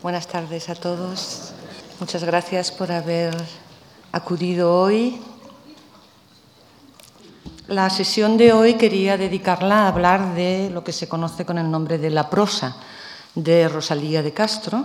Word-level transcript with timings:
Buenas 0.00 0.28
tardes 0.28 0.68
a 0.68 0.76
todos. 0.76 1.50
Muchas 1.98 2.22
gracias 2.22 2.70
por 2.70 2.92
haber 2.92 3.34
acudido 4.12 4.72
hoy. 4.72 5.20
La 7.66 7.90
sesión 7.90 8.36
de 8.36 8.52
hoy 8.52 8.74
quería 8.74 9.16
dedicarla 9.16 9.82
a 9.82 9.88
hablar 9.88 10.36
de 10.36 10.70
lo 10.70 10.84
que 10.84 10.92
se 10.92 11.08
conoce 11.08 11.44
con 11.44 11.58
el 11.58 11.68
nombre 11.68 11.98
de 11.98 12.10
la 12.10 12.30
prosa 12.30 12.76
de 13.34 13.68
Rosalía 13.68 14.22
de 14.22 14.32
Castro, 14.32 14.84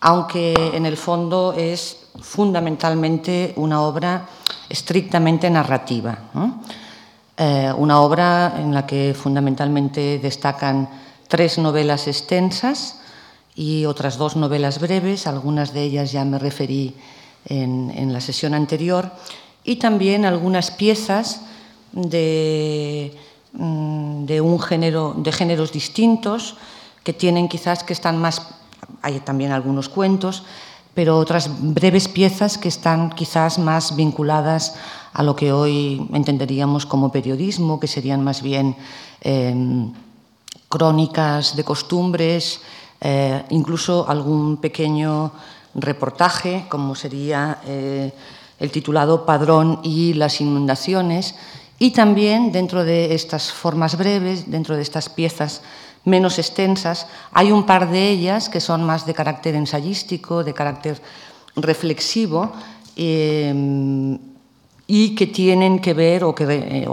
aunque 0.00 0.54
en 0.74 0.86
el 0.86 0.96
fondo 0.96 1.54
es 1.56 2.08
fundamentalmente 2.20 3.52
una 3.58 3.82
obra 3.82 4.26
estrictamente 4.68 5.48
narrativa. 5.50 6.18
Eh, 7.36 7.72
una 7.76 8.00
obra 8.00 8.54
en 8.56 8.74
la 8.74 8.84
que 8.88 9.14
fundamentalmente 9.14 10.18
destacan 10.18 10.88
tres 11.28 11.58
novelas 11.58 12.08
extensas 12.08 12.96
y 13.54 13.84
otras 13.84 14.16
dos 14.16 14.36
novelas 14.36 14.80
breves, 14.80 15.26
algunas 15.26 15.72
de 15.72 15.82
ellas 15.82 16.12
ya 16.12 16.24
me 16.24 16.38
referí 16.38 16.94
en, 17.46 18.12
la 18.12 18.20
sesión 18.20 18.54
anterior, 18.54 19.12
y 19.64 19.76
también 19.76 20.24
algunas 20.24 20.70
piezas 20.70 21.42
de, 21.92 23.16
mm, 23.52 24.24
de, 24.24 24.40
un 24.40 24.60
género, 24.60 25.14
de 25.16 25.32
géneros 25.32 25.72
distintos 25.72 26.56
que 27.04 27.12
tienen 27.12 27.48
quizás 27.48 27.84
que 27.84 27.92
están 27.92 28.18
más, 28.18 28.42
hay 29.02 29.20
también 29.20 29.52
algunos 29.52 29.88
cuentos, 29.88 30.44
pero 30.94 31.18
otras 31.18 31.50
breves 31.58 32.08
piezas 32.08 32.58
que 32.58 32.68
están 32.68 33.10
quizás 33.10 33.58
más 33.58 33.96
vinculadas 33.96 34.74
a 35.12 35.22
lo 35.22 35.36
que 35.36 35.52
hoy 35.52 36.06
entenderíamos 36.12 36.86
como 36.86 37.12
periodismo, 37.12 37.80
que 37.80 37.86
serían 37.86 38.22
más 38.22 38.42
bien 38.42 38.76
em, 39.20 39.92
crónicas 40.68 41.56
de 41.56 41.64
costumbres, 41.64 42.60
eh, 43.02 43.44
incluso 43.50 44.08
algún 44.08 44.58
pequeño 44.58 45.32
reportaje, 45.74 46.66
como 46.68 46.94
sería 46.94 47.58
eh, 47.66 48.12
el 48.60 48.70
titulado 48.70 49.26
Padrón 49.26 49.80
y 49.82 50.14
las 50.14 50.40
inundaciones, 50.40 51.34
y 51.78 51.90
también 51.90 52.52
dentro 52.52 52.84
de 52.84 53.14
estas 53.14 53.50
formas 53.52 53.98
breves, 53.98 54.50
dentro 54.50 54.76
de 54.76 54.82
estas 54.82 55.08
piezas 55.08 55.62
menos 56.04 56.38
extensas, 56.38 57.08
hay 57.32 57.50
un 57.50 57.66
par 57.66 57.90
de 57.90 58.10
ellas 58.10 58.48
que 58.48 58.60
son 58.60 58.84
más 58.84 59.04
de 59.04 59.14
carácter 59.14 59.56
ensayístico, 59.56 60.44
de 60.44 60.54
carácter 60.54 61.02
reflexivo, 61.56 62.52
eh, 62.94 64.18
y 64.86 65.14
que 65.14 65.26
tienen 65.26 65.78
que 65.78 65.94
ver 65.94 66.22
o, 66.22 66.34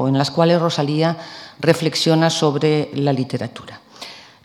en 0.08 0.17
las 0.17 0.31
cuales 0.31 0.61
Rosalía 0.61 1.17
reflexiona 1.59 2.30
sobre 2.30 2.89
la 2.94 3.11
literatura. 3.11 3.81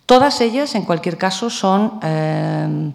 Todas 0.07 0.41
ellas, 0.41 0.75
en 0.75 0.85
cualquier 0.85 1.17
caso, 1.17 1.49
son, 1.49 1.99
eh, 2.03 2.93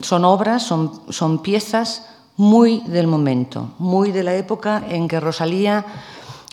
son 0.00 0.24
obras, 0.24 0.62
son, 0.62 1.02
son 1.10 1.42
piezas 1.42 2.06
muy 2.36 2.80
del 2.86 3.06
momento, 3.06 3.70
muy 3.78 4.12
de 4.12 4.22
la 4.22 4.34
época 4.34 4.82
en 4.88 5.08
que 5.08 5.20
Rosalía 5.20 5.84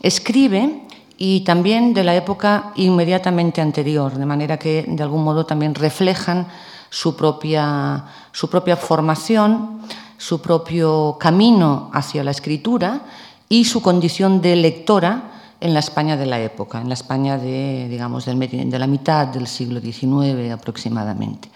escribe 0.01 0.81
y 1.17 1.41
también 1.41 1.93
de 1.93 2.03
la 2.03 2.15
época 2.15 2.73
inmediatamente 2.75 3.61
anterior, 3.61 4.17
de 4.17 4.25
manera 4.25 4.57
que 4.57 4.83
de 4.87 5.03
algún 5.03 5.23
modo 5.23 5.45
también 5.45 5.73
reflejan 5.75 6.47
su 6.89 7.15
propia, 7.15 8.05
su 8.31 8.49
propia 8.49 8.75
formación, 8.75 9.81
su 10.17 10.41
propio 10.41 11.17
camino 11.19 11.89
hacia 11.93 12.23
la 12.23 12.31
escritura 12.31 13.01
y 13.47 13.65
su 13.65 13.81
condición 13.81 14.41
de 14.41 14.55
lectora 14.55 15.34
en 15.65 15.73
la 15.73 15.79
España 15.79 16.15
de 16.15 16.27
la 16.27 16.39
época, 16.39 16.79
en 16.79 16.87
la 16.87 16.93
España 16.93 17.39
de, 17.39 17.87
digamos, 17.89 18.25
de 18.25 18.79
la 18.79 18.87
mitad 18.87 19.27
del 19.27 19.47
siglo 19.47 19.81
XIX 19.81 20.51
aproximadamente. 20.51 21.49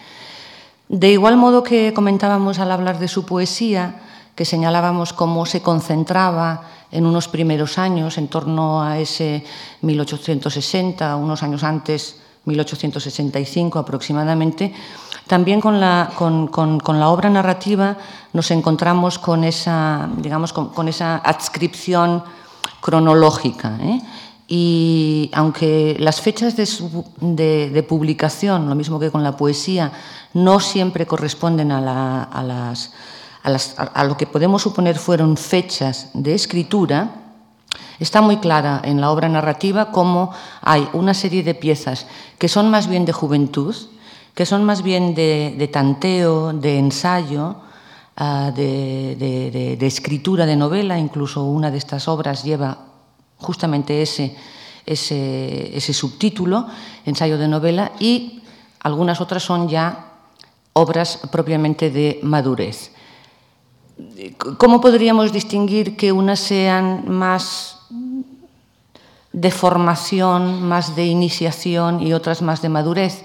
De 0.87 1.11
igual 1.11 1.37
modo 1.37 1.61
que 1.61 1.93
comentábamos 1.93 2.57
al 2.57 2.71
hablar 2.71 2.97
de 2.97 3.07
su 3.07 3.23
poesía, 3.23 4.01
que 4.33 4.45
señalábamos 4.45 5.13
cómo 5.13 5.45
se 5.45 5.61
concentraba 5.61 6.63
en 6.91 7.05
unos 7.05 7.27
primeros 7.27 7.77
años, 7.77 8.17
en 8.17 8.29
torno 8.29 8.81
a 8.81 8.97
ese 8.97 9.45
1860, 9.81 11.15
unos 11.15 11.43
años 11.43 11.63
antes, 11.63 12.15
1865 12.45 13.77
aproximadamente, 13.77 14.73
también 15.27 15.61
con 15.61 15.79
la, 15.79 16.09
con, 16.15 16.49
obra 17.03 17.29
narrativa 17.29 17.95
nos 18.33 18.49
encontramos 18.49 19.19
con 19.19 19.43
esa, 19.43 20.09
digamos, 20.17 20.51
con 20.51 20.87
esa 20.87 21.17
adscripción 21.17 22.23
cronológica. 22.81 23.77
¿eh? 23.81 24.01
Y 24.47 25.29
aunque 25.33 25.95
las 25.99 26.21
fechas 26.21 26.55
de, 26.55 27.85
publicación, 27.87 28.67
lo 28.67 28.75
mismo 28.75 28.99
que 28.99 29.11
con 29.11 29.23
la 29.23 29.37
poesía, 29.37 29.91
no 30.33 30.59
siempre 30.59 31.05
corresponden 31.05 31.71
a, 31.71 31.81
las, 31.81 32.91
a, 33.43 34.03
lo 34.03 34.17
que 34.17 34.25
podemos 34.25 34.63
suponer 34.63 34.97
fueron 34.97 35.37
fechas 35.37 36.09
de 36.15 36.33
escritura, 36.33 37.11
está 37.99 38.21
muy 38.21 38.37
clara 38.37 38.81
en 38.83 38.99
la 38.99 39.11
obra 39.11 39.29
narrativa 39.29 39.91
cómo 39.91 40.31
hay 40.61 40.89
una 40.93 41.13
serie 41.13 41.43
de 41.43 41.53
piezas 41.53 42.07
que 42.39 42.47
son 42.47 42.71
más 42.71 42.87
bien 42.87 43.05
de 43.05 43.13
juventud, 43.13 43.75
que 44.33 44.47
son 44.47 44.63
más 44.63 44.81
bien 44.81 45.13
de, 45.13 45.69
tanteo, 45.71 46.53
de 46.53 46.79
ensayo, 46.79 47.57
Ah, 48.21 48.51
de, 48.53 49.77
escritura 49.79 50.45
de 50.45 50.57
novela, 50.57 50.99
incluso 50.99 51.45
una 51.45 51.71
de 51.71 51.77
estas 51.77 52.09
obras 52.09 52.43
lleva 52.43 52.77
justamente 53.37 54.01
ese, 54.01 54.35
ese, 54.85 55.93
subtítulo, 55.93 56.67
ensayo 57.05 57.37
de 57.37 57.47
novela, 57.47 57.93
y 57.97 58.43
algunas 58.81 59.21
otras 59.21 59.41
son 59.43 59.69
ya 59.69 60.15
obras 60.73 61.21
propiamente 61.31 61.91
de 61.91 62.19
madurez. 62.21 62.91
¿Cómo 64.57 64.81
podríamos 64.81 65.31
distinguir 65.31 65.95
que 65.95 66.11
unas 66.11 66.41
sean 66.41 67.07
más 67.07 67.79
de 69.31 69.49
formación, 69.49 70.61
más 70.63 70.93
de 70.93 71.05
iniciación 71.05 72.05
y 72.05 72.11
otras 72.11 72.41
más 72.41 72.61
de 72.61 72.67
madurez? 72.67 73.23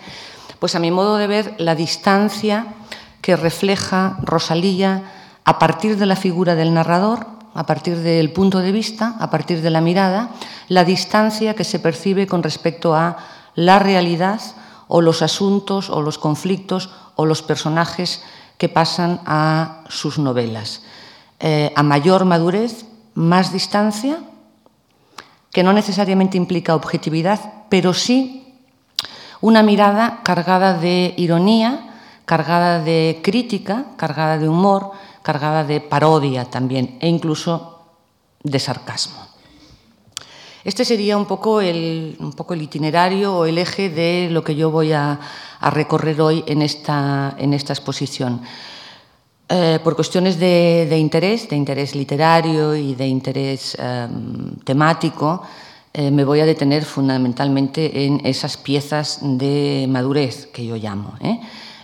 Pues 0.60 0.76
a 0.76 0.78
mi 0.78 0.92
modo 0.92 1.16
de 1.16 1.26
ver, 1.26 1.56
la 1.58 1.74
distancia 1.74 2.76
que 3.24 3.36
refleja 3.36 4.18
Rosalía 4.20 5.10
a 5.46 5.58
partir 5.58 5.96
de 5.96 6.04
la 6.04 6.14
figura 6.14 6.54
del 6.54 6.74
narrador, 6.74 7.26
a 7.54 7.64
partir 7.64 7.96
del 7.96 8.30
punto 8.34 8.58
de 8.58 8.70
vista, 8.70 9.16
a 9.18 9.30
partir 9.30 9.62
de 9.62 9.70
la 9.70 9.80
mirada, 9.80 10.28
la 10.68 10.84
distancia 10.84 11.54
que 11.54 11.64
se 11.64 11.78
percibe 11.78 12.26
con 12.26 12.42
respecto 12.42 12.94
a 12.94 13.16
la 13.54 13.78
realidad 13.78 14.42
o 14.88 15.00
los 15.00 15.22
asuntos 15.22 15.88
o 15.88 16.02
los 16.02 16.18
conflictos 16.18 16.90
o 17.16 17.24
los 17.24 17.40
personajes 17.40 18.22
que 18.58 18.68
pasan 18.68 19.22
a 19.24 19.84
sus 19.88 20.18
novelas. 20.18 20.82
Eh, 21.40 21.72
a 21.74 21.82
mayor 21.82 22.26
madurez, 22.26 22.84
más 23.14 23.54
distancia, 23.54 24.18
que 25.50 25.62
no 25.62 25.72
necesariamente 25.72 26.36
implica 26.36 26.74
objetividad, 26.74 27.40
pero 27.70 27.94
sí 27.94 28.54
una 29.40 29.62
mirada 29.62 30.20
cargada 30.24 30.74
de 30.74 31.14
ironía, 31.16 31.93
cargada 32.24 32.80
de 32.80 33.20
crítica, 33.22 33.86
cargada 33.96 34.38
de 34.38 34.48
humor, 34.48 34.92
cargada 35.22 35.64
de 35.64 35.80
parodia 35.80 36.44
también 36.44 36.98
e 37.00 37.08
incluso 37.08 37.86
de 38.42 38.58
sarcasmo. 38.58 39.24
Este 40.64 40.84
sería 40.84 41.18
un 41.18 41.26
poco 41.26 41.60
el, 41.60 42.16
itinerario 42.60 43.36
o 43.36 43.44
el 43.44 43.58
eje 43.58 43.90
de 43.90 44.28
lo 44.30 44.42
que 44.42 44.54
yo 44.54 44.70
voy 44.70 44.92
a, 44.92 45.20
recorrer 45.60 46.20
hoy 46.20 46.44
en 46.46 46.62
esta, 46.62 47.36
exposición. 47.38 48.40
Eh, 49.48 49.78
por 49.84 49.94
cuestiones 49.94 50.38
de, 50.38 50.96
interés, 50.98 51.48
de 51.48 51.56
interés 51.56 51.94
literario 51.94 52.74
y 52.74 52.94
de 52.94 53.06
interés 53.06 53.76
em, 53.78 54.56
temático, 54.64 55.42
eh, 55.92 56.10
me 56.10 56.24
voy 56.24 56.40
a 56.40 56.46
detener 56.46 56.84
fundamentalmente 56.84 58.04
en 58.06 58.20
esas 58.24 58.56
piezas 58.56 59.20
de 59.22 59.86
madurez 59.88 60.46
que 60.46 60.64
yo 60.64 60.76
llamo. 60.76 61.14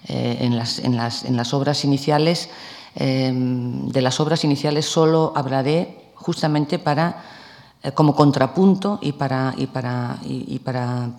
¿Eh? 0.09 0.39
Eh, 0.41 0.47
en, 0.83 1.37
las, 1.37 1.55
obras 1.55 1.85
iniciales, 1.85 2.49
em, 2.95 3.89
de 3.89 4.03
las 4.03 4.21
obras 4.21 4.45
iniciales 4.45 4.87
solo 4.87 5.33
hablaré 5.35 6.13
justamente 6.15 6.79
para, 6.79 7.23
eh, 7.83 7.93
como 7.93 8.15
contrapunto 8.15 8.99
y 9.03 9.13
para, 9.13 9.55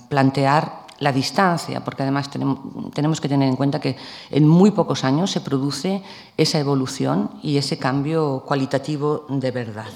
plantear 0.10 0.82
la 1.00 1.12
distancia, 1.12 1.84
porque 1.84 2.04
además 2.04 2.30
tenemos, 2.30 3.20
que 3.20 3.28
tener 3.28 3.50
en 3.50 3.56
cuenta 3.56 3.80
que 3.80 3.98
en 4.30 4.48
muy 4.48 4.70
pocos 4.70 5.04
años 5.04 5.32
se 5.32 5.42
produce 5.42 6.04
esa 6.38 6.60
evolución 6.60 7.32
y 7.42 7.58
ese 7.58 7.80
cambio 7.80 8.44
cualitativo 8.46 9.26
de 9.28 9.50
verdad. 9.50 9.88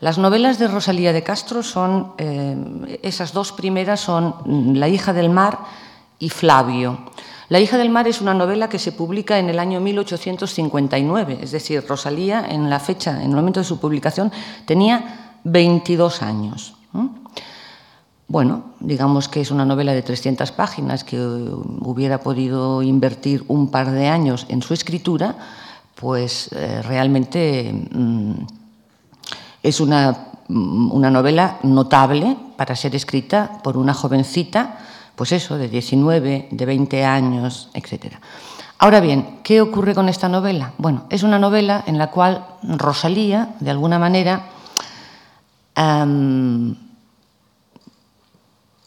Las 0.00 0.16
novelas 0.16 0.58
de 0.58 0.68
Rosalía 0.68 1.12
de 1.12 1.22
Castro 1.22 1.62
son, 1.62 2.14
eh, 2.16 2.98
esas 3.02 3.34
dos 3.34 3.52
primeras 3.52 4.00
son 4.00 4.34
La 4.80 4.88
hija 4.88 5.12
del 5.12 5.28
mar 5.28 5.58
y 6.18 6.30
Flavio. 6.30 7.00
La 7.50 7.58
hija 7.58 7.76
del 7.78 7.90
mar 7.90 8.06
es 8.06 8.20
una 8.20 8.32
novela 8.32 8.68
que 8.68 8.78
se 8.78 8.92
publica 8.92 9.40
en 9.40 9.50
el 9.50 9.58
año 9.58 9.80
1859, 9.80 11.40
es 11.42 11.50
decir, 11.50 11.84
Rosalía 11.84 12.46
en 12.48 12.70
la 12.70 12.78
fecha, 12.78 13.20
en 13.24 13.30
el 13.30 13.36
momento 13.36 13.58
de 13.58 13.64
su 13.64 13.80
publicación, 13.80 14.30
tenía 14.66 15.34
22 15.42 16.22
años. 16.22 16.74
bueno, 18.28 18.76
digamos 18.78 19.28
que 19.28 19.40
es 19.40 19.50
una 19.50 19.64
novela 19.64 19.92
de 19.92 20.02
300 20.02 20.52
páginas 20.52 21.02
que 21.02 21.18
hubiera 21.18 22.20
podido 22.20 22.82
invertir 22.82 23.44
un 23.48 23.68
par 23.68 23.90
de 23.90 24.06
años 24.06 24.46
en 24.48 24.62
su 24.62 24.72
escritura, 24.72 25.34
pues 25.96 26.50
eh, 26.52 26.82
realmente 26.82 27.88
mm, 27.90 28.32
es 29.64 29.80
mm, 29.80 30.92
una, 30.92 31.10
novela 31.10 31.58
notable 31.64 32.36
para 32.56 32.76
ser 32.76 32.94
escrita 32.94 33.60
por 33.64 33.76
una 33.76 33.92
jovencita, 33.92 34.78
pues 35.20 35.32
eso, 35.32 35.58
de 35.58 35.68
19, 35.68 36.48
de 36.50 36.64
20 36.64 37.04
años, 37.04 37.68
etc. 37.74 38.14
Ahora 38.78 39.00
bien, 39.00 39.40
¿qué 39.42 39.60
ocurre 39.60 39.94
con 39.94 40.08
esta 40.08 40.30
novela? 40.30 40.72
Bueno, 40.78 41.04
es 41.10 41.22
una 41.22 41.38
novela 41.38 41.84
en 41.86 41.98
la 41.98 42.10
cual 42.10 42.46
Rosalía, 42.62 43.54
de 43.60 43.70
alguna 43.70 43.98
manera, 43.98 44.46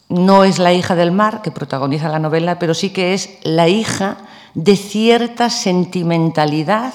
no 0.08 0.42
es 0.42 0.58
la 0.58 0.72
hija 0.72 0.96
del 0.96 1.12
mar 1.12 1.40
que 1.40 1.52
protagoniza 1.52 2.08
la 2.08 2.18
novela, 2.18 2.58
pero 2.58 2.74
sí 2.74 2.90
que 2.90 3.14
es 3.14 3.38
la 3.44 3.68
hija 3.68 4.16
de 4.54 4.74
cierta 4.74 5.50
sentimentalidad 5.50 6.94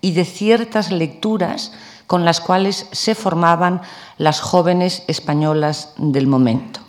y 0.00 0.12
de 0.12 0.24
ciertas 0.24 0.90
lecturas 0.90 1.74
con 2.06 2.24
las 2.24 2.40
cuales 2.40 2.86
se 2.92 3.14
formaban 3.14 3.82
las 4.16 4.40
jóvenes 4.40 5.02
españolas 5.08 5.92
del 5.98 6.26
momento. 6.26 6.87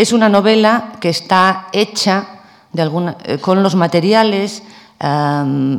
Es 0.00 0.14
una 0.14 0.30
novela 0.30 0.92
que 0.98 1.10
está 1.10 1.68
hecha 1.72 2.40
eh, 2.72 3.38
con 3.38 3.62
los 3.62 3.74
materiales 3.74 4.62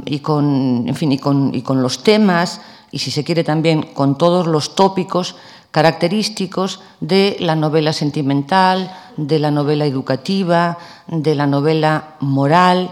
y, 0.05 0.19
con, 0.19 0.85
y 0.87 1.61
con 1.63 1.81
los 1.81 2.03
temas 2.03 2.61
y, 2.91 2.99
si 2.99 3.09
se 3.09 3.23
quiere, 3.23 3.43
también 3.43 3.81
con 3.81 4.19
todos 4.19 4.45
los 4.45 4.75
tópicos 4.75 5.37
característicos 5.71 6.81
de 6.99 7.35
la 7.39 7.55
novela 7.55 7.93
sentimental, 7.93 8.95
de 9.17 9.39
la 9.39 9.49
novela 9.49 9.87
educativa, 9.87 10.77
de 11.07 11.33
la 11.33 11.47
novela 11.47 12.17
moral, 12.19 12.91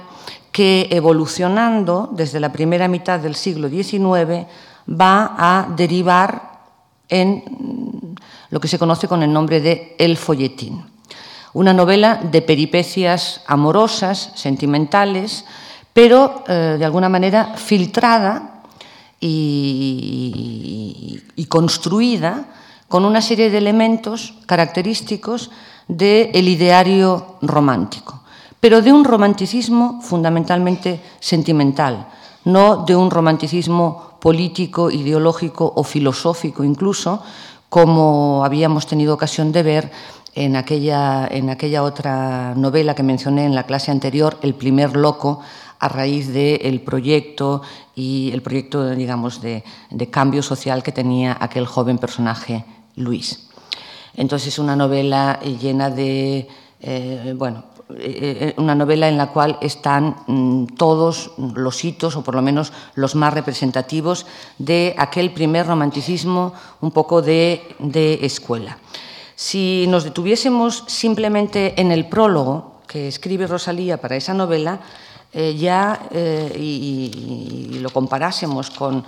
que 0.51 0.87
evolucionando 0.89 2.09
desde 2.11 2.39
la 2.39 2.51
primera 2.51 2.87
mitad 2.87 3.19
del 3.19 3.35
siglo 3.35 3.69
XIX 3.69 4.47
va 4.89 5.35
a 5.37 5.67
derivar 5.77 6.61
en 7.07 8.15
lo 8.49 8.59
que 8.59 8.67
se 8.67 8.79
conoce 8.79 9.07
con 9.07 9.21
el 9.21 9.31
nombre 9.31 9.61
de 9.61 9.95
El 9.99 10.17
folletín. 10.17 10.88
Una 11.53 11.73
novela 11.73 12.19
de 12.21 12.41
peripecias 12.41 13.41
amorosas, 13.47 14.31
sentimentales, 14.35 15.45
pero 15.93 16.43
eh, 16.47 16.75
de 16.77 16.85
alguna 16.85 17.09
manera 17.09 17.55
filtrada 17.55 18.61
y, 19.19 21.19
y 21.35 21.45
construida 21.45 22.45
con 22.87 23.05
una 23.05 23.21
serie 23.21 23.49
de 23.49 23.57
elementos 23.57 24.35
característicos 24.45 25.51
del 25.87 26.47
ideario 26.47 27.37
romántico, 27.41 28.21
pero 28.59 28.81
de 28.81 28.91
un 28.91 29.05
romanticismo 29.05 30.01
fundamentalmente 30.01 31.01
sentimental, 31.19 32.07
no 32.45 32.85
de 32.85 32.95
un 32.95 33.09
romanticismo 33.09 34.17
político, 34.19 34.91
ideológico 34.91 35.71
o 35.75 35.83
filosófico 35.83 36.63
incluso, 36.63 37.21
como 37.69 38.43
habíamos 38.43 38.87
tenido 38.87 39.13
ocasión 39.13 39.51
de 39.51 39.63
ver 39.63 39.91
en 40.35 40.55
aquella, 40.55 41.27
en 41.29 41.49
aquella 41.49 41.83
otra 41.83 42.53
novela 42.55 42.95
que 42.95 43.03
mencioné 43.03 43.45
en 43.45 43.55
la 43.55 43.63
clase 43.63 43.91
anterior, 43.91 44.37
El 44.41 44.55
primer 44.55 44.95
loco, 44.95 45.41
a 45.79 45.87
raíz 45.87 46.33
del 46.33 46.81
proyecto 46.81 47.61
y 47.95 48.31
el 48.33 48.41
proyecto, 48.41 48.89
digamos, 48.89 49.41
de, 49.41 49.63
de 49.89 50.09
cambio 50.09 50.43
social 50.43 50.83
que 50.83 50.91
tenía 50.91 51.37
aquel 51.39 51.65
joven 51.65 51.97
personaje 51.97 52.65
Luis. 52.95 53.49
Entonces 54.15 54.49
es 54.49 54.59
una 54.59 54.75
novela 54.75 55.39
llena 55.39 55.89
de, 55.89 56.47
eh, 56.81 57.33
bueno, 57.37 57.63
eh, 57.97 58.53
eh, 58.53 58.53
una 58.57 58.75
novela 58.75 59.07
en 59.07 59.17
la 59.17 59.31
cual 59.31 59.57
están 59.61 60.15
mm, 60.27 60.75
todos 60.77 61.31
los 61.37 61.83
hitos, 61.83 62.15
o 62.15 62.23
por 62.23 62.35
lo 62.35 62.41
menos 62.41 62.71
los 62.95 63.15
más 63.15 63.33
representativos, 63.33 64.25
de 64.57 64.93
aquel 64.97 65.31
primer 65.31 65.65
romanticismo 65.65 66.53
un 66.81 66.91
poco 66.91 67.21
de, 67.21 67.75
escuela. 68.21 68.77
Si 69.39 69.87
nos 69.87 70.03
detuviésemos 70.03 70.83
simplemente 70.87 71.79
en 71.79 71.93
el 71.93 72.11
prólogo 72.11 72.83
que 72.85 73.07
escribe 73.07 73.47
Rosalía 73.47 73.95
para 73.95 74.17
esa 74.17 74.33
novela, 74.33 74.81
ya 75.31 76.09
y, 76.59 77.79
lo 77.79 77.89
comparásemos 77.89 78.69
con, 78.69 79.05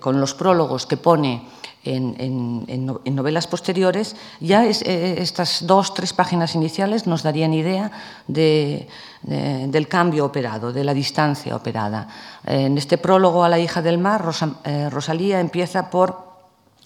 con 0.00 0.18
los 0.18 0.34
prólogos 0.34 0.86
que 0.86 0.96
pone 0.96 1.46
en, 1.84 3.14
novelas 3.14 3.46
posteriores, 3.46 4.16
ya 4.40 4.66
eh, 4.66 5.16
estas 5.18 5.64
dos, 5.66 5.94
tres 5.94 6.12
páginas 6.12 6.56
iniciales 6.56 7.06
nos 7.06 7.22
darían 7.22 7.54
idea 7.54 7.92
del 8.26 9.86
cambio 9.88 10.26
operado, 10.26 10.72
de 10.72 10.82
la 10.82 10.94
distancia 10.94 11.54
operada. 11.54 12.08
En 12.44 12.76
este 12.76 12.98
prólogo 12.98 13.44
a 13.44 13.48
la 13.48 13.60
hija 13.60 13.82
del 13.82 13.98
mar, 13.98 14.24
eh, 14.64 14.90
Rosalía 14.90 15.38
empieza 15.38 15.90
por, 15.90 16.18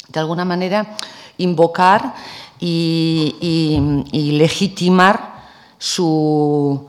de 0.08 0.20
alguna 0.20 0.44
manera, 0.44 0.96
invocar 1.38 2.14
y, 2.60 4.30
legitimar 4.32 5.34
su, 5.78 6.88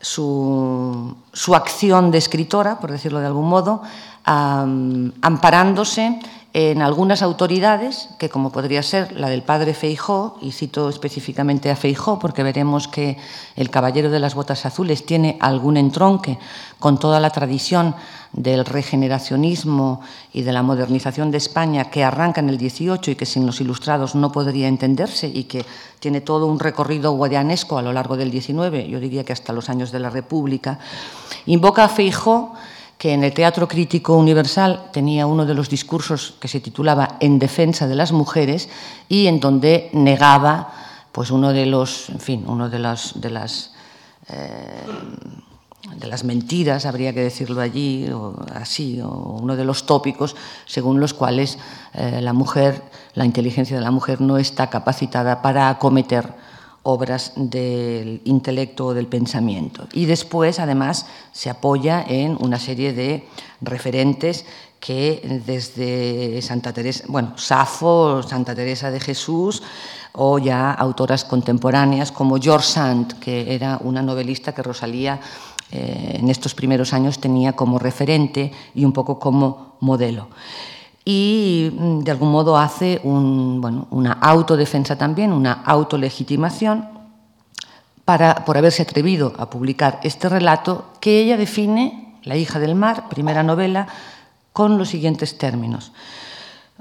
su, 0.00 1.16
su 1.32 1.54
acción 1.54 2.10
de 2.10 2.18
escritora, 2.18 2.80
por 2.80 2.90
decirlo 2.90 3.20
de 3.20 3.26
algún 3.26 3.48
modo, 3.48 3.82
amparándose 4.24 6.20
en 6.52 6.82
algunas 6.82 7.22
autoridades, 7.22 8.08
que 8.18 8.28
como 8.28 8.50
podría 8.50 8.82
ser 8.82 9.12
la 9.12 9.28
del 9.28 9.42
padre 9.42 9.72
Feijó, 9.72 10.36
y 10.40 10.50
cito 10.50 10.88
específicamente 10.88 11.70
a 11.70 11.76
Feijó 11.76 12.18
porque 12.18 12.42
veremos 12.42 12.88
que 12.88 13.18
el 13.54 13.70
Caballero 13.70 14.10
de 14.10 14.18
las 14.18 14.34
Botas 14.34 14.66
Azules 14.66 15.06
tiene 15.06 15.38
algún 15.40 15.76
entronque 15.76 16.38
con 16.80 16.98
toda 16.98 17.20
la 17.20 17.30
tradición 17.30 17.94
del 18.32 18.64
regeneracionismo 18.64 20.00
y 20.32 20.42
de 20.42 20.52
la 20.52 20.62
modernización 20.62 21.30
de 21.30 21.38
España 21.38 21.90
que 21.90 22.02
arranca 22.02 22.40
en 22.40 22.48
el 22.48 22.58
18 22.58 23.12
y 23.12 23.16
que 23.16 23.26
sin 23.26 23.46
los 23.46 23.60
ilustrados 23.60 24.16
no 24.16 24.32
podría 24.32 24.66
entenderse 24.66 25.28
y 25.28 25.44
que 25.44 25.64
tiene 26.00 26.20
todo 26.20 26.46
un 26.46 26.58
recorrido 26.58 27.12
guadianesco 27.12 27.78
a 27.78 27.82
lo 27.82 27.92
largo 27.92 28.16
del 28.16 28.30
19, 28.30 28.88
yo 28.88 28.98
diría 28.98 29.24
que 29.24 29.32
hasta 29.32 29.52
los 29.52 29.68
años 29.68 29.92
de 29.92 30.00
la 30.00 30.10
República, 30.10 30.80
invoca 31.46 31.84
a 31.84 31.88
Feijó 31.88 32.54
que 33.00 33.14
en 33.14 33.24
el 33.24 33.32
Teatro 33.32 33.66
Crítico 33.66 34.14
Universal 34.14 34.90
tenía 34.92 35.26
uno 35.26 35.46
de 35.46 35.54
los 35.54 35.70
discursos 35.70 36.34
que 36.38 36.48
se 36.48 36.60
titulaba 36.60 37.16
En 37.20 37.38
defensa 37.38 37.88
de 37.88 37.94
las 37.94 38.12
mujeres 38.12 38.68
y 39.08 39.26
en 39.26 39.40
donde 39.40 39.88
negaba 39.94 40.74
pues 41.10 41.30
uno 41.30 41.54
de 41.54 41.64
los, 41.64 42.10
en 42.10 42.20
fin, 42.20 42.44
uno 42.46 42.68
de 42.68 42.78
las 42.78 43.18
de 43.18 43.30
las 43.30 43.72
eh, 44.28 44.84
de 45.96 46.06
las 46.08 46.24
mentiras, 46.24 46.84
habría 46.84 47.14
que 47.14 47.22
decirlo 47.22 47.62
allí, 47.62 48.06
o 48.10 48.36
así, 48.54 49.00
o 49.00 49.08
uno 49.40 49.56
de 49.56 49.64
los 49.64 49.86
tópicos 49.86 50.36
según 50.66 51.00
los 51.00 51.14
cuales 51.14 51.58
eh, 51.94 52.20
la 52.20 52.34
mujer, 52.34 52.82
la 53.14 53.24
inteligencia 53.24 53.78
de 53.78 53.82
la 53.82 53.90
mujer 53.90 54.20
no 54.20 54.36
está 54.36 54.68
capacitada 54.68 55.40
para 55.40 55.70
acometer 55.70 56.34
obras 56.82 57.32
del 57.36 58.22
intelecto 58.24 58.86
o 58.86 58.94
del 58.94 59.06
pensamiento. 59.06 59.86
Y 59.92 60.06
después, 60.06 60.58
además, 60.58 61.06
se 61.32 61.50
apoya 61.50 62.04
en 62.06 62.36
una 62.40 62.58
serie 62.58 62.92
de 62.92 63.26
referentes 63.60 64.44
que 64.80 65.42
desde 65.44 66.40
Santa 66.40 66.72
Teresa, 66.72 67.04
bueno, 67.08 67.36
Safo, 67.36 68.22
Santa 68.22 68.54
Teresa 68.54 68.90
de 68.90 68.98
Jesús, 68.98 69.62
o 70.12 70.38
ya 70.38 70.72
autoras 70.72 71.24
contemporáneas 71.24 72.10
como 72.10 72.40
George 72.40 72.66
Sand, 72.66 73.18
que 73.20 73.54
era 73.54 73.78
una 73.82 74.02
novelista 74.02 74.52
que 74.52 74.62
Rosalía 74.62 75.20
eh, 75.70 76.16
en 76.18 76.28
estos 76.28 76.54
primeros 76.54 76.92
años 76.92 77.20
tenía 77.20 77.52
como 77.52 77.78
referente 77.78 78.50
y 78.74 78.84
un 78.84 78.92
poco 78.92 79.18
como 79.20 79.76
modelo 79.80 80.28
y 81.04 81.70
mm, 81.72 82.00
de 82.00 82.10
algún 82.10 82.30
modo 82.30 82.58
hace 82.58 83.00
una 83.04 84.12
autodefensa 84.12 84.96
también, 84.96 85.32
una 85.32 85.52
autolegitimación 85.52 86.88
para, 88.04 88.44
por 88.44 88.58
haberse 88.58 88.82
atrevido 88.82 89.32
a 89.38 89.48
publicar 89.48 90.00
este 90.02 90.28
relato 90.28 90.86
que 91.00 91.20
ella 91.20 91.36
define, 91.36 92.06
La 92.24 92.36
hija 92.36 92.58
del 92.58 92.74
mar, 92.74 93.08
primera 93.08 93.42
novela, 93.42 93.88
con 94.52 94.76
los 94.76 94.90
siguientes 94.90 95.38
términos. 95.38 95.92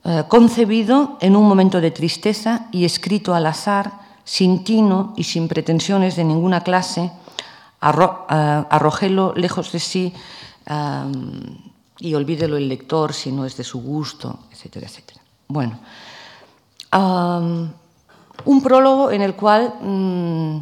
Eh, 0.03 0.23
concebido 0.27 1.17
en 1.21 1.37
un 1.37 1.47
momento 1.47 1.79
de 1.79 1.91
tristeza 1.91 2.67
y 2.73 2.83
escrito 2.83 3.33
al 3.33 3.45
azar, 3.45 3.91
sin 4.25 4.65
tino 4.65 5.13
y 5.15 5.23
sin 5.23 5.47
pretensiones 5.47 6.17
de 6.17 6.25
ninguna 6.25 6.61
clase, 6.61 7.03
eh, 7.03 8.63
arrojélo 8.69 9.33
lejos 9.35 9.71
de 9.71 9.79
sí 9.79 10.13
y 11.99 12.13
olvídelo 12.13 12.57
el 12.57 12.69
lector 12.69 13.13
si 13.13 13.31
no 13.31 13.45
es 13.45 13.57
de 13.57 13.63
su 13.63 13.81
gusto, 13.81 14.39
etcétera, 14.51 14.87
etcétera. 14.87 15.21
Bueno, 15.47 15.79
un 18.45 18.61
prólogo 18.63 19.11
en 19.11 19.21
el 19.21 19.35
cual 19.35 19.73
mm, 19.81 20.61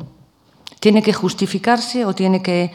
tiene 0.80 1.02
que 1.02 1.14
justificarse 1.14 2.06
o 2.06 2.14
tiene 2.14 2.42
que 2.42 2.72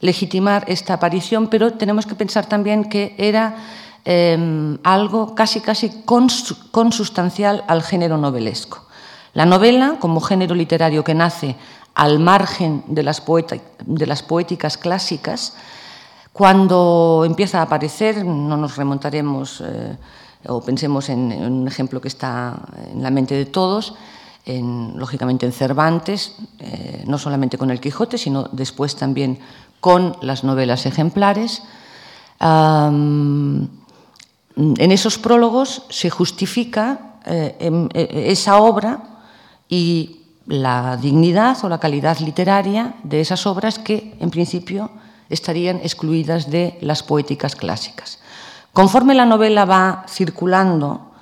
legitimar 0.00 0.64
esta 0.68 0.94
aparición, 0.94 1.48
pero 1.48 1.72
tenemos 1.72 2.04
que 2.04 2.14
pensar 2.14 2.46
también 2.46 2.84
que 2.84 3.14
era 3.16 3.56
em, 4.04 4.76
algo 4.82 5.34
casi, 5.34 5.60
casi 5.60 6.02
consustancial 6.04 7.64
al 7.68 7.82
género 7.82 8.18
novelesco. 8.18 8.86
La 9.32 9.46
novela, 9.46 9.96
como 9.98 10.20
género 10.20 10.54
literario 10.54 11.04
que 11.04 11.14
nace 11.14 11.56
al 11.94 12.18
margen 12.18 12.84
de 12.86 13.02
las, 13.02 13.22
de 13.86 14.06
las 14.06 14.22
poéticas 14.22 14.76
clásicas, 14.76 15.54
cuando 16.32 17.24
empieza 17.26 17.58
a 17.58 17.62
aparecer, 17.62 18.24
no 18.24 18.56
nos 18.56 18.76
remontaremos 18.76 19.62
eh, 19.66 19.96
o 20.48 20.62
pensemos 20.62 21.08
en, 21.10 21.30
un 21.30 21.68
ejemplo 21.68 22.00
que 22.00 22.08
está 22.08 22.56
en 22.90 23.02
la 23.02 23.10
mente 23.10 23.34
de 23.34 23.46
todos, 23.46 23.94
lógicamente 24.46 25.46
en 25.46 25.52
Cervantes, 25.52 26.34
eh, 26.58 27.04
no 27.06 27.18
solamente 27.18 27.58
con 27.58 27.70
el 27.70 27.80
Quijote, 27.80 28.18
sino 28.18 28.48
después 28.50 28.96
también 28.96 29.38
con 29.80 30.16
las 30.22 30.42
novelas 30.42 30.86
ejemplares. 30.86 31.62
en 32.40 33.70
esos 34.90 35.18
prólogos 35.18 35.84
se 35.90 36.10
justifica 36.10 37.12
eh, 37.24 37.56
em, 37.60 37.88
esa 37.94 38.56
obra 38.56 39.00
y 39.68 40.22
la 40.46 40.96
dignidad 40.96 41.56
o 41.62 41.68
la 41.68 41.78
calidad 41.78 42.18
literaria 42.18 42.94
de 43.04 43.20
esas 43.20 43.46
obras 43.46 43.78
que, 43.78 44.16
en 44.18 44.30
principio, 44.30 44.90
estarían 45.32 45.78
excluidas 45.78 46.50
de 46.50 46.78
las 46.80 47.02
poéticas 47.02 47.56
clásicas. 47.56 48.20
Conforme 48.72 49.14
la 49.14 49.26
novela 49.26 49.64
va 49.64 50.04
circulando, 50.08 51.12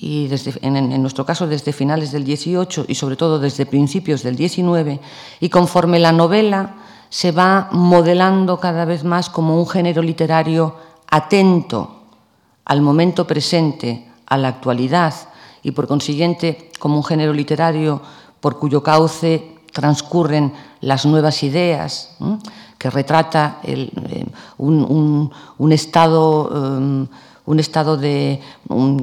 y 0.00 0.30
en, 0.62 1.02
nuestro 1.02 1.26
caso 1.26 1.48
desde 1.48 1.72
finales 1.72 2.12
del 2.12 2.22
18 2.24 2.86
y 2.86 2.94
sobre 2.94 3.16
todo 3.16 3.40
desde 3.40 3.66
principios 3.66 4.22
del 4.22 4.36
19, 4.36 5.00
y 5.40 5.48
conforme 5.48 5.98
la 5.98 6.12
novela 6.12 6.76
se 7.10 7.32
va 7.32 7.68
modelando 7.72 8.60
cada 8.60 8.84
vez 8.84 9.02
más 9.02 9.28
como 9.28 9.58
un 9.58 9.68
género 9.68 10.02
literario 10.02 10.76
atento 11.10 12.02
al 12.64 12.80
momento 12.80 13.26
presente, 13.26 14.06
a 14.26 14.36
la 14.36 14.48
actualidad, 14.48 15.14
y 15.62 15.72
por 15.72 15.88
consiguiente 15.88 16.70
como 16.78 16.96
un 16.96 17.04
género 17.04 17.32
literario 17.32 18.00
por 18.40 18.58
cuyo 18.58 18.82
cauce 18.82 19.58
transcurren 19.72 20.52
las 20.80 21.06
nuevas 21.06 21.42
ideas, 21.42 22.16
que 22.78 22.90
retrata 22.90 23.58
eh, 23.64 23.90
un, 24.58 25.30
estado, 25.72 26.48
em, 26.54 27.06
un 27.44 27.58
estado 27.58 27.96
de, 27.96 28.40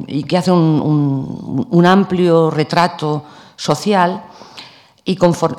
y 0.08 0.24
que 0.24 0.38
hace 0.38 0.52
un, 0.52 1.86
amplio 1.86 2.50
retrato 2.50 3.24
social 3.58 4.24
y, 5.04 5.18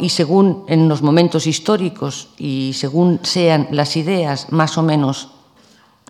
según 0.08 0.64
en 0.66 0.88
los 0.88 1.02
momentos 1.02 1.46
históricos 1.46 2.28
y 2.38 2.72
según 2.72 3.20
sean 3.22 3.68
las 3.70 3.96
ideas 3.96 4.50
más 4.50 4.78
o 4.78 4.82
menos 4.82 5.28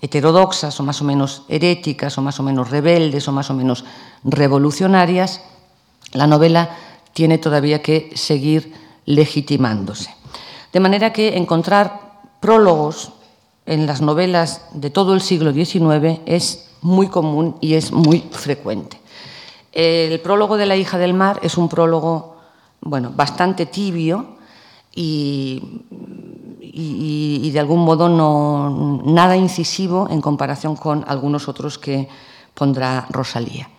heterodoxas 0.00 0.78
o 0.78 0.82
más 0.84 1.00
o 1.02 1.04
menos 1.04 1.42
heréticas 1.48 2.16
o 2.18 2.22
más 2.22 2.38
o 2.38 2.42
menos 2.42 2.70
rebeldes 2.70 3.26
o 3.28 3.32
más 3.32 3.50
o 3.50 3.54
menos 3.54 3.84
revolucionarias, 4.25 5.42
la 6.12 6.26
novela 6.26 6.70
tiene 7.12 7.38
todavía 7.38 7.82
que 7.82 8.12
seguir 8.14 8.72
legitimándose. 9.06 10.15
De 10.76 10.80
manera 10.80 11.11
que 11.11 11.38
encontrar 11.38 12.21
prólogos 12.38 13.12
en 13.64 13.87
las 13.87 14.02
novelas 14.02 14.61
de 14.75 14.90
todo 14.90 15.14
el 15.14 15.23
siglo 15.23 15.54
XIX 15.54 16.21
es 16.26 16.68
muy 16.83 17.09
común 17.09 17.56
y 17.62 17.76
es 17.76 17.92
muy 17.92 18.21
frecuente. 18.30 19.00
El 19.73 20.21
prólogo 20.21 20.59
de 20.59 20.66
La 20.66 20.76
hija 20.76 20.99
del 20.99 21.14
mar 21.14 21.40
es 21.42 21.56
un 21.56 21.71
prólogo 21.71 22.37
bueno, 22.83 23.11
bastante 23.16 23.64
tibio 23.64 24.37
y, 24.95 25.62
y, 26.61 27.50
de 27.50 27.59
algún 27.59 27.83
modo 27.83 28.11
no, 28.11 29.00
nada 29.02 29.35
incisivo 29.35 30.09
en 30.11 30.21
comparación 30.21 30.76
con 30.76 31.06
algunos 31.09 31.49
otros 31.49 31.78
que 31.78 32.06
pondrá 32.52 33.06
Rosalía. 33.09 33.71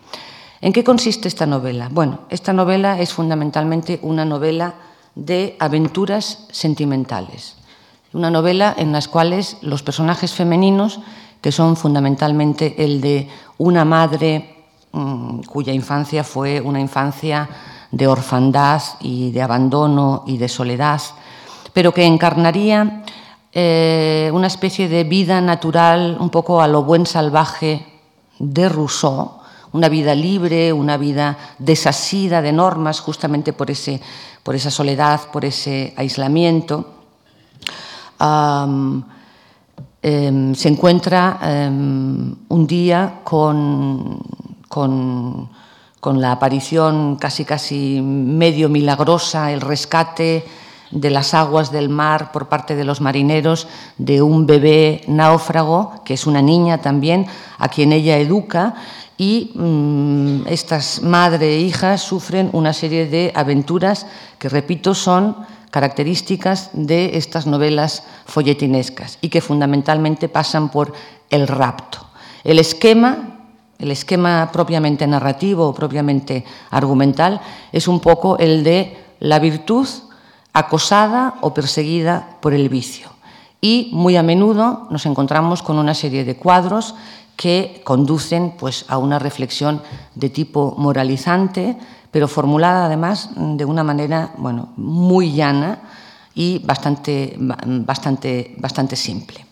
¿En 0.60 0.72
qué 0.72 0.82
consiste 0.82 1.28
esta 1.28 1.46
novela? 1.46 1.90
Bueno, 1.92 2.22
esta 2.28 2.52
novela 2.52 2.98
es 2.98 3.12
fundamentalmente 3.12 4.00
una 4.02 4.24
novela 4.24 4.87
de 5.18 5.56
aventuras 5.58 6.46
sentimentales. 6.50 7.56
Una 8.12 8.30
novela 8.30 8.74
en 8.78 8.92
las 8.92 9.08
cuales 9.08 9.58
los 9.62 9.82
personajes 9.82 10.32
femeninos, 10.32 11.00
que 11.42 11.52
son 11.52 11.76
fundamentalmente 11.76 12.84
el 12.84 13.00
de 13.00 13.28
una 13.58 13.84
madre 13.84 14.64
mm, 14.92 15.40
cuya 15.40 15.72
infancia 15.72 16.22
fue 16.22 16.60
una 16.60 16.80
infancia 16.80 17.48
de 17.90 18.06
orfandad 18.06 18.80
y 19.00 19.32
de 19.32 19.42
abandono 19.42 20.22
y 20.26 20.38
de 20.38 20.48
soledad, 20.48 21.00
pero 21.72 21.92
que 21.92 22.04
encarnaría 22.04 23.02
eh, 23.52 24.30
una 24.32 24.46
especie 24.46 24.88
de 24.88 25.04
vida 25.04 25.40
natural 25.40 26.16
un 26.20 26.30
poco 26.30 26.62
a 26.62 26.68
lo 26.68 26.84
buen 26.84 27.06
salvaje 27.06 27.84
de 28.38 28.68
Rousseau, 28.68 29.37
una 29.72 29.88
vida 29.88 30.14
libre, 30.14 30.72
una 30.72 30.96
vida 30.96 31.36
desasida 31.58 32.42
de 32.42 32.52
normas, 32.52 33.00
justamente 33.00 33.52
por, 33.52 33.70
ese, 33.70 34.00
por 34.42 34.54
esa 34.54 34.70
soledad, 34.70 35.30
por 35.30 35.44
ese 35.44 35.94
aislamiento. 35.96 36.94
Em, 40.00 40.54
se 40.54 40.68
encuentra 40.68 41.38
em, 41.42 42.34
un 42.48 42.66
día 42.66 43.20
con, 43.24 44.20
con, 44.68 45.50
con, 46.00 46.20
la 46.20 46.32
aparición 46.32 47.16
casi 47.16 47.44
casi 47.44 48.00
medio 48.00 48.68
milagrosa, 48.68 49.50
el 49.50 49.60
rescate 49.60 50.44
de 50.92 51.10
las 51.10 51.34
aguas 51.34 51.72
del 51.72 51.88
mar 51.88 52.30
por 52.32 52.48
parte 52.48 52.76
de 52.76 52.84
los 52.84 53.00
marineros 53.00 53.66
de 53.98 54.22
un 54.22 54.46
bebé 54.46 55.02
náufrago, 55.08 56.02
que 56.04 56.14
es 56.14 56.26
una 56.26 56.42
niña 56.42 56.78
también, 56.78 57.26
a 57.58 57.68
quien 57.68 57.92
ella 57.92 58.18
educa 58.18 58.76
y 59.18 59.50
mm, 59.54 60.46
estas 60.46 61.02
madre 61.02 61.56
e 61.56 61.60
hijas 61.60 62.00
sufren 62.00 62.48
una 62.52 62.72
serie 62.72 63.06
de 63.06 63.32
aventuras 63.34 64.06
que, 64.38 64.48
repito, 64.48 64.94
son 64.94 65.36
características 65.70 66.70
de 66.72 67.18
estas 67.18 67.46
novelas 67.46 68.04
folletinescas 68.24 69.18
y 69.20 69.28
que 69.28 69.42
fundamentalmente 69.42 70.28
pasan 70.28 70.70
por 70.70 70.94
el 71.30 71.46
rapto. 71.48 72.06
El 72.44 72.58
esquema, 72.58 73.40
el 73.78 73.90
esquema 73.90 74.50
propiamente 74.52 75.06
narrativo 75.06 75.66
o 75.66 75.74
propiamente 75.74 76.44
argumental 76.70 77.40
es 77.72 77.88
un 77.88 78.00
poco 78.00 78.38
el 78.38 78.62
de 78.62 78.96
la 79.20 79.40
virtud 79.40 79.86
acosada 80.52 81.34
o 81.40 81.52
perseguida 81.52 82.38
por 82.40 82.54
el 82.54 82.68
vicio. 82.68 83.17
Y 83.60 83.90
muy 83.92 84.16
a 84.16 84.22
menudo 84.22 84.86
nos 84.90 85.06
encontramos 85.06 85.62
con 85.62 85.78
una 85.78 85.94
serie 85.94 86.24
de 86.24 86.36
cuadros 86.36 86.94
que 87.36 87.80
conducen 87.84 88.54
pues, 88.58 88.84
a 88.88 88.98
una 88.98 89.18
reflexión 89.18 89.82
de 90.14 90.28
tipo 90.28 90.74
moralizante, 90.76 91.76
pero 92.10 92.26
formulada 92.26 92.86
además 92.86 93.30
de 93.36 93.64
una 93.64 93.84
manera 93.84 94.32
bueno, 94.38 94.72
muy 94.76 95.32
llana 95.32 95.78
y 96.34 96.58
bastante, 96.60 97.36
bastante, 97.38 98.54
bastante 98.58 98.96
simple. 98.96 99.44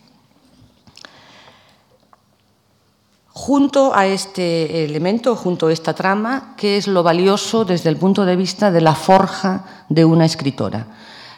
Junto 3.29 3.93
a 3.93 4.07
este 4.07 4.83
elemento, 4.83 5.35
junto 5.35 5.67
a 5.67 5.73
esta 5.73 5.93
trama, 5.93 6.55
¿qué 6.57 6.75
es 6.75 6.87
lo 6.87 7.03
valioso 7.03 7.65
desde 7.65 7.89
el 7.89 7.97
punto 7.97 8.25
de 8.25 8.35
vista 8.35 8.71
de 8.71 8.81
la 8.81 8.95
forja 8.95 9.85
de 9.89 10.03
una 10.03 10.25
escritora? 10.25 10.87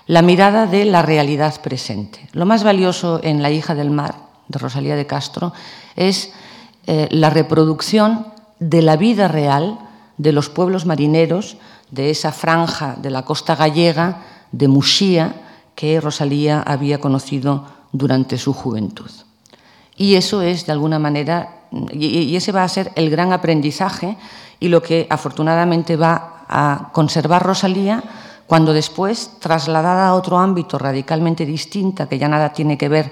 La 0.09 0.23
mirada 0.23 0.65
de 0.65 0.85
la 0.85 1.03
realidad 1.03 1.61
presente. 1.61 2.27
Lo 2.31 2.47
más 2.47 2.63
valioso 2.63 3.19
en 3.21 3.43
La 3.43 3.51
hija 3.51 3.75
del 3.75 3.91
mar, 3.91 4.15
de 4.47 4.57
Rosalía 4.57 4.95
de 4.95 5.05
Castro, 5.05 5.53
es 5.95 6.33
eh, 6.87 7.07
la 7.11 7.29
reproducción 7.29 8.25
de 8.57 8.81
la 8.81 8.97
vida 8.97 9.27
real 9.27 9.77
de 10.17 10.31
los 10.31 10.49
pueblos 10.49 10.87
marineros 10.87 11.57
de 11.91 12.09
esa 12.09 12.31
franja 12.31 12.95
de 12.99 13.11
la 13.11 13.21
costa 13.21 13.55
gallega 13.55 14.23
de 14.51 14.67
Musía 14.67 15.43
que 15.75 16.01
Rosalía 16.01 16.63
había 16.63 16.99
conocido 16.99 17.67
durante 17.91 18.39
su 18.39 18.51
juventud. 18.51 19.11
Y 19.95 20.15
eso 20.15 20.41
es, 20.41 20.65
de 20.65 20.71
alguna 20.71 20.97
manera, 20.97 21.67
y 21.91 22.35
ese 22.35 22.51
va 22.51 22.63
a 22.63 22.67
ser 22.67 22.91
el 22.95 23.11
gran 23.11 23.31
aprendizaje 23.31 24.17
y 24.59 24.69
lo 24.69 24.81
que 24.81 25.05
afortunadamente 25.11 25.97
va 25.97 26.45
a 26.49 26.89
conservar 26.93 27.43
Rosalía 27.43 28.03
cuando 28.49 28.73
después, 28.73 29.37
trasladada 29.37 30.07
a 30.07 30.15
otro 30.15 30.39
ámbito 30.39 30.79
radicalmente 30.79 31.45
distinta, 31.45 32.09
que 32.09 32.17
ya 32.17 32.27
nada 32.27 32.51
tiene 32.51 32.79
que 32.79 32.89
ver 32.89 33.05
eh, 33.05 33.11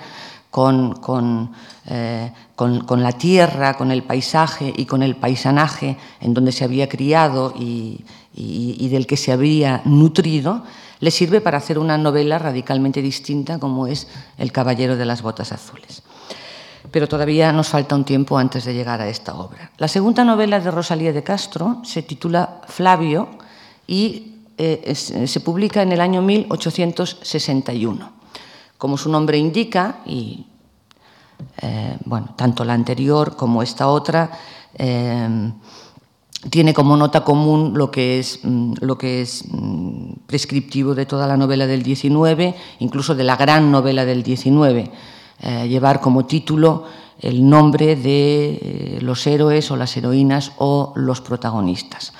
con, 2.56 3.04
la 3.04 3.12
tierra, 3.12 3.76
con 3.76 3.92
el 3.92 4.02
paisaje 4.02 4.74
y 4.76 4.88
con 4.88 5.04
el 5.04 5.16
paisanaje 5.16 5.96
en 6.22 6.34
donde 6.34 6.52
se 6.52 6.64
había 6.64 6.90
criado 6.90 7.54
y, 7.56 8.04
del 8.34 9.06
que 9.06 9.16
se 9.16 9.32
había 9.32 9.84
nutrido, 9.86 10.64
le 11.02 11.12
sirve 11.12 11.40
para 11.40 11.60
hacer 11.60 11.78
una 11.78 12.00
novela 12.00 12.40
radicalmente 12.40 13.04
distinta 13.04 13.60
como 13.60 13.86
es 13.86 14.08
El 14.40 14.52
Caballero 14.52 14.96
de 14.96 15.06
las 15.06 15.22
Botas 15.22 15.52
Azules. 15.52 16.02
Pero 16.90 17.08
todavía 17.08 17.52
nos 17.52 17.68
falta 17.68 17.96
un 17.96 18.06
tiempo 18.06 18.40
antes 18.40 18.66
de 18.66 18.74
llegar 18.74 19.02
a 19.02 19.08
esta 19.08 19.36
obra. 19.36 19.70
La 19.78 19.88
segunda 19.88 20.24
novela 20.24 20.60
de 20.60 20.72
Rosalía 20.72 21.14
de 21.14 21.22
Castro 21.22 21.82
se 21.84 22.02
titula 22.02 22.62
Flavio 22.68 23.30
y 23.86 24.34
eh, 24.58 24.96
se 24.96 25.40
publica 25.40 25.82
en 25.82 25.92
el 25.92 26.02
año 26.02 26.22
1861. 26.22 28.12
Como 28.78 28.98
su 28.98 29.10
nombre 29.10 29.38
indica, 29.38 30.00
y 30.06 30.46
eh, 31.62 31.98
bueno, 32.06 32.34
tanto 32.36 32.64
la 32.64 32.74
anterior 32.74 33.36
como 33.36 33.64
esta 33.64 33.88
otra, 33.88 34.32
eh, 34.78 35.52
tiene 36.50 36.74
como 36.74 36.96
nota 36.96 37.24
común 37.24 37.74
lo 37.76 37.90
que 37.90 38.20
es, 38.20 38.40
mm, 38.44 38.74
lo 38.82 38.98
que 38.98 39.22
es 39.22 39.44
mm, 39.50 40.12
prescriptivo 40.28 40.94
de 40.94 41.06
toda 41.06 41.28
la 41.28 41.38
novela 41.38 41.66
del 41.66 41.84
19, 41.84 42.56
incluso 42.80 43.16
de 43.16 43.24
la 43.24 43.36
gran 43.36 43.72
novela 43.72 44.06
del 44.06 44.24
19, 44.24 44.92
eh, 45.40 45.68
llevar 45.68 46.00
como 46.00 46.26
título 46.26 46.86
el 47.20 47.48
nombre 47.48 47.96
de 47.96 49.00
los 49.02 49.26
héroes 49.26 49.72
o 49.72 49.76
las 49.76 49.98
heroínas 49.98 50.52
o 50.58 50.94
los 50.96 51.22
protagonistas. 51.22 52.14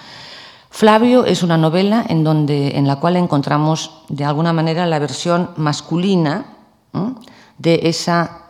Flavio 0.78 1.26
es 1.26 1.42
una 1.42 1.58
novela 1.58 2.06
en, 2.08 2.88
la 2.88 2.98
cual 2.98 3.16
encontramos 3.16 4.04
de 4.10 4.24
alguna 4.24 4.54
manera 4.54 4.86
la 4.86 5.00
versión 5.00 5.50
masculina 5.56 6.54
de 7.58 7.80
esa 7.86 8.44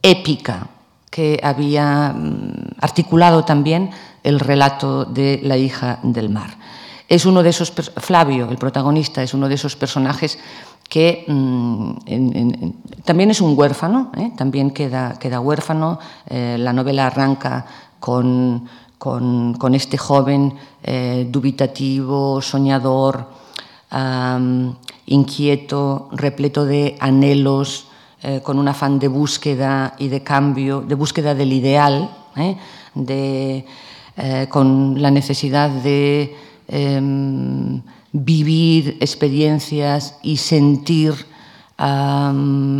épica 0.00 0.68
que 1.10 1.38
había 1.42 2.14
mm, 2.16 2.76
articulado 2.80 3.44
también 3.44 3.90
el 4.22 4.40
relato 4.40 5.04
de 5.04 5.40
la 5.42 5.58
hija 5.58 5.98
del 6.02 6.30
mar. 6.30 6.56
Es 7.06 7.26
uno 7.26 7.42
de 7.42 7.50
esos, 7.50 7.70
Flavio, 7.98 8.48
el 8.48 8.56
protagonista, 8.56 9.22
es 9.22 9.34
uno 9.34 9.46
de 9.46 9.56
esos 9.56 9.76
personajes 9.76 10.38
que 10.88 11.26
mm, 11.28 12.70
también 13.04 13.30
es 13.30 13.42
un 13.42 13.52
huérfano, 13.54 14.10
¿eh? 14.16 14.32
también 14.38 14.70
queda, 14.70 15.18
queda 15.18 15.38
huérfano. 15.38 15.98
Eh, 16.30 16.56
la 16.58 16.72
novela 16.72 17.08
arranca 17.08 17.66
con, 18.00 18.66
con, 18.98 19.74
este 19.74 19.96
joven 19.96 20.54
eh, 20.82 21.26
dubitativo, 21.30 22.42
soñador, 22.42 23.26
inquieto, 25.06 26.08
repleto 26.12 26.64
de 26.66 26.96
anhelos, 27.00 27.86
eh, 28.22 28.40
con 28.42 28.58
un 28.58 28.68
afán 28.68 28.98
de 28.98 29.08
búsqueda 29.08 29.94
y 29.98 30.08
de 30.08 30.22
cambio, 30.22 30.80
de 30.82 30.94
búsqueda 30.96 31.34
del 31.34 31.52
ideal, 31.52 32.10
¿eh? 32.36 32.56
de, 32.94 33.64
con 34.48 35.00
la 35.00 35.12
necesidad 35.12 35.70
de 35.70 36.36
em, 36.66 37.80
vivir 38.12 38.96
experiencias 39.00 40.18
y 40.22 40.38
sentir 40.38 41.14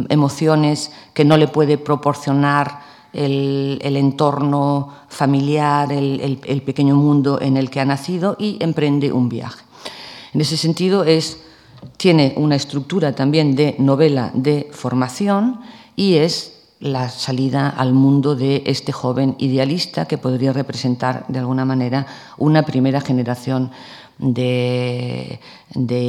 emociones 0.08 0.90
que 1.14 1.24
no 1.24 1.36
le 1.36 1.46
puede 1.46 1.78
proporcionar 1.78 2.87
el, 3.12 3.96
entorno 3.96 4.94
familiar, 5.08 5.92
el 5.92 6.62
pequeño 6.64 6.94
mundo 6.94 7.40
en 7.40 7.56
el 7.56 7.70
que 7.70 7.80
ha 7.80 7.84
nacido 7.84 8.36
y 8.38 8.56
emprende 8.60 9.12
un 9.12 9.28
viaje. 9.28 9.64
En 10.32 10.40
ese 10.40 10.56
sentido 10.56 11.04
es 11.04 11.38
tiene 11.96 12.34
una 12.36 12.56
estructura 12.56 13.14
también 13.14 13.54
de 13.54 13.76
novela 13.78 14.30
de 14.34 14.68
formación 14.72 15.60
y 15.96 16.14
es 16.14 16.54
la 16.80 17.08
salida 17.08 17.68
al 17.68 17.92
mundo 17.92 18.36
de 18.36 18.62
este 18.66 18.92
joven 18.92 19.34
idealista 19.38 20.06
que 20.06 20.18
podría 20.18 20.52
representar 20.52 21.24
de 21.28 21.40
alguna 21.40 21.64
manera 21.64 22.06
una 22.36 22.62
primera 22.62 23.00
generación 23.00 23.70
de, 24.18 25.40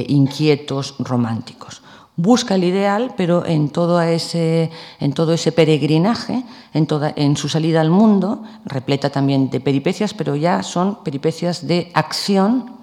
inquietos 0.08 0.96
románticos. 1.00 1.82
Busca 2.22 2.56
el 2.56 2.66
ideal, 2.66 3.14
pero 3.16 3.46
en 3.46 3.70
todo 3.70 4.02
ese, 4.02 4.70
en 5.00 5.14
todo 5.14 5.32
ese 5.32 5.54
peregrinaje, 5.54 6.44
en, 6.74 6.86
toda, 6.86 7.14
en 7.16 7.38
su 7.38 7.48
salida 7.48 7.80
al 7.80 7.92
mundo, 7.92 8.44
repleta 8.66 9.10
también 9.10 9.50
de 9.50 9.62
peripecias, 9.62 10.14
pero 10.14 10.36
ya 10.36 10.62
son 10.62 11.02
peripecias 11.02 11.66
de 11.66 11.90
acción 11.94 12.76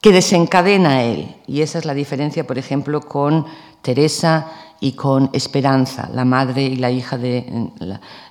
que 0.00 0.10
desencadena 0.10 1.02
él. 1.02 1.36
Y 1.46 1.60
esa 1.60 1.78
es 1.80 1.84
la 1.84 1.92
diferencia, 1.92 2.46
por 2.46 2.56
ejemplo, 2.56 3.02
con 3.02 3.44
Teresa 3.82 4.46
y 4.80 4.92
con 4.92 5.28
Esperanza, 5.34 6.08
la 6.14 6.24
madre 6.24 6.62
y 6.62 6.76
la 6.76 6.90
hija 6.90 7.18
de, 7.18 7.38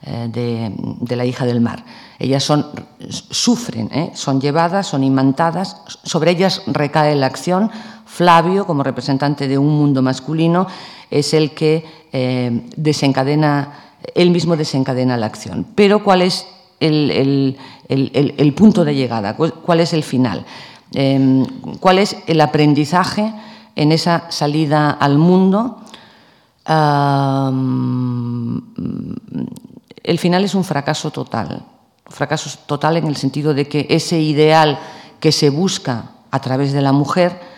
eh, 0.01 0.29
de, 0.99 1.15
la 1.15 1.23
hija 1.23 1.45
del 1.45 1.61
mar. 1.61 1.85
Ellas 2.17 2.43
son, 2.43 2.65
sufren, 3.09 3.89
¿eh? 3.93 4.11
son 4.15 4.41
llevadas, 4.41 4.87
son 4.87 5.03
imantadas, 5.03 5.77
sobre 6.03 6.31
ellas 6.31 6.63
recae 6.65 7.15
la 7.15 7.27
acción. 7.27 7.69
Flavio, 8.11 8.67
como 8.67 8.83
representante 8.83 9.47
de 9.47 9.57
un 9.57 9.69
mundo 9.69 10.01
masculino, 10.01 10.67
es 11.09 11.33
el 11.33 11.51
que 11.51 11.85
eh, 12.11 12.67
desencadena, 12.75 13.95
él 14.13 14.31
mismo 14.31 14.57
desencadena 14.57 15.15
la 15.15 15.27
acción. 15.27 15.65
Pero 15.75 16.03
¿cuál 16.03 16.21
es 16.21 16.45
el, 16.81 17.55
punto 18.53 18.83
de 18.83 18.95
llegada? 18.95 19.37
¿Cuál 19.37 19.79
es 19.79 19.93
el 19.93 20.03
final? 20.03 20.45
Em, 20.93 21.45
cuál 21.79 21.99
es 21.99 22.17
el 22.27 22.41
aprendizaje 22.41 23.33
en 23.77 23.93
esa 23.93 24.29
salida 24.29 24.91
al 24.91 25.17
mundo. 25.17 25.79
el 30.03 30.19
final 30.19 30.43
es 30.43 30.53
un 30.53 30.65
fracaso 30.65 31.11
total, 31.11 31.63
fracaso 32.07 32.49
total 32.65 32.97
en 32.97 33.07
el 33.07 33.15
sentido 33.15 33.53
de 33.53 33.69
que 33.69 33.87
ese 33.89 34.19
ideal 34.19 34.79
que 35.21 35.31
se 35.31 35.49
busca 35.49 36.11
a 36.29 36.39
través 36.41 36.73
de 36.73 36.81
la 36.81 36.91
mujer 36.91 37.50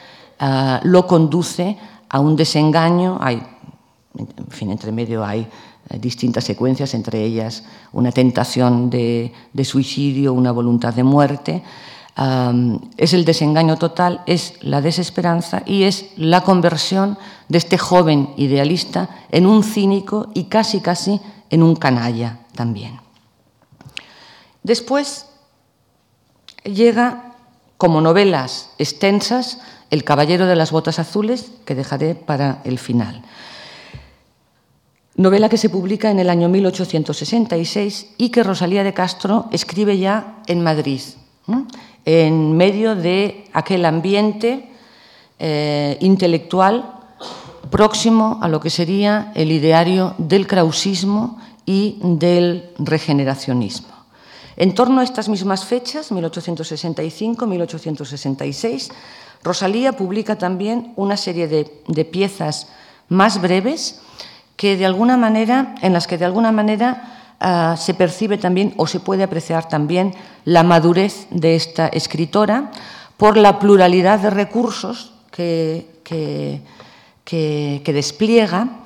ah, 0.43 0.79
lo 0.83 1.07
conduce 1.07 1.77
a 2.09 2.19
un 2.19 2.35
desengaño. 2.35 3.17
Hay, 3.21 3.41
en 4.17 4.47
fin, 4.49 4.71
entre 4.71 4.91
medio 4.91 5.23
hay 5.23 5.47
eh, 5.89 5.99
distintas 5.99 6.43
secuencias, 6.43 6.93
entre 6.93 7.23
ellas 7.23 7.63
una 7.93 8.11
tentación 8.11 8.89
de 8.89 9.31
suicidio, 9.63 10.33
una 10.33 10.51
voluntad 10.51 10.93
de 10.93 11.03
muerte 11.03 11.63
es 12.97 13.13
el 13.13 13.25
desengaño 13.25 13.77
total, 13.77 14.21
es 14.27 14.53
la 14.61 14.81
desesperanza 14.81 15.63
y 15.65 15.83
es 15.83 16.11
la 16.15 16.41
conversión 16.41 17.17
de 17.49 17.57
este 17.57 17.77
joven 17.77 18.29
idealista 18.37 19.09
en 19.31 19.47
un 19.47 19.63
cínico 19.63 20.29
y 20.35 20.45
casi 20.45 20.79
casi 20.79 21.19
en 21.49 21.63
un 21.63 21.75
canalla 21.75 22.39
también. 22.55 22.99
Después 24.61 25.25
llega 26.63 27.35
como 27.77 27.99
novelas 27.99 28.69
extensas 28.77 29.59
El 29.93 30.03
Caballero 30.03 30.47
de 30.47 30.55
las 30.55 30.71
Botas 30.71 30.97
Azules, 30.97 31.51
que 31.65 31.75
dejaré 31.75 32.15
para 32.15 32.61
el 32.63 32.79
final. 32.79 33.21
Novela 35.15 35.49
que 35.49 35.59
se 35.59 35.69
publica 35.69 36.09
en 36.09 36.17
el 36.17 36.31
año 36.31 36.49
1866 36.49 38.15
y 38.17 38.29
que 38.29 38.41
Rosalía 38.41 38.83
de 38.83 38.95
Castro 38.95 39.45
escribe 39.51 39.99
ya 39.99 40.41
en 40.47 40.63
Madrid 40.63 40.99
en 42.05 42.57
medio 42.57 42.95
de 42.95 43.45
aquel 43.53 43.85
ambiente 43.85 44.67
eh, 45.37 45.99
intelectual 46.01 46.89
próximo 47.69 48.39
a 48.41 48.47
lo 48.47 48.59
que 48.59 48.71
sería 48.71 49.31
el 49.35 49.51
ideario 49.51 50.15
del 50.17 50.47
krausismo 50.47 51.39
y 51.67 51.99
del 52.01 52.71
regeneracionismo. 52.79 53.93
En 54.55 54.73
torno 54.73 55.01
a 55.01 55.03
estas 55.03 55.29
mismas 55.29 55.65
fechas, 55.65 56.11
1865-1866, 56.11 58.91
Rosalía 59.43 59.93
publica 59.93 60.37
también 60.37 60.93
una 60.95 61.17
serie 61.17 61.47
de, 61.47 62.05
piezas 62.05 62.69
más 63.09 63.41
breves 63.41 64.01
que 64.55 64.77
de 64.77 64.85
alguna 64.85 65.17
manera, 65.17 65.75
en 65.81 65.93
las 65.93 66.07
que 66.07 66.17
de 66.17 66.25
alguna 66.25 66.51
manera 66.51 67.13
Ah, 67.45 67.75
se 67.77 67.93
percibe 67.93 68.37
también 68.37 68.73
o 68.77 68.87
se 68.87 69.01
puede 69.01 69.21
apreciar 69.21 69.67
también 69.67 70.15
la 70.45 70.63
madurez 70.63 71.27
de 71.29 71.55
esta 71.55 71.89
escritora 71.89 72.71
por 73.17 73.35
la 73.35 73.59
pluralidad 73.59 74.19
de 74.21 74.29
recursos 74.29 75.11
que, 75.29 75.89
que, 77.25 77.81
despliega 77.85 78.79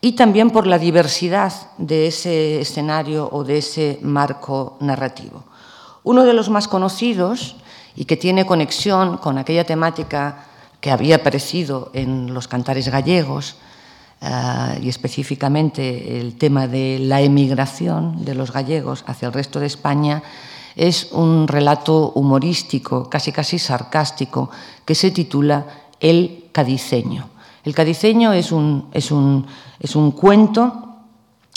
y 0.00 0.12
también 0.12 0.48
por 0.48 0.66
la 0.66 0.78
diversidad 0.78 1.52
de 1.76 2.06
ese 2.06 2.62
escenario 2.62 3.28
o 3.30 3.44
de 3.44 3.58
ese 3.58 3.98
marco 4.00 4.78
narrativo. 4.80 5.44
Uno 6.02 6.24
de 6.24 6.32
los 6.32 6.48
más 6.48 6.66
conocidos 6.66 7.56
y 7.98 8.04
que 8.04 8.16
tiene 8.16 8.46
conexión 8.46 9.16
con 9.16 9.38
aquella 9.38 9.64
temática 9.64 10.46
que 10.80 10.92
había 10.92 11.16
aparecido 11.16 11.90
en 11.94 12.32
los 12.32 12.46
cantares 12.46 12.88
gallegos, 12.88 13.56
eh, 14.20 14.78
y 14.80 14.88
específicamente 14.88 16.20
el 16.20 16.38
tema 16.38 16.68
de 16.68 17.00
la 17.00 17.20
emigración 17.20 18.24
de 18.24 18.36
los 18.36 18.52
gallegos 18.52 19.02
hacia 19.08 19.26
el 19.26 19.34
resto 19.34 19.58
de 19.58 19.66
España, 19.66 20.22
es 20.76 21.10
un 21.10 21.48
relato 21.48 22.12
humorístico, 22.14 23.10
casi 23.10 23.32
casi 23.32 23.58
sarcástico, 23.58 24.48
que 24.84 24.94
se 24.94 25.10
titula 25.10 25.66
El 25.98 26.50
cadiceño. 26.52 27.30
El 27.64 27.74
cadiceño 27.74 28.32
es 28.32 28.52
un, 28.52 28.86
es 28.92 29.10
un, 29.10 29.44
es 29.80 29.96
un 29.96 30.12
cuento 30.12 31.00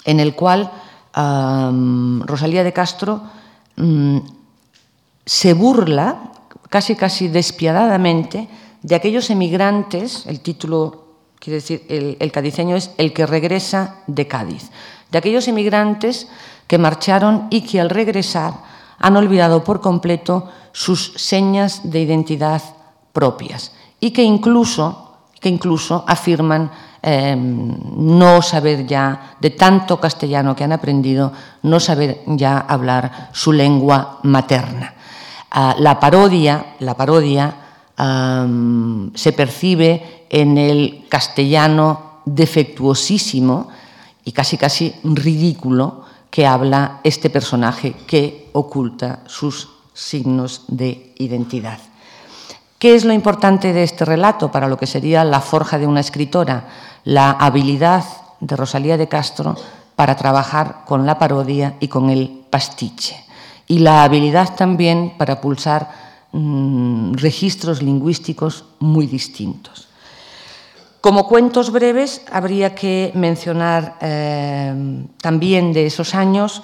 en 0.06 0.20
el 0.20 0.34
cual 0.34 0.72
Rosalía 1.14 2.64
de 2.64 2.74
Castro 2.74 3.22
mm, 3.76 4.18
se 5.24 5.54
burla 5.54 6.31
casi 6.72 6.96
casi 6.96 7.28
despiadadamente 7.28 8.48
de 8.82 8.96
aquellos 8.96 9.30
emigrantes, 9.30 10.26
el 10.26 10.40
título 10.40 11.02
Quiere 11.42 11.56
decir, 11.56 11.84
el, 11.90 12.32
cadiceño 12.32 12.76
es 12.76 12.92
el 13.00 13.14
que 13.14 13.26
regresa 13.26 13.96
de 14.06 14.28
Cádiz, 14.28 14.70
de 15.10 15.18
aquellos 15.18 15.48
emigrantes 15.48 16.28
que 16.68 16.78
marcharon 16.78 17.48
y 17.50 17.62
que 17.62 17.82
al 17.82 17.90
regresar 17.90 18.54
han 19.00 19.18
olvidado 19.18 19.64
por 19.64 19.82
completo 19.82 20.52
sus 20.72 21.14
señas 21.16 21.82
de 21.90 22.02
identidad 22.02 22.62
propias 23.12 23.72
y 24.00 24.12
que 24.12 24.22
incluso, 24.22 25.18
que 25.40 25.50
incluso 25.50 26.06
afirman 26.08 26.70
em, 27.02 27.76
no 27.98 28.44
saber 28.44 28.86
ya, 28.86 29.34
de 29.42 29.50
tanto 29.50 30.00
castellano 30.00 30.56
que 30.56 30.64
han 30.64 30.74
aprendido, 30.74 31.34
no 31.64 31.80
saber 31.80 32.22
ya 32.28 32.60
hablar 32.60 33.30
su 33.34 33.52
lengua 33.52 34.20
materna. 34.22 35.01
Ah, 35.52 35.76
la 35.78 36.00
parodia, 36.00 36.76
la 36.80 36.96
parodia 36.96 37.56
se 39.14 39.34
percibe 39.34 40.26
en 40.30 40.58
el 40.58 41.06
castellano 41.08 42.22
defectuosísimo 42.26 43.68
y 44.24 44.32
casi 44.32 44.58
casi 44.58 44.96
ridículo 45.04 46.06
que 46.32 46.48
habla 46.48 47.00
este 47.04 47.30
personaje 47.30 47.94
que 48.08 48.50
oculta 48.54 49.20
sus 49.28 49.70
signos 49.94 50.64
de 50.68 51.14
identidad. 51.20 51.78
¿Qué 52.80 52.96
es 52.96 53.06
lo 53.06 53.14
importante 53.14 53.74
de 53.74 53.84
este 53.84 54.06
relato 54.06 54.52
para 54.52 54.68
lo 54.68 54.78
que 54.78 54.88
sería 54.88 55.24
la 55.24 55.42
forja 55.42 55.78
de 55.78 55.86
una 55.86 56.00
escritora? 56.00 56.70
La 57.04 57.32
habilidad 57.32 58.04
de 58.40 58.56
Rosalía 58.56 58.98
de 58.98 59.08
Castro 59.08 59.56
para 59.96 60.16
trabajar 60.16 60.86
con 60.88 61.06
la 61.06 61.20
parodia 61.20 61.76
y 61.80 61.90
con 61.90 62.10
el 62.10 62.46
pastiche. 62.50 63.24
Y 63.72 63.80
la 63.80 64.04
habilidad 64.04 64.54
también 64.58 65.14
para 65.18 65.40
pulsar 65.40 65.90
mm, 66.34 67.14
registros 67.14 67.82
lingüísticos 67.82 68.66
muy 68.80 69.08
distintos. 69.08 69.88
Como 71.00 71.26
cuentos 71.26 71.72
breves, 71.72 72.22
habría 72.34 72.76
que 72.76 73.14
mencionar 73.16 73.96
eh, 74.02 75.06
también 75.22 75.72
de 75.72 75.86
esos 75.86 76.14
años 76.16 76.64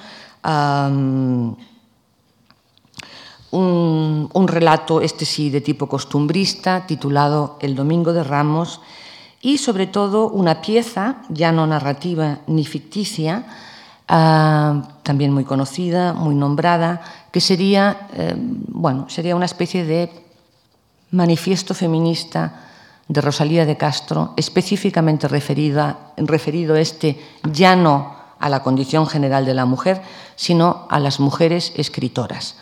un, 3.52 4.46
relato, 4.46 5.00
este 5.00 5.24
sí, 5.24 5.50
de 5.50 5.62
tipo 5.62 5.88
costumbrista, 5.88 6.86
titulado 6.88 7.58
El 7.62 7.74
Domingo 7.74 8.12
de 8.12 8.26
Ramos, 8.26 8.82
y 9.42 9.60
sobre 9.60 9.88
todo 9.88 10.28
una 10.28 10.60
pieza, 10.60 11.24
ya 11.30 11.54
no 11.54 11.68
narrativa 11.68 12.40
ni 12.48 12.66
ficticia, 12.66 13.46
ah, 14.08 14.84
también 15.04 15.34
muy 15.34 15.44
conocida, 15.44 16.14
muy 16.14 16.36
nombrada, 16.36 17.02
que 17.32 17.42
sería, 17.42 18.08
eh, 18.14 18.36
bueno, 18.38 19.10
sería 19.10 19.36
una 19.36 19.46
especie 19.46 19.86
de 19.86 20.12
manifiesto 21.12 21.74
feminista 21.74 22.64
de 23.08 23.22
Rosalía 23.22 23.66
de 23.66 23.78
Castro, 23.78 24.34
específicamente 24.36 25.28
referida, 25.28 26.12
referido 26.18 26.76
este 26.76 27.20
ya 27.52 27.76
no 27.76 28.18
a 28.40 28.50
la 28.50 28.62
condición 28.64 29.08
general 29.08 29.46
de 29.46 29.54
la 29.54 29.66
mujer, 29.66 30.02
sino 30.36 30.86
a 30.90 31.00
las 31.00 31.20
mujeres 31.20 31.74
escritoras. 31.76 32.56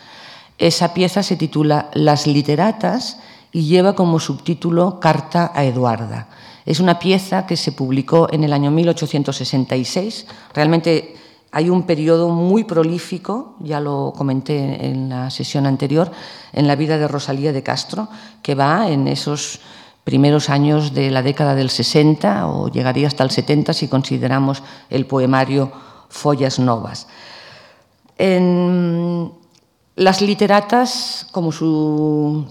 Esa 0.58 0.94
pieza 0.94 1.22
se 1.22 1.36
titula 1.36 1.90
Las 1.92 2.26
literatas 2.26 3.18
y 3.52 3.66
lleva 3.66 3.94
como 3.94 4.20
subtítulo 4.20 5.00
Carta 5.00 5.52
a 5.54 5.64
Eduarda. 5.64 6.28
Es 6.64 6.80
una 6.80 6.98
pieza 6.98 7.46
que 7.46 7.56
se 7.56 7.72
publicó 7.72 8.28
en 8.32 8.42
el 8.42 8.52
año 8.52 8.70
1866. 8.70 10.26
Realmente 10.54 11.16
hay 11.56 11.70
un 11.70 11.84
periodo 11.84 12.28
muy 12.28 12.64
prolífico, 12.64 13.54
ya 13.60 13.80
lo 13.80 14.12
comenté 14.14 14.84
en 14.88 15.08
la 15.08 15.30
sesión 15.30 15.64
anterior, 15.64 16.12
en 16.52 16.66
la 16.66 16.76
vida 16.76 16.98
de 16.98 17.08
Rosalía 17.08 17.50
de 17.50 17.62
Castro, 17.62 18.08
que 18.42 18.54
va 18.54 18.90
en 18.90 19.08
esos 19.08 19.60
primeros 20.04 20.50
años 20.50 20.92
de 20.92 21.10
la 21.10 21.22
década 21.22 21.54
del 21.54 21.70
60 21.70 22.46
o 22.48 22.68
llegaría 22.68 23.06
hasta 23.06 23.24
el 23.24 23.30
70 23.30 23.72
si 23.72 23.88
consideramos 23.88 24.62
el 24.90 25.06
poemario 25.06 25.72
Follas 26.10 26.58
Novas. 26.58 27.08
En, 28.18 29.32
las 29.94 30.20
literatas, 30.20 31.26
como 31.32 31.52
su 31.52 32.44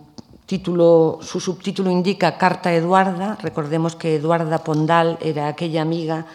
título, 0.48 1.20
su 1.22 1.40
subtítulo 1.40 1.92
indica, 1.92 2.40
Carta 2.40 2.74
Eduarda, 2.74 3.38
recordemos 3.40 3.96
que 3.96 4.16
Eduarda 4.16 4.64
Pondal 4.64 5.20
era 5.22 5.48
aquella 5.48 5.84
amiga 5.84 6.26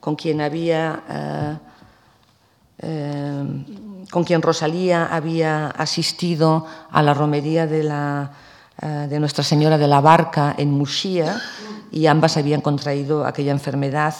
con 0.00 0.16
quien 0.16 0.42
había 0.42 1.02
eh, 1.08 1.69
eh, 2.82 3.44
con 4.10 4.24
quien 4.24 4.42
Rosalía 4.42 5.06
había 5.06 5.68
asistido 5.68 6.66
a 6.90 7.02
la 7.02 7.14
romería 7.14 7.66
de, 7.66 7.84
la, 7.84 8.32
eh, 8.80 9.06
de 9.08 9.20
Nuestra 9.20 9.44
Señora 9.44 9.78
de 9.78 9.86
la 9.86 10.00
Barca 10.00 10.54
en 10.56 10.70
Muxía 10.70 11.40
y 11.92 12.06
ambas 12.06 12.36
habían 12.36 12.60
contraído 12.60 13.26
aquella 13.26 13.52
enfermedad 13.52 14.14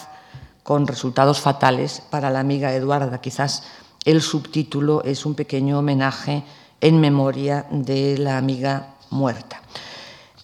con 0.63 0.87
resultados 0.87 1.39
fatales 1.39 2.01
para 2.09 2.29
la 2.29 2.39
amiga 2.39 2.73
Eduarda. 2.73 3.19
Quizás 3.19 3.63
el 4.05 4.21
subtítulo 4.21 5.03
es 5.03 5.25
un 5.25 5.35
pequeño 5.35 5.79
homenaje 5.79 6.43
en 6.79 6.99
memoria 6.99 7.65
de 7.71 8.17
la 8.17 8.37
amiga 8.37 8.95
muerta. 9.09 9.61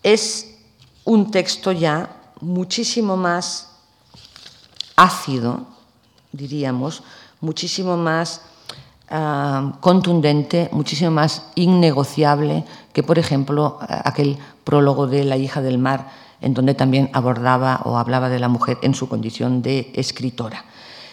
Es 0.03 0.55
un 1.05 1.31
texto 1.31 1.71
ya 1.71 2.09
muchísimo 2.41 3.15
más 3.17 3.69
ácido, 4.95 5.67
diríamos, 6.31 7.03
muchísimo 7.41 7.97
más 7.97 8.41
ah, 9.09 9.73
contundente, 9.79 10.69
muchísimo 10.71 11.11
más 11.11 11.43
innegociable 11.55 12.63
que, 12.93 13.03
por 13.03 13.19
ejemplo, 13.19 13.77
aquel 13.81 14.37
prólogo 14.63 15.07
de 15.07 15.23
La 15.23 15.37
hija 15.37 15.61
del 15.61 15.77
mar, 15.77 16.09
en 16.41 16.53
donde 16.53 16.73
también 16.73 17.09
abordaba 17.13 17.81
o 17.85 17.97
hablaba 17.97 18.29
de 18.29 18.39
la 18.39 18.47
mujer 18.47 18.77
en 18.81 18.93
su 18.93 19.07
condición 19.07 19.61
de 19.61 19.91
escritora. 19.95 20.65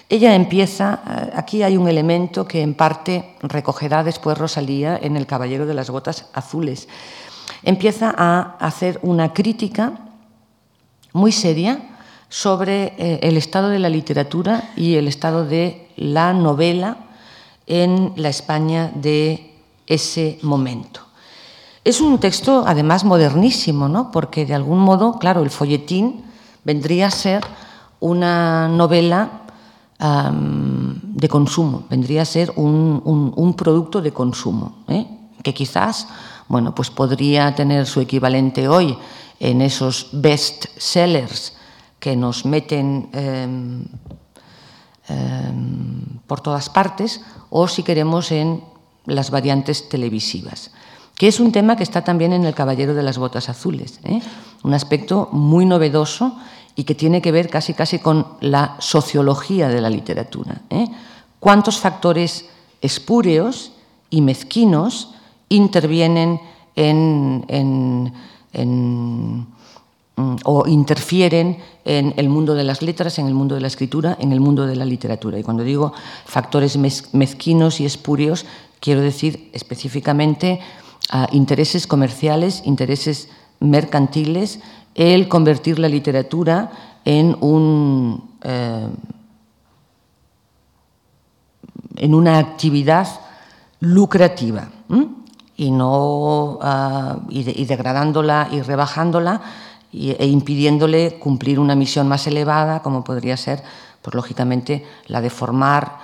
Ella 0.08 0.34
empieza, 0.34 1.00
eh, 1.08 1.32
aquí 1.34 1.62
hay 1.62 1.76
un 1.76 1.88
elemento 1.88 2.46
que 2.46 2.62
en 2.62 2.74
parte 2.74 3.36
recogerá 3.42 4.04
después 4.04 4.36
Rosalía 4.36 4.98
en 5.00 5.16
El 5.16 5.26
Caballero 5.26 5.66
de 5.66 5.74
las 5.74 5.90
Botas 5.90 6.26
Azules. 6.34 6.88
Empieza 7.62 8.14
a 8.16 8.56
hacer 8.60 9.00
una 9.02 9.32
crítica 9.32 9.92
muy 11.12 11.32
seria 11.32 11.96
sobre 12.28 12.94
eh, 12.98 13.20
el 13.22 13.36
estado 13.36 13.70
de 13.70 13.78
la 13.78 13.88
literatura 13.88 14.72
y 14.76 14.96
el 14.96 15.08
estado 15.08 15.46
de 15.46 15.83
la 15.96 16.32
novela 16.32 16.98
en 17.66 18.12
la 18.16 18.28
España 18.28 18.92
de 18.94 19.54
ese 19.86 20.38
momento. 20.42 21.00
Es 21.84 22.00
un 22.00 22.18
texto 22.18 22.64
además 22.66 23.04
modernísimo, 23.04 23.88
¿no? 23.88 24.10
porque 24.10 24.46
de 24.46 24.54
algún 24.54 24.78
modo, 24.78 25.18
claro, 25.18 25.42
el 25.42 25.50
folletín 25.50 26.24
vendría 26.64 27.08
a 27.08 27.10
ser 27.10 27.44
una 28.00 28.68
novela 28.68 29.40
de 29.98 31.28
consumo, 31.28 31.84
vendría 31.88 32.22
a 32.22 32.26
ser 32.26 32.52
un, 32.56 33.54
producto 33.56 34.02
de 34.02 34.12
consumo, 34.12 34.84
¿eh? 34.88 35.06
que 35.42 35.54
quizás 35.54 36.08
bueno, 36.48 36.74
pues 36.74 36.90
podría 36.90 37.54
tener 37.54 37.86
su 37.86 38.00
equivalente 38.00 38.68
hoy 38.68 38.96
en 39.40 39.62
esos 39.62 40.08
best 40.12 40.66
sellers 40.76 41.54
que 41.98 42.16
nos 42.16 42.44
meten 42.44 43.08
em, 43.12 43.84
por 46.26 46.40
todas 46.40 46.70
partes, 46.70 47.20
o 47.50 47.68
si 47.68 47.82
queremos 47.82 48.32
en 48.32 48.62
las 49.06 49.30
variantes 49.30 49.88
televisivas, 49.88 50.70
que 51.16 51.28
es 51.28 51.40
un 51.40 51.52
tema 51.52 51.76
que 51.76 51.82
está 51.82 52.02
también 52.02 52.32
en 52.32 52.44
El 52.44 52.54
Caballero 52.54 52.94
de 52.94 53.02
las 53.02 53.18
Botas 53.18 53.48
Azules, 53.48 54.00
¿eh? 54.04 54.20
un 54.62 54.74
aspecto 54.74 55.28
muy 55.32 55.66
novedoso 55.66 56.36
y 56.74 56.84
que 56.84 56.94
tiene 56.94 57.22
que 57.22 57.32
ver 57.32 57.50
casi 57.50 57.74
casi 57.74 57.98
con 57.98 58.26
la 58.40 58.76
sociología 58.80 59.68
de 59.68 59.80
la 59.80 59.90
literatura. 59.90 60.62
¿eh? 60.70 60.88
¿Cuántos 61.38 61.78
factores 61.78 62.46
espúreos 62.80 63.72
y 64.10 64.22
mezquinos 64.22 65.10
intervienen 65.48 66.40
en, 66.74 68.12
o 70.16 70.66
interfieren 70.68 71.58
en 71.84 72.14
el 72.16 72.28
mundo 72.28 72.54
de 72.54 72.64
las 72.64 72.82
letras, 72.82 73.18
en 73.18 73.26
el 73.26 73.34
mundo 73.34 73.54
de 73.54 73.60
la 73.60 73.66
escritura, 73.66 74.16
en 74.20 74.32
el 74.32 74.40
mundo 74.40 74.66
de 74.66 74.76
la 74.76 74.84
literatura? 74.84 75.38
Y 75.38 75.42
cuando 75.42 75.64
digo 75.64 75.92
factores 76.24 76.76
mezquinos 76.76 77.80
y 77.80 77.84
espúreos, 77.84 78.46
quiero 78.80 79.00
decir 79.00 79.50
específicamente 79.52 80.60
intereses 81.32 81.86
comerciales, 81.86 82.62
intereses 82.64 83.28
mercantiles, 83.60 84.60
el 84.94 85.28
convertir 85.28 85.78
la 85.78 85.88
literatura 85.88 86.70
en, 87.04 87.36
un, 87.40 88.30
eh, 88.42 88.88
en 91.96 92.14
una 92.14 92.38
actividad 92.38 93.08
lucrativa 93.80 94.68
y, 95.56 95.70
no, 95.70 96.58
ah, 96.62 97.18
y, 97.28 97.64
degradándola 97.64 98.48
y 98.50 98.62
rebajándola 98.62 99.40
e 99.94 100.26
impidiéndole 100.26 101.18
cumplir 101.18 101.60
una 101.60 101.76
misión 101.76 102.08
más 102.08 102.26
elevada, 102.26 102.82
como 102.82 103.04
podría 103.04 103.36
ser, 103.36 103.62
pues 104.02 104.14
lógicamente, 104.14 104.84
la 105.06 105.20
de 105.20 105.30
formar 105.30 105.98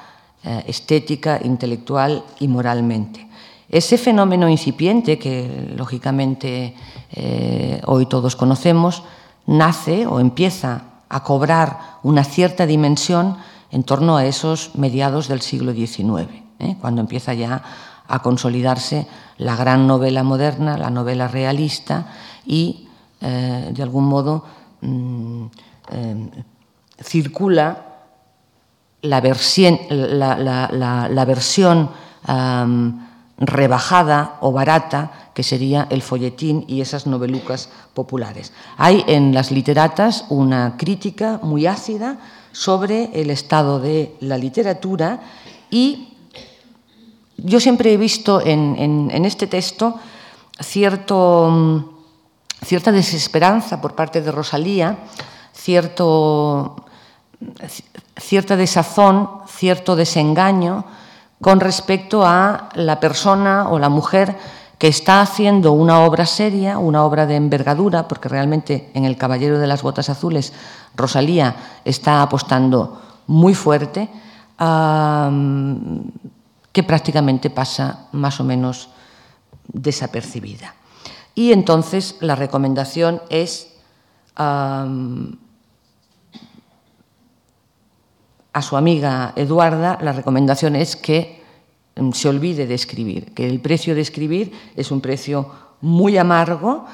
eh, 0.44 0.64
estética, 0.68 1.40
intelectual 1.42 2.24
y 2.38 2.48
moralmente. 2.48 3.26
Ese 3.68 3.98
fenómeno 3.98 4.48
incipiente, 4.48 5.18
que 5.18 5.74
lógicamente 5.76 6.74
eh, 7.12 7.80
hoy 7.86 8.06
todos 8.06 8.36
conocemos, 8.36 9.02
nace 9.46 10.06
o 10.06 10.18
empieza 10.18 10.82
a 11.08 11.22
cobrar 11.22 11.98
una 12.02 12.24
cierta 12.24 12.66
dimensión 12.66 13.36
en 13.70 13.82
torno 13.84 14.16
a 14.16 14.24
esos 14.24 14.74
mediados 14.74 15.28
del 15.28 15.40
siglo 15.40 15.72
XIX, 15.72 16.30
¿eh? 16.58 16.76
cuando 16.80 17.00
empieza 17.00 17.34
ya 17.34 17.62
a 18.08 18.22
consolidarse 18.22 19.06
la 19.38 19.54
gran 19.54 19.86
novela 19.86 20.24
moderna, 20.24 20.76
la 20.76 20.90
novela 20.90 21.28
realista 21.28 22.06
y, 22.44 22.88
eh, 23.20 23.70
de 23.72 23.82
algún 23.82 24.04
modo, 24.04 24.44
mm, 24.80 25.44
eh, 25.92 26.30
circula 27.02 27.86
la, 29.02 29.20
versión, 29.20 29.78
la, 29.90 31.24
versión 31.26 31.90
rebajada 33.38 34.36
o 34.40 34.52
barata 34.52 35.30
que 35.34 35.42
sería 35.42 35.86
el 35.90 36.02
folletín 36.02 36.64
y 36.68 36.82
esas 36.82 37.06
novelucas 37.06 37.70
populares. 37.94 38.52
Hay 38.76 39.04
en 39.06 39.32
las 39.32 39.50
literatas 39.50 40.26
una 40.28 40.76
crítica 40.76 41.40
muy 41.42 41.66
ácida 41.66 42.18
sobre 42.52 43.10
el 43.14 43.30
estado 43.30 43.80
de 43.80 44.14
la 44.20 44.36
literatura 44.36 45.20
y 45.70 46.10
yo 47.38 47.60
siempre 47.60 47.92
he 47.92 47.96
visto 47.96 48.42
en, 48.44 49.10
este 49.24 49.46
texto 49.46 49.98
cierto, 50.60 51.99
cierta 52.62 52.92
desesperanza 52.92 53.80
por 53.80 53.94
parte 53.94 54.20
de 54.20 54.32
Rosalía, 54.32 54.98
cierto, 55.52 56.76
cierta 58.16 58.56
desazón, 58.56 59.28
cierto 59.48 59.96
desengaño 59.96 60.84
con 61.40 61.60
respecto 61.60 62.24
a 62.24 62.68
la 62.74 63.00
persona 63.00 63.68
o 63.70 63.78
la 63.78 63.88
mujer 63.88 64.36
que 64.78 64.88
está 64.88 65.20
haciendo 65.20 65.72
una 65.72 66.00
obra 66.00 66.24
seria, 66.24 66.78
una 66.78 67.04
obra 67.04 67.26
de 67.26 67.36
envergadura, 67.36 68.08
porque 68.08 68.28
realmente 68.30 68.90
en 68.94 69.04
El 69.04 69.16
Caballero 69.18 69.58
de 69.58 69.66
las 69.66 69.82
Botas 69.82 70.08
Azules 70.08 70.54
Rosalía 70.96 71.54
está 71.84 72.22
apostando 72.22 73.00
muy 73.26 73.54
fuerte, 73.54 74.08
que 76.72 76.82
prácticamente 76.82 77.50
pasa 77.50 78.08
más 78.12 78.40
o 78.40 78.44
menos 78.44 78.88
desapercibida. 79.68 80.74
Y 81.34 81.52
entonces 81.52 82.16
la 82.20 82.34
recomendación 82.34 83.22
es 83.30 83.68
a 84.36 84.86
su 88.62 88.76
amiga 88.76 89.32
Eduarda, 89.36 89.98
la 90.00 90.12
recomendación 90.12 90.76
es 90.76 90.96
que 90.96 91.42
mm, 91.96 92.12
se 92.12 92.28
olvide 92.28 92.66
de 92.66 92.74
escribir, 92.74 93.34
que 93.34 93.46
el 93.46 93.60
precio 93.60 93.94
de 93.94 94.00
escribir 94.00 94.52
es 94.76 94.90
un 94.90 95.00
precio 95.00 95.50
muy 95.80 96.16
amargo, 96.16 96.86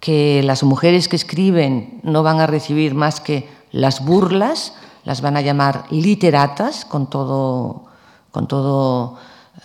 que 0.00 0.42
las 0.42 0.62
mujeres 0.62 1.08
que 1.08 1.16
escriben 1.16 2.00
no 2.02 2.22
van 2.22 2.40
a 2.40 2.46
recibir 2.46 2.94
más 2.94 3.20
que 3.20 3.48
las 3.72 4.04
burlas, 4.04 4.74
las 5.04 5.20
van 5.20 5.36
a 5.36 5.40
llamar 5.40 5.86
literatas 5.90 6.84
con 6.84 7.08
todo 7.08 7.86
con, 8.34 8.48
todo, 8.48 9.16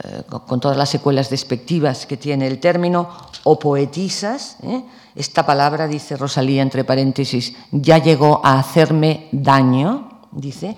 eh, 0.03 0.23
con 0.27 0.59
todas 0.59 0.77
las 0.77 0.89
secuelas 0.89 1.29
despectivas 1.29 2.05
que 2.05 2.15
tiene 2.15 2.47
el 2.47 2.59
término, 2.59 3.09
o 3.43 3.59
poetisas. 3.59 4.57
¿eh? 4.63 4.81
Esta 5.15 5.45
palabra, 5.45 5.87
dice 5.87 6.15
Rosalía 6.15 6.61
entre 6.61 6.83
paréntesis, 6.83 7.53
ya 7.71 7.97
llegó 7.97 8.41
a 8.43 8.59
hacerme 8.59 9.27
daño, 9.31 10.21
dice. 10.31 10.77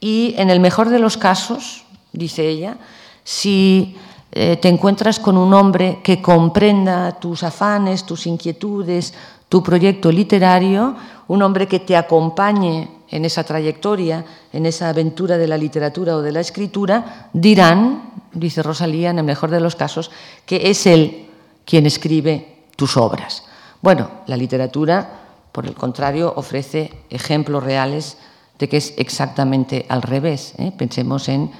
Y 0.00 0.34
en 0.36 0.50
el 0.50 0.60
mejor 0.60 0.90
de 0.90 0.98
los 0.98 1.16
casos, 1.16 1.84
dice 2.12 2.48
ella, 2.48 2.76
si 3.24 3.96
eh, 4.32 4.56
te 4.56 4.68
encuentras 4.68 5.18
con 5.20 5.36
un 5.36 5.54
hombre 5.54 6.00
que 6.02 6.20
comprenda 6.20 7.12
tus 7.12 7.42
afanes, 7.42 8.04
tus 8.04 8.26
inquietudes, 8.26 9.14
tu 9.48 9.62
proyecto 9.62 10.12
literario, 10.12 10.96
un 11.28 11.42
hombre 11.42 11.66
que 11.66 11.80
te 11.80 11.96
acompañe 11.96 12.99
en 13.10 13.24
esa 13.24 13.44
trayectoria, 13.44 14.24
en 14.52 14.66
esa 14.66 14.88
aventura 14.88 15.36
de 15.36 15.48
la 15.48 15.58
literatura 15.58 16.16
o 16.16 16.22
de 16.22 16.32
la 16.32 16.40
escritura, 16.40 17.28
dirán, 17.32 18.10
dice 18.32 18.62
Rosalía, 18.62 19.10
en 19.10 19.18
el 19.18 19.24
mejor 19.24 19.50
de 19.50 19.60
los 19.60 19.74
casos, 19.74 20.10
que 20.46 20.70
es 20.70 20.86
él 20.86 21.26
quien 21.64 21.86
escribe 21.86 22.66
tus 22.76 22.96
obras. 22.96 23.44
Bueno, 23.82 24.10
la 24.26 24.36
literatura, 24.36 25.08
por 25.52 25.66
el 25.66 25.74
contrario, 25.74 26.32
ofrece 26.36 26.92
ejemplos 27.10 27.64
reales 27.64 28.16
de 28.58 28.68
que 28.68 28.76
es 28.76 28.94
exactamente 28.96 29.86
al 29.88 30.02
revés. 30.02 30.54
¿eh? 30.58 30.72
Pensemos 30.76 31.28
en 31.28 31.50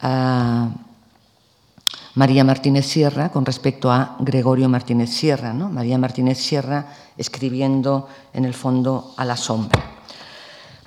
ah, 0.00 0.70
María 2.14 2.42
Martínez 2.42 2.86
Sierra 2.86 3.28
con 3.28 3.44
respecto 3.44 3.92
a 3.92 4.16
Gregorio 4.18 4.68
Martínez 4.68 5.10
Sierra. 5.10 5.52
María 5.52 5.98
Martínez 5.98 6.38
Sierra 6.38 6.86
escribiendo 7.16 8.08
en 8.32 8.44
el 8.44 8.54
fondo 8.54 9.12
a 9.16 9.24
la 9.24 9.36
sombra 9.36 9.97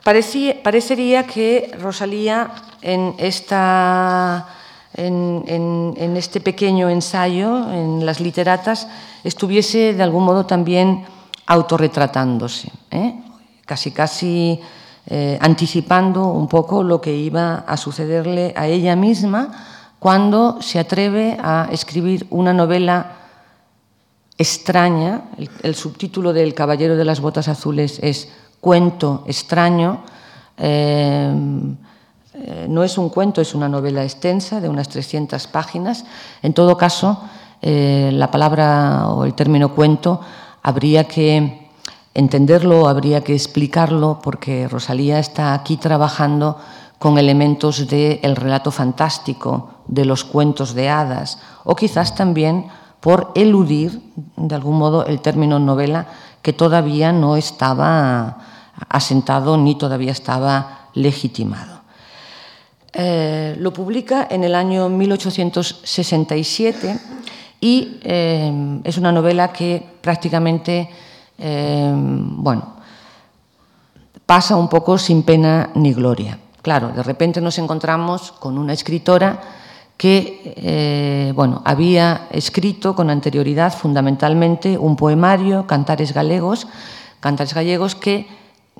parecería 0.03 1.27
que 1.27 1.71
Rosalía 1.79 2.51
en, 2.81 3.15
esta, 3.17 4.47
este 4.95 6.41
pequeño 6.41 6.89
ensayo, 6.89 7.71
en 7.71 8.05
las 8.05 8.19
literatas, 8.19 8.87
estuviese 9.23 9.93
de 9.93 10.03
algún 10.03 10.25
modo 10.25 10.45
también 10.45 11.05
autorretratándose, 11.45 12.71
¿eh? 12.91 13.15
casi 13.65 13.91
casi 13.91 14.59
eh, 15.07 15.37
anticipando 15.41 16.27
un 16.27 16.47
poco 16.47 16.83
lo 16.83 17.01
que 17.01 17.15
iba 17.15 17.63
a 17.67 17.77
sucederle 17.77 18.53
a 18.55 18.67
ella 18.67 18.95
misma 18.95 19.51
cuando 19.99 20.61
se 20.61 20.79
atreve 20.79 21.37
a 21.41 21.67
escribir 21.71 22.25
una 22.29 22.53
novela 22.53 23.17
extraña. 24.37 25.25
el 25.61 25.75
subtítulo 25.75 26.33
del 26.33 26.53
Caballero 26.53 26.95
de 26.95 27.05
las 27.05 27.19
Botas 27.19 27.47
Azules 27.47 27.99
es 28.01 28.29
cuento 28.61 29.23
extraño. 29.27 30.01
Eh, 30.57 31.33
no 32.69 32.83
es 32.83 32.97
un 32.97 33.09
cuento, 33.09 33.41
es 33.41 33.53
una 33.53 33.67
novela 33.67 34.03
extensa 34.03 34.61
de 34.61 34.69
unas 34.69 34.87
300 34.87 35.47
páginas. 35.47 36.05
En 36.41 36.53
todo 36.53 36.77
caso, 36.77 37.19
eh, 37.61 38.09
la 38.13 38.31
palabra 38.31 39.09
o 39.09 39.25
el 39.25 39.33
término 39.33 39.75
cuento 39.75 40.21
habría 40.63 41.07
que 41.07 41.69
entenderlo, 42.13 42.87
habría 42.87 43.23
que 43.23 43.33
explicarlo, 43.33 44.19
porque 44.23 44.67
Rosalía 44.67 45.19
está 45.19 45.53
aquí 45.53 45.77
trabajando 45.77 46.57
con 46.99 47.17
elementos 47.17 47.87
del 47.87 48.35
relato 48.35 48.71
fantástico, 48.71 49.69
de 49.87 50.05
los 50.05 50.23
cuentos 50.23 50.73
de 50.73 50.89
hadas, 50.89 51.39
o 51.63 51.75
quizás 51.75 52.15
también 52.15 52.67
por 52.99 53.31
eludir, 53.35 54.01
de 54.37 54.55
algún 54.55 54.77
modo, 54.77 55.05
el 55.05 55.19
término 55.21 55.57
novela 55.57 56.07
que 56.41 56.53
todavía 56.53 57.11
no 57.11 57.35
estaba 57.35 58.37
asentado 58.89 59.57
ni 59.57 59.75
todavía 59.75 60.11
estaba 60.11 60.89
legitimado. 60.93 61.81
Eh, 62.93 63.55
lo 63.59 63.71
publica 63.71 64.27
en 64.29 64.43
el 64.43 64.53
año 64.53 64.89
1867 64.89 66.99
y 67.61 67.99
eh, 68.03 68.81
es 68.83 68.97
una 68.97 69.13
novela 69.13 69.53
que 69.53 69.81
prácticamente, 70.01 70.89
eh, 71.37 71.93
bueno, 71.95 72.73
pasa 74.25 74.57
un 74.57 74.67
poco 74.67 74.97
sin 74.97 75.23
pena 75.23 75.69
ni 75.75 75.93
gloria. 75.93 76.37
Claro, 76.61 76.89
de 76.89 77.01
repente 77.01 77.39
nos 77.39 77.57
encontramos 77.59 78.33
con 78.33 78.57
una 78.57 78.73
escritora 78.73 79.39
que 79.95 81.31
bueno, 81.35 81.61
había 81.63 82.27
escrito 82.31 82.95
con 82.95 83.11
anterioridad 83.11 83.71
fundamentalmente 83.71 84.75
un 84.77 84.95
poemario, 84.95 85.67
Cantares 85.67 86.11
Galegos, 86.11 86.67
Cantares 87.19 87.53
Gallegos 87.53 87.93
que 87.93 88.27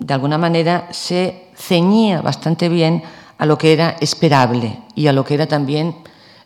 de 0.02 0.14
alguna 0.14 0.38
manera 0.38 0.88
se 0.92 1.46
ceñía 1.56 2.22
bastante 2.22 2.70
bien 2.70 3.04
a 3.38 3.46
lo 3.46 3.58
que 3.58 3.72
era 3.72 3.98
esperable 4.02 4.80
y 4.96 5.08
a 5.08 5.14
lo 5.14 5.24
que 5.24 5.36
era 5.36 5.46
también 5.46 5.96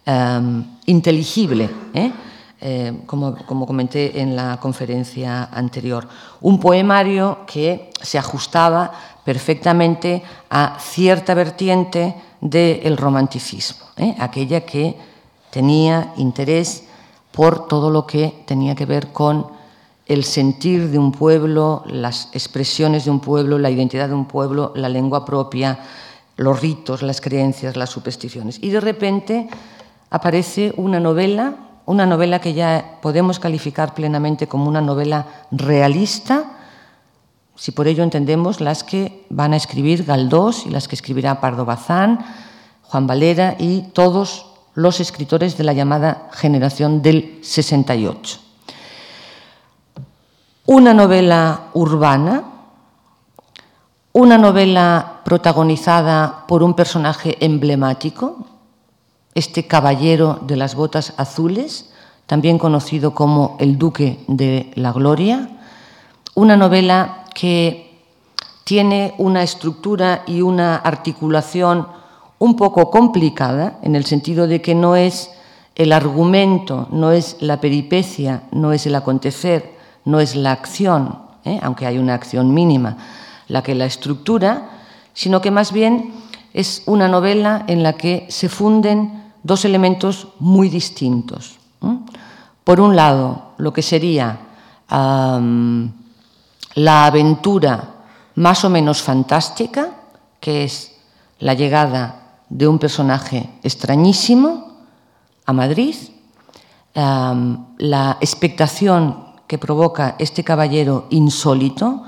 em, 0.05 0.63
inteligible, 0.85 1.69
¿eh? 1.93 2.11
Eh, 2.61 3.01
como, 3.05 3.35
como, 3.45 3.67
comenté 3.67 4.21
en 4.21 4.35
la 4.35 4.57
conferencia 4.57 5.49
anterior. 5.51 6.07
Un 6.41 6.57
poemario 6.59 7.39
que 7.45 7.91
se 8.01 8.17
ajustaba 8.17 8.91
perfectamente 9.23 10.23
a 10.49 10.77
cierta 10.79 11.33
vertiente 11.33 12.15
del 12.39 12.97
romanticismo, 12.97 13.85
¿eh? 13.97 14.15
aquella 14.19 14.61
que 14.61 14.95
tenía 15.51 16.13
interés 16.17 16.85
por 17.31 17.67
todo 17.67 17.89
lo 17.89 18.07
que 18.07 18.43
tenía 18.45 18.73
que 18.73 18.85
ver 18.85 19.11
con 19.11 19.47
el 20.05 20.23
sentir 20.23 20.89
de 20.91 20.99
un 20.99 21.11
pueblo, 21.11 21.83
las 21.87 22.29
expresiones 22.33 23.05
de 23.05 23.11
un 23.11 23.19
pueblo, 23.19 23.57
la 23.57 23.71
identidad 23.71 24.07
de 24.07 24.13
un 24.13 24.25
pueblo, 24.25 24.71
la 24.75 24.89
lengua 24.89 25.25
propia, 25.25 25.79
los 26.37 26.61
ritos, 26.61 27.01
las 27.01 27.21
creencias, 27.21 27.75
las 27.75 27.89
supersticiones. 27.89 28.59
Y 28.61 28.69
de 28.69 28.81
repente 28.81 29.47
aparece 30.11 30.73
una 30.77 30.99
novela, 30.99 31.55
una 31.85 32.05
novela 32.05 32.39
que 32.39 32.53
ya 32.53 32.99
podemos 33.01 33.39
calificar 33.39 33.95
plenamente 33.95 34.47
como 34.47 34.67
una 34.67 34.81
novela 34.81 35.47
realista, 35.51 36.51
si 37.55 37.71
por 37.71 37.87
ello 37.87 38.03
entendemos 38.03 38.59
las 38.59 38.83
que 38.83 39.25
van 39.29 39.53
a 39.53 39.57
escribir 39.57 40.03
Galdós 40.03 40.65
y 40.65 40.69
las 40.69 40.87
que 40.87 40.95
escribirá 40.95 41.39
Pardo 41.39 41.65
Bazán, 41.65 42.19
Juan 42.83 43.07
Valera 43.07 43.55
y 43.57 43.83
todos 43.93 44.47
los 44.73 44.99
escritores 44.99 45.57
de 45.57 45.63
la 45.63 45.71
llamada 45.71 46.29
generación 46.33 47.01
del 47.01 47.39
68 47.41 48.44
una 50.65 50.93
novela 50.95 51.69
urbana, 51.73 52.43
una 54.13 54.37
novela 54.37 55.21
protagonizada 55.23 56.45
por 56.47 56.63
un 56.63 56.73
personaje 56.73 57.37
emblemático, 57.39 58.47
este 59.35 59.67
caballero 59.67 60.39
de 60.41 60.55
las 60.55 60.73
botas 60.73 61.13
azules, 61.17 61.91
también 62.25 62.57
conocido 62.57 63.13
como 63.13 63.57
el 63.59 63.77
Duque 63.77 64.23
de 64.27 64.71
la 64.75 64.91
Gloria, 64.91 65.49
una 66.33 66.57
novela 66.57 67.25
que 67.35 68.01
tiene 68.63 69.13
una 69.19 69.43
estructura 69.43 70.23
y 70.25 70.41
una 70.41 70.77
articulación 70.77 71.87
un 72.39 72.55
poco 72.55 72.89
complicada, 72.89 73.77
en 73.83 73.95
el 73.95 74.05
sentido 74.05 74.47
de 74.47 74.61
que 74.61 74.73
no 74.73 74.95
es 74.95 75.29
el 75.75 75.91
argumento, 75.91 76.87
no 76.89 77.11
es 77.11 77.37
la 77.39 77.61
peripecia, 77.61 78.43
no 78.51 78.73
es 78.73 78.87
el 78.87 78.95
acontecer, 78.95 79.74
no 80.05 80.19
es 80.19 80.35
la 80.35 80.51
acción, 80.51 81.19
¿eh? 81.43 81.59
aunque 81.61 81.85
hay 81.85 81.97
una 81.97 82.13
acción 82.13 82.53
mínima, 82.53 82.97
la 83.47 83.61
que 83.61 83.75
la 83.75 83.85
estructura, 83.85 84.69
sino 85.13 85.41
que 85.41 85.51
más 85.51 85.71
bien 85.71 86.13
es 86.53 86.83
una 86.85 87.07
novela 87.07 87.65
en 87.67 87.83
la 87.83 87.93
que 87.93 88.25
se 88.29 88.47
funden 88.47 89.33
dos 89.43 89.65
elementos 89.65 90.29
muy 90.39 90.69
distintos. 90.69 91.57
Por 92.63 92.79
un 92.79 92.95
lado, 92.95 93.53
lo 93.57 93.73
que 93.73 93.81
sería 93.81 94.39
la 94.89 97.05
aventura 97.05 97.89
más 98.35 98.65
o 98.65 98.69
menos 98.69 99.01
fantástica, 99.01 99.89
que 100.39 100.63
es 100.63 100.93
la 101.39 101.53
llegada 101.53 102.39
de 102.49 102.67
un 102.67 102.79
personaje 102.79 103.49
extrañísimo 103.63 104.73
a 105.45 105.53
Madrid, 105.53 105.95
la 106.93 108.17
expectación 108.21 109.24
que 109.47 109.57
provoca 109.57 110.15
este 110.19 110.43
caballero 110.43 111.05
insólito, 111.09 112.03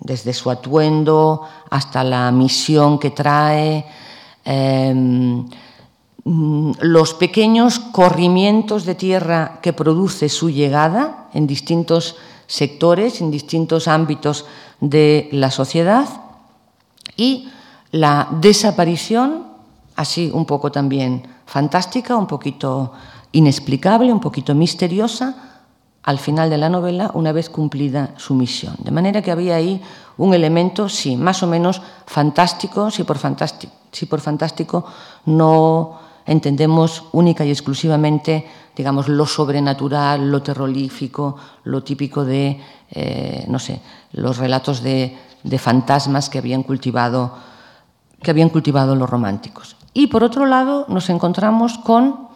desde 0.00 0.32
su 0.32 0.50
atuendo 0.50 1.42
hasta 1.70 2.02
la 2.02 2.30
misión 2.32 2.98
que 2.98 3.10
trae, 3.10 3.84
em, 4.44 5.46
los 6.24 7.14
pequeños 7.14 7.78
corrimientos 7.78 8.84
de 8.84 8.94
tierra 8.94 9.58
que 9.62 9.72
produce 9.72 10.28
su 10.28 10.50
llegada 10.50 11.28
en 11.32 11.46
distintos 11.46 12.16
sectores, 12.46 13.20
en 13.20 13.30
distintos 13.30 13.88
ámbitos 13.88 14.44
de 14.80 15.28
la 15.32 15.50
sociedad 15.50 16.08
y 17.16 17.48
la 17.92 18.28
desaparición, 18.40 19.46
así 19.96 20.30
un 20.32 20.44
poco 20.44 20.70
también 20.70 21.22
fantástica, 21.46 22.16
un 22.16 22.26
poquito 22.26 22.92
inexplicable, 23.32 24.12
un 24.12 24.20
poquito 24.20 24.54
misteriosa, 24.54 25.49
al 26.02 26.18
final 26.18 26.48
de 26.48 26.58
la 26.58 26.68
novela 26.68 27.10
una 27.14 27.32
vez 27.32 27.50
cumplida 27.50 28.14
su 28.16 28.34
misión. 28.34 28.76
De 28.78 28.90
manera 28.90 29.22
que 29.22 29.30
había 29.30 29.56
ahí 29.56 29.82
un 30.16 30.34
elemento, 30.34 30.88
sí, 30.88 31.16
más 31.16 31.42
o 31.42 31.46
menos 31.46 31.82
fantástico, 32.06 32.90
si 32.90 33.04
por 33.04 33.18
fantástico, 33.18 34.84
no 35.26 35.98
entendemos 36.26 37.04
única 37.12 37.44
y 37.44 37.50
exclusivamente, 37.50 38.46
digamos, 38.76 39.08
lo 39.08 39.26
sobrenatural, 39.26 40.30
lo 40.30 40.42
terrorífico, 40.42 41.36
lo 41.64 41.82
típico 41.82 42.24
de, 42.24 42.60
eh, 42.90 43.44
no 43.48 43.58
sé, 43.58 43.80
los 44.12 44.38
relatos 44.38 44.82
de, 44.82 45.16
fantasmas 45.58 46.28
que 46.28 46.38
habían 46.38 46.62
cultivado 46.62 47.34
los 48.22 49.10
románticos. 49.10 49.76
Y 49.92 50.06
por 50.06 50.22
otro 50.22 50.46
lado, 50.46 50.86
nos 50.88 51.10
encontramos 51.10 51.78
con 51.78 52.29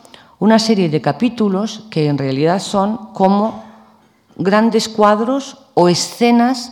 una 0.45 0.59
serie 0.59 0.91
de 0.91 1.01
capítulos 1.01 1.87
que 1.89 2.07
en 2.07 2.19
realidad 2.19 2.61
son 2.61 3.15
como 3.15 3.65
grandes 4.37 4.91
cuadros 4.91 5.57
o 5.73 5.89
escenas 5.89 6.71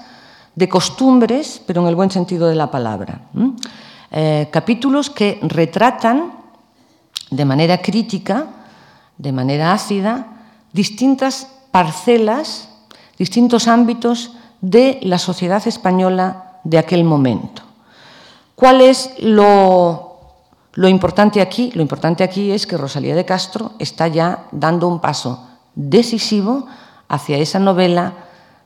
de 0.54 0.68
costumbres, 0.68 1.62
pero 1.66 1.80
en 1.80 1.88
el 1.88 1.94
buen 1.94 2.10
sentido 2.10 2.48
de 2.48 2.54
la 2.54 2.70
palabra. 2.70 3.22
Eh, 4.10 4.48
capítulos 4.52 5.08
que 5.08 5.40
retratan 5.40 6.34
de 7.30 7.44
manera 7.46 7.80
crítica, 7.80 8.44
de 9.16 9.32
manera 9.32 9.72
ácida, 9.72 10.26
distintas 10.74 11.48
parcelas, 11.70 12.68
distintos 13.16 13.68
ámbitos 13.68 14.32
de 14.60 15.00
la 15.00 15.18
sociedad 15.18 15.66
española 15.66 16.60
de 16.62 16.76
aquel 16.76 17.04
momento. 17.04 17.62
¿Cuál 18.54 18.82
es 18.82 19.14
lo 19.18 20.11
lo 20.74 20.88
importante 20.88 21.42
aquí, 21.42 21.70
lo 21.74 21.82
importante 21.82 22.24
aquí 22.24 22.50
es 22.50 22.66
que 22.66 22.78
Rosalía 22.78 23.14
de 23.14 23.26
Castro 23.26 23.72
está 23.78 24.08
ya 24.08 24.46
dando 24.52 24.88
un 24.88 25.00
paso 25.00 25.46
decisivo 25.74 26.66
hacia 27.08 27.36
esa 27.36 27.58
novela 27.58 28.14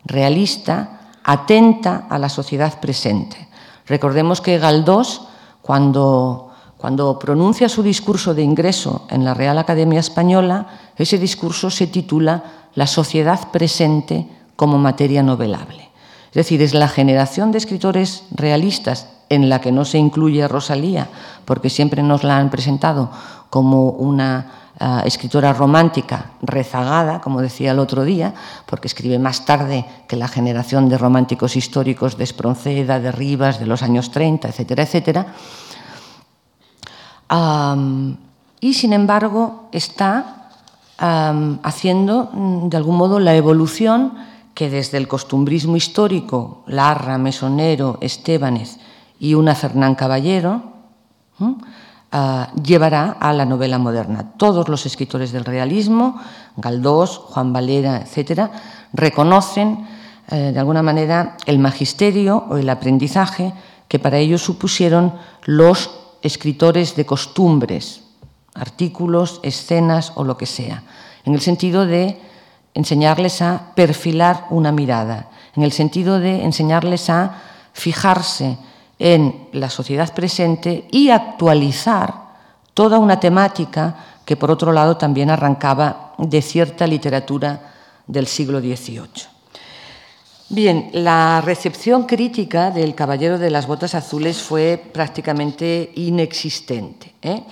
realista, 0.04 1.00
atenta 1.24 2.06
a 2.08 2.18
la 2.18 2.28
sociedad 2.28 2.78
presente. 2.78 3.48
Recordemos 3.86 4.40
que 4.40 4.58
Galdós, 4.58 5.22
cuando, 5.62 6.52
cuando 6.76 7.18
pronuncia 7.18 7.68
su 7.68 7.82
discurso 7.82 8.34
de 8.34 8.42
ingreso 8.42 9.06
en 9.10 9.24
la 9.24 9.34
Real 9.34 9.58
Academia 9.58 9.98
Española, 9.98 10.92
ese 10.96 11.18
discurso 11.18 11.70
se 11.70 11.88
titula 11.88 12.68
La 12.76 12.86
sociedad 12.86 13.50
presente 13.50 14.28
como 14.54 14.78
materia 14.78 15.24
novelable. 15.24 15.90
Es 16.28 16.34
decir, 16.34 16.62
es 16.62 16.72
la 16.72 16.86
generación 16.86 17.50
de 17.50 17.58
escritores 17.58 18.22
realistas 18.30 19.08
en 19.28 19.48
la 19.48 19.60
que 19.60 19.72
no 19.72 19.84
se 19.84 19.98
incluye 19.98 20.46
Rosalía, 20.48 21.08
porque 21.44 21.70
siempre 21.70 22.02
nos 22.02 22.24
la 22.24 22.38
han 22.38 22.50
presentado 22.50 23.10
como 23.50 23.90
una 23.90 24.70
ah, 24.78 25.02
escritora 25.04 25.52
romántica 25.52 26.32
rezagada, 26.42 27.20
como 27.20 27.40
decía 27.40 27.72
el 27.72 27.78
otro 27.78 28.04
día, 28.04 28.34
porque 28.66 28.88
escribe 28.88 29.18
más 29.18 29.44
tarde 29.44 29.84
que 30.08 30.16
la 30.16 30.28
generación 30.28 30.88
de 30.88 30.98
románticos 30.98 31.56
históricos 31.56 32.16
de 32.16 32.24
Espronceda, 32.24 33.00
de 33.00 33.12
Rivas, 33.12 33.58
de 33.58 33.66
los 33.66 33.82
años 33.82 34.10
30, 34.10 34.48
etcétera, 34.48 34.82
etcétera. 34.82 35.26
y 38.60 38.74
sin 38.74 38.92
embargo 38.92 39.68
está 39.72 40.36
haciendo 40.98 42.30
mm, 42.32 42.68
de 42.68 42.76
algún 42.76 42.96
modo 42.96 43.20
la 43.20 43.34
evolución 43.34 44.14
que 44.54 44.70
desde 44.70 44.96
el 44.96 45.06
costumbrismo 45.06 45.76
histórico, 45.76 46.62
Larra, 46.66 47.18
Mesonero, 47.18 47.98
Estébanez, 48.00 48.78
y 49.18 49.34
una 49.34 49.54
Fernán 49.54 49.94
Caballero, 49.94 50.62
ah, 52.12 52.52
llevará 52.62 53.16
a 53.20 53.32
la 53.32 53.44
novela 53.44 53.78
moderna. 53.78 54.32
Todos 54.36 54.68
los 54.68 54.86
escritores 54.86 55.32
del 55.32 55.44
realismo, 55.44 56.20
Galdós, 56.56 57.18
Juan 57.18 57.52
Valera, 57.52 57.98
etcétera, 57.98 58.50
reconocen 58.92 59.86
eh, 60.28 60.50
de 60.52 60.58
alguna 60.58 60.82
manera 60.82 61.36
el 61.46 61.58
magisterio 61.58 62.44
o 62.50 62.56
el 62.56 62.68
aprendizaje 62.68 63.52
que 63.88 63.98
para 63.98 64.18
ellos 64.18 64.42
supusieron 64.42 65.14
los 65.44 65.90
escritores 66.22 66.96
de 66.96 67.06
costumbres, 67.06 68.02
artículos, 68.54 69.40
escenas 69.42 70.12
o 70.16 70.24
lo 70.24 70.36
que 70.36 70.46
sea, 70.46 70.82
en 71.24 71.34
el 71.34 71.40
sentido 71.40 71.86
de 71.86 72.20
enseñarles 72.74 73.40
a 73.42 73.72
perfilar 73.74 74.46
una 74.50 74.72
mirada, 74.72 75.30
en 75.54 75.62
el 75.62 75.72
sentido 75.72 76.18
de 76.18 76.42
enseñarles 76.44 77.08
a 77.08 77.36
fijarse 77.72 78.58
en 78.98 79.48
la 79.52 79.70
sociedad 79.70 80.12
presente 80.14 80.86
y 80.90 81.10
actualizar 81.10 82.14
toda 82.74 82.98
una 82.98 83.20
temática 83.20 83.94
que, 84.24 84.36
por 84.36 84.50
otro 84.50 84.72
lado, 84.72 84.96
también 84.96 85.30
arrancaba 85.30 86.14
de 86.18 86.42
cierta 86.42 86.86
literatura 86.86 87.72
del 88.06 88.26
siglo 88.26 88.60
XVIII. 88.60 89.36
Bien, 90.48 90.90
la 90.92 91.40
recepción 91.44 92.04
crítica 92.04 92.70
del 92.70 92.94
Caballero 92.94 93.38
de 93.38 93.50
las 93.50 93.66
Botas 93.66 93.94
Azules 93.94 94.40
fue 94.40 94.80
prácticamente 94.92 95.90
inexistente. 95.96 97.14
¿eh? 97.20 97.42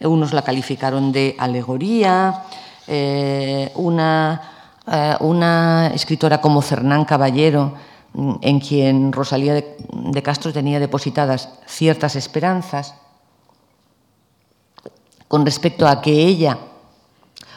Unos 0.00 0.32
la 0.32 0.42
calificaron 0.42 1.12
de 1.12 1.36
alegoría, 1.38 2.44
eh, 2.86 3.70
eh, 3.76 5.16
una 5.20 5.90
escritora 5.94 6.40
como 6.40 6.62
Fernán 6.62 7.04
Caballero 7.04 7.74
en 8.14 8.60
quien 8.60 9.12
Rosalía 9.12 9.54
de, 9.54 10.22
Castro 10.22 10.52
tenía 10.52 10.80
depositadas 10.80 11.48
ciertas 11.66 12.16
esperanzas 12.16 12.94
con 15.28 15.44
respecto 15.44 15.86
a 15.86 16.00
que 16.00 16.12
ella 16.12 16.58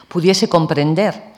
pudiese 0.08 0.50
comprender 0.50 1.32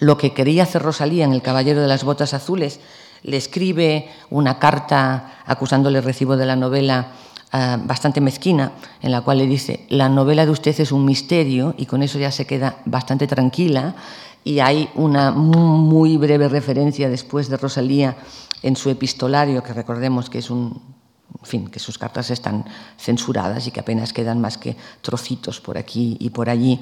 lo 0.00 0.16
que 0.18 0.34
quería 0.34 0.64
hacer 0.64 0.82
Rosalía 0.82 1.24
en 1.24 1.32
El 1.32 1.42
Caballero 1.42 1.80
de 1.80 1.88
las 1.88 2.04
Botas 2.04 2.34
Azules, 2.34 2.80
le 3.22 3.36
escribe 3.36 4.08
una 4.30 4.58
carta 4.58 5.42
acusándole 5.44 6.00
recibo 6.00 6.36
de 6.36 6.46
la 6.46 6.56
novela 6.56 7.12
eh, 7.52 7.76
bastante 7.84 8.20
mezquina, 8.20 8.72
en 9.02 9.10
la 9.10 9.22
cual 9.22 9.38
le 9.38 9.46
dice, 9.46 9.84
la 9.88 10.08
novela 10.08 10.46
de 10.46 10.52
usted 10.52 10.78
es 10.80 10.92
un 10.92 11.04
misterio, 11.04 11.74
y 11.76 11.86
con 11.86 12.02
eso 12.02 12.18
ya 12.18 12.30
se 12.30 12.46
queda 12.46 12.76
bastante 12.84 13.26
tranquila, 13.26 13.94
y 14.44 14.60
hay 14.60 14.88
una 14.94 15.30
muy 15.30 16.16
breve 16.16 16.48
referencia 16.48 17.08
después 17.08 17.48
de 17.48 17.56
Rosalía 17.56 18.16
en 18.62 18.76
su 18.76 18.90
epistolario, 18.90 19.62
que 19.62 19.72
recordemos 19.72 20.30
que 20.30 20.38
es 20.38 20.50
un, 20.50 20.80
fin, 21.42 21.68
que 21.68 21.78
sus 21.78 21.98
cartas 21.98 22.30
están 22.30 22.64
censuradas 22.98 23.66
y 23.66 23.70
que 23.70 23.80
apenas 23.80 24.12
quedan 24.12 24.40
más 24.40 24.58
que 24.58 24.76
trocitos 25.00 25.60
por 25.60 25.78
aquí 25.78 26.16
y 26.20 26.30
por 26.30 26.48
allí, 26.48 26.80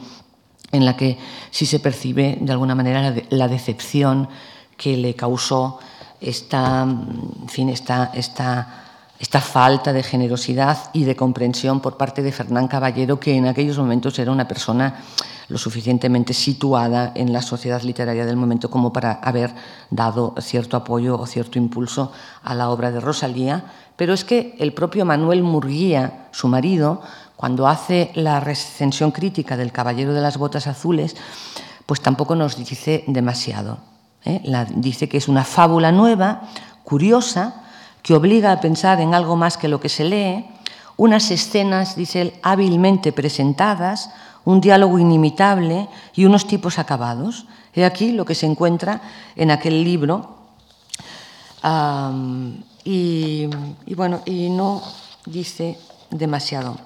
en 0.73 0.85
la 0.85 0.97
que 0.97 1.19
sí 1.51 1.67
se 1.67 1.81
percibe 1.81 2.39
de 2.41 2.53
alguna 2.53 2.75
manera 2.75 3.15
la, 3.31 3.49
decepción 3.49 4.29
que 4.77 4.97
le 4.97 5.15
causó 5.15 5.79
esta, 6.21 6.83
en 6.83 7.49
fin, 7.49 7.69
esta, 7.69 8.11
esta, 8.15 8.85
esta 9.19 9.41
falta 9.41 9.93
de 9.93 10.03
generosidad 10.03 10.91
y 10.93 11.05
de 11.05 11.17
comprensión 11.17 11.81
por 11.81 11.97
parte 11.97 12.23
de 12.23 12.33
Fernán 12.33 12.69
Caballero, 12.69 13.19
que 13.19 13.35
en 13.35 13.47
aquellos 13.47 13.79
momentos 13.79 14.19
era 14.19 14.31
una 14.31 14.47
persona 14.47 15.01
lo 15.49 15.59
suficientemente 15.59 16.35
situada 16.35 17.13
en 17.15 17.33
la 17.33 17.43
sociedad 17.43 17.83
literaria 17.83 18.27
del 18.27 18.37
momento 18.37 18.71
como 18.71 18.93
para 18.93 19.13
haber 19.13 19.55
dado 19.91 20.35
cierto 20.41 20.77
apoyo 20.77 21.19
o 21.19 21.27
cierto 21.27 21.59
impulso 21.59 22.13
a 22.43 22.55
la 22.55 22.71
obra 22.71 22.91
de 22.91 23.01
Rosalía, 23.01 23.65
pero 23.97 24.13
es 24.13 24.25
que 24.25 24.55
el 24.59 24.75
propio 24.75 25.05
Manuel 25.05 25.43
Murguía, 25.43 26.29
su 26.33 26.49
marido, 26.49 27.03
cuando 27.37 27.67
hace 27.67 28.11
la 28.15 28.41
recensión 28.41 29.11
crítica 29.11 29.57
del 29.57 29.73
Caballero 29.73 30.13
de 30.13 30.21
las 30.21 30.37
Botas 30.37 30.67
Azules, 30.67 31.17
pues 31.87 32.03
tampoco 32.03 32.35
nos 32.35 32.57
dice 32.57 33.05
demasiado. 33.07 33.79
¿eh? 34.25 34.43
dice 34.75 35.09
que 35.09 35.17
es 35.17 35.29
una 35.29 35.45
fábula 35.45 35.93
nueva, 35.93 36.43
curiosa, 36.85 37.63
que 38.03 38.15
obliga 38.15 38.53
a 38.53 38.61
pensar 38.61 39.01
en 39.01 39.15
algo 39.15 39.37
más 39.37 39.57
que 39.57 39.69
lo 39.69 39.81
que 39.81 39.89
se 39.89 40.05
lee, 40.05 40.47
unas 40.97 41.31
escenas, 41.31 41.97
dice 41.97 42.21
él, 42.21 42.35
hábilmente 42.43 43.13
presentadas, 43.13 44.11
un 44.49 44.63
diálogo 44.63 44.99
inimitable 44.99 45.89
y 46.15 46.25
unos 46.25 46.47
tipos 46.47 46.79
acabados. 46.79 47.45
He 47.75 47.85
aquí 47.85 48.13
lo 48.13 48.25
que 48.25 48.35
se 48.35 48.47
encuentra 48.47 49.03
en 49.37 49.51
aquel 49.51 49.85
libro. 49.85 50.39
y, 52.83 53.45
bueno, 53.95 54.21
y 54.25 54.49
no 54.49 54.81
dice 55.27 55.79
demasiado. 56.09 56.79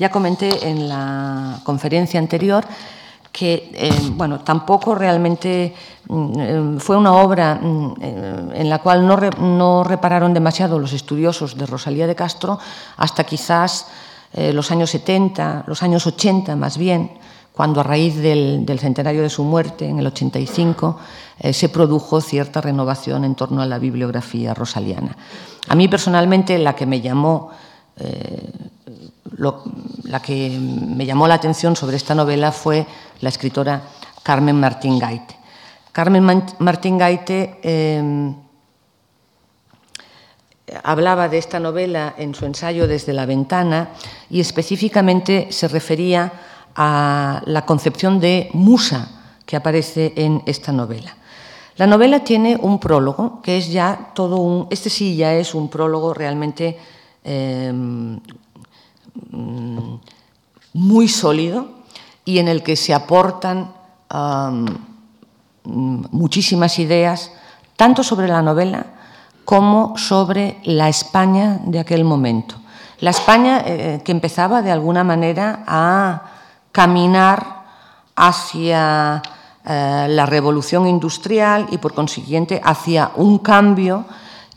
Ya 0.00 0.10
comenté 0.10 0.68
en 0.68 0.88
la 0.88 1.60
conferencia 1.62 2.18
anterior 2.18 2.66
que 3.30 3.70
eh, 3.72 4.10
bueno, 4.16 4.40
tampoco 4.40 4.96
realmente 4.96 5.72
mm, 6.08 6.32
eh, 6.40 6.74
fue 6.80 6.96
una 6.96 7.12
obra 7.12 7.54
mm, 7.54 7.94
eh, 8.02 8.50
en 8.54 8.68
la 8.68 8.80
cual 8.80 9.06
no, 9.06 9.84
repararon 9.84 10.34
demasiado 10.34 10.80
los 10.80 10.92
estudiosos 10.92 11.56
de 11.56 11.66
Rosalía 11.66 12.08
de 12.08 12.16
Castro 12.16 12.58
hasta 12.96 13.22
quizás 13.22 13.86
los 14.32 14.70
años 14.70 14.90
70, 14.90 15.64
los 15.66 15.82
años 15.82 16.06
80 16.06 16.56
más 16.56 16.78
bien, 16.78 17.12
cuando 17.52 17.80
a 17.80 17.82
raíz 17.82 18.16
del, 18.16 18.64
del 18.64 18.78
centenario 18.78 19.22
de 19.22 19.30
su 19.30 19.44
muerte, 19.44 19.88
en 19.88 19.98
el 19.98 20.06
85, 20.06 20.98
se 21.52 21.68
produjo 21.68 22.20
cierta 22.20 22.60
renovación 22.60 23.24
en 23.24 23.34
torno 23.34 23.60
a 23.60 23.66
la 23.66 23.78
bibliografía 23.78 24.54
rosaliana. 24.54 25.16
A 25.68 25.74
mí 25.74 25.88
personalmente 25.88 26.58
la 26.58 26.74
que 26.74 26.86
me 26.86 27.00
llamó 27.00 27.50
la 30.04 30.20
que 30.20 30.50
me 30.50 31.06
llamó 31.06 31.28
la 31.28 31.34
atención 31.34 31.76
sobre 31.76 31.96
esta 31.96 32.14
novela 32.14 32.52
fue 32.52 32.86
la 33.20 33.28
escritora 33.28 33.82
Carmen 34.22 34.58
Martín 34.58 34.98
Gaite. 34.98 35.36
Carmen 35.92 36.44
Martín 36.58 36.98
Gaite 36.98 37.58
em, 37.62 38.34
hablaba 40.82 41.28
de 41.28 41.38
esta 41.38 41.58
novela 41.58 42.14
en 42.18 42.34
su 42.34 42.44
ensayo 42.46 42.86
Desde 42.86 43.12
la 43.12 43.26
ventana 43.26 43.90
y 44.28 44.40
específicamente 44.40 45.48
se 45.50 45.68
refería 45.68 46.32
a 46.74 47.42
la 47.46 47.66
concepción 47.66 48.20
de 48.20 48.48
musa 48.52 49.08
que 49.44 49.56
aparece 49.56 50.12
en 50.16 50.42
esta 50.46 50.72
novela. 50.72 51.16
La 51.76 51.86
novela 51.86 52.22
tiene 52.22 52.56
un 52.60 52.78
prólogo 52.78 53.40
que 53.42 53.58
es 53.58 53.72
ya 53.72 54.12
todo 54.14 54.36
un, 54.36 54.66
este 54.70 54.90
sí 54.90 55.16
ya 55.16 55.34
es 55.34 55.54
un 55.54 55.68
prólogo 55.68 56.14
realmente 56.14 56.78
em, 57.24 58.20
muy 60.72 61.08
sólido 61.08 61.68
y 62.24 62.38
en 62.38 62.48
el 62.48 62.62
que 62.62 62.76
se 62.76 62.94
aportan 62.94 63.72
muchísimas 65.64 66.78
ideas, 66.78 67.32
tanto 67.76 68.02
sobre 68.02 68.28
la 68.28 68.42
novela 68.42 68.99
como 69.44 69.96
sobre 69.96 70.58
la 70.64 70.88
España 70.88 71.60
de 71.64 71.78
aquel 71.78 72.04
momento. 72.04 72.56
La 73.00 73.10
España 73.10 73.62
eh, 73.64 74.02
que 74.04 74.12
empezaba 74.12 74.62
de 74.62 74.70
alguna 74.70 75.04
manera 75.04 75.64
a 75.66 76.22
caminar 76.72 77.64
hacia 78.14 79.22
eh, 79.64 80.06
la 80.08 80.26
revolución 80.26 80.86
industrial 80.86 81.66
y 81.70 81.78
por 81.78 81.94
consiguiente 81.94 82.60
hacia 82.62 83.12
un 83.16 83.38
cambio 83.38 84.04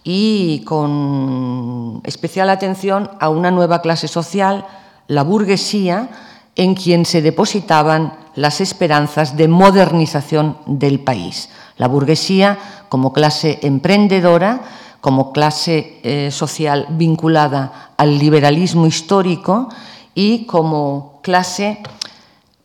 y 0.04 0.64
con 0.66 2.02
especial 2.04 2.50
atención 2.50 3.10
a 3.20 3.30
una 3.30 3.52
nueva 3.52 3.82
clase 3.82 4.08
social, 4.08 4.66
la 5.08 5.24
burguesía, 5.24 6.10
en 6.56 6.76
quien 6.76 7.06
se 7.06 7.22
depositaban 7.22 8.14
las 8.36 8.62
esperanzas 8.62 9.38
de 9.38 9.48
modernización 9.48 10.58
del 10.66 11.00
país. 11.00 11.50
La 11.78 11.88
burguesía 11.88 12.58
como 12.90 13.14
clase 13.14 13.60
emprendedora, 13.64 14.62
como 15.02 15.34
clase 15.34 16.00
eh, 16.04 16.30
social 16.32 16.88
vinculada 16.92 17.92
al 17.98 18.18
liberalismo 18.18 18.88
histórico 18.88 19.70
y 20.16 20.46
como 20.46 21.20
clase, 21.22 21.80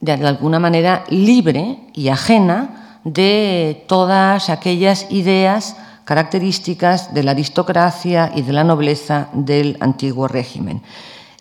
de 0.01 0.13
alguna 0.13 0.59
manera, 0.59 1.05
libre 1.09 1.81
y 1.95 2.09
ajena 2.09 3.01
de 3.05 3.85
todas 3.89 4.51
aquellas 4.51 5.11
ideas 5.11 5.77
características 6.05 7.13
de 7.13 7.23
la 7.23 7.33
aristocracia 7.33 8.33
y 8.35 8.43
de 8.43 8.53
la 8.53 8.65
nobleza 8.65 9.29
del 9.33 9.77
antiguo 9.81 10.29
régimen. 10.29 10.83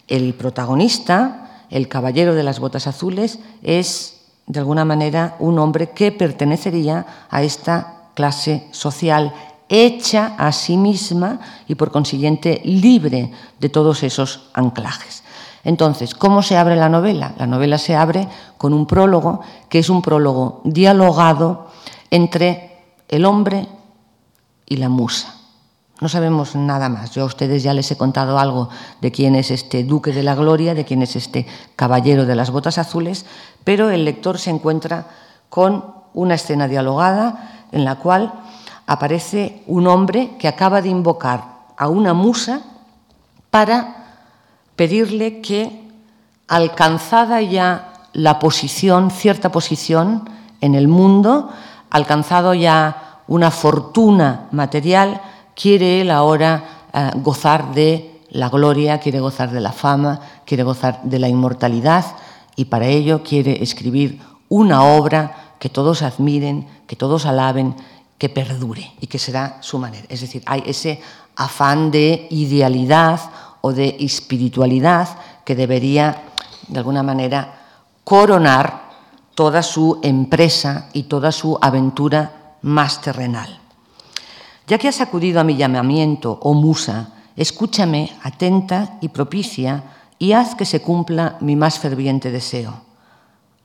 El 0.07 0.33
protagonista, 0.33 1.46
el 1.69 1.87
caballero 1.87 2.35
de 2.35 2.43
las 2.43 2.59
botas 2.59 2.87
azules, 2.87 3.39
es 3.63 4.21
de 4.45 4.59
alguna 4.59 4.85
manera 4.85 5.35
un 5.39 5.59
hombre 5.59 5.89
que 5.89 6.11
pertenecería 6.11 7.05
a 7.29 7.43
esta 7.43 8.09
clase 8.13 8.67
social 8.71 9.33
hecha 9.69 10.35
a 10.37 10.51
sí 10.51 10.77
misma 10.77 11.39
y 11.67 11.75
por 11.75 11.91
consiguiente 11.91 12.61
libre 12.63 13.31
de 13.59 13.69
todos 13.69 14.03
esos 14.03 14.49
anclajes. 14.53 15.23
Entonces, 15.63 16.15
¿cómo 16.15 16.41
se 16.41 16.55
abre 16.55 16.77
la 16.77 16.87
novela? 16.87 17.33
La 17.37 17.47
novela 17.47 17.77
se 17.77 17.93
abre 17.93 18.27
con 18.57 18.73
un 18.73 18.87
prólogo, 18.87 19.41
que 19.67 19.79
es 19.79 19.89
un 19.89 20.01
prólogo 20.01 20.61
dialogado 20.63 21.67
entre 22.09 22.85
el 23.09 23.25
hombre 23.25 23.67
y 24.65 24.77
la 24.77 24.87
musa. 24.87 25.36
No 25.99 26.09
sabemos 26.09 26.55
nada 26.55 26.89
más. 26.89 27.11
Yo 27.11 27.23
a 27.23 27.25
ustedes 27.25 27.63
ya 27.63 27.73
les 27.73 27.89
he 27.89 27.97
contado 27.97 28.37
algo 28.37 28.69
de 29.01 29.11
quién 29.11 29.35
es 29.35 29.49
este 29.49 29.83
duque 29.83 30.11
de 30.11 30.21
la 30.21 30.35
gloria, 30.35 30.75
de 30.75 30.85
quién 30.85 31.01
es 31.01 31.15
este 31.15 31.47
caballero 31.75 32.25
de 32.25 32.35
las 32.35 32.51
botas 32.51 32.77
azules, 32.77 33.25
pero 33.63 33.89
el 33.89 34.05
lector 34.05 34.37
se 34.37 34.51
encuentra 34.51 35.07
con 35.49 35.85
una 36.13 36.35
escena 36.35 36.67
dialogada 36.67 37.65
en 37.71 37.83
la 37.83 37.95
cual 37.95 38.33
aparece 38.85 39.63
un 39.65 39.87
hombre 39.87 40.31
que 40.37 40.47
acaba 40.47 40.81
de 40.81 40.89
invocar 40.89 41.43
a 41.77 41.87
una 41.87 42.13
musa 42.13 42.61
para 43.49 44.21
pedirle 44.75 45.41
que, 45.41 45.87
alcanzada 46.47 47.41
ya 47.41 47.93
la 48.13 48.39
posición, 48.39 49.11
cierta 49.11 49.51
posición 49.51 50.29
en 50.61 50.75
el 50.75 50.87
mundo, 50.87 51.49
alcanzado 51.89 52.53
ya 52.53 53.21
una 53.27 53.51
fortuna 53.51 54.47
material, 54.51 55.21
quiere 55.59 56.01
él 56.01 56.11
ahora 56.11 56.87
eh, 56.93 57.11
gozar 57.15 57.73
de 57.73 58.21
la 58.29 58.49
gloria, 58.49 58.99
quiere 58.99 59.19
gozar 59.19 59.51
de 59.51 59.59
la 59.59 59.71
fama, 59.71 60.21
quiere 60.45 60.63
gozar 60.63 61.01
de 61.03 61.17
la 61.17 61.27
inmortalidad 61.27 62.05
y 62.55 62.65
para 62.65 62.87
ello 62.87 63.23
quiere 63.23 63.63
escribir 63.63 64.21
una 64.49 64.83
obra 64.83 65.55
que 65.59 65.69
todos 65.69 66.03
admiren, 66.03 66.67
que 66.85 66.95
todos 66.95 67.25
alaben, 67.25 67.75
que 68.17 68.29
perdure 68.29 68.91
y 69.01 69.07
que 69.07 69.19
será 69.19 69.57
su 69.61 69.79
manera. 69.79 70.05
Es 70.09 70.21
decir, 70.21 70.43
hay 70.45 70.63
ese 70.65 71.01
afán 71.35 71.91
de 71.91 72.27
idealidad 72.29 73.19
o 73.61 73.73
de 73.73 73.97
espiritualidad 73.99 75.09
que 75.43 75.55
debería, 75.55 76.23
de 76.67 76.79
alguna 76.79 77.03
manera, 77.03 77.61
coronar 78.03 78.87
toda 79.35 79.63
su 79.63 79.99
empresa 80.03 80.89
y 80.93 81.03
toda 81.03 81.31
su 81.31 81.57
aventura 81.61 82.55
más 82.61 83.01
terrenal. 83.01 83.56
Ya 84.67 84.77
que 84.77 84.89
has 84.89 84.99
acudido 84.99 85.39
a 85.39 85.45
mi 85.45 85.55
llamamiento, 85.55 86.39
oh 86.41 86.53
musa, 86.53 87.13
escúchame 87.37 88.11
atenta 88.21 88.97
y 88.99 89.07
propicia 89.07 89.83
y 90.19 90.33
haz 90.33 90.55
que 90.55 90.65
se 90.65 90.81
cumpla 90.81 91.37
mi 91.39 91.55
más 91.55 91.79
ferviente 91.79 92.31
deseo. 92.31 92.73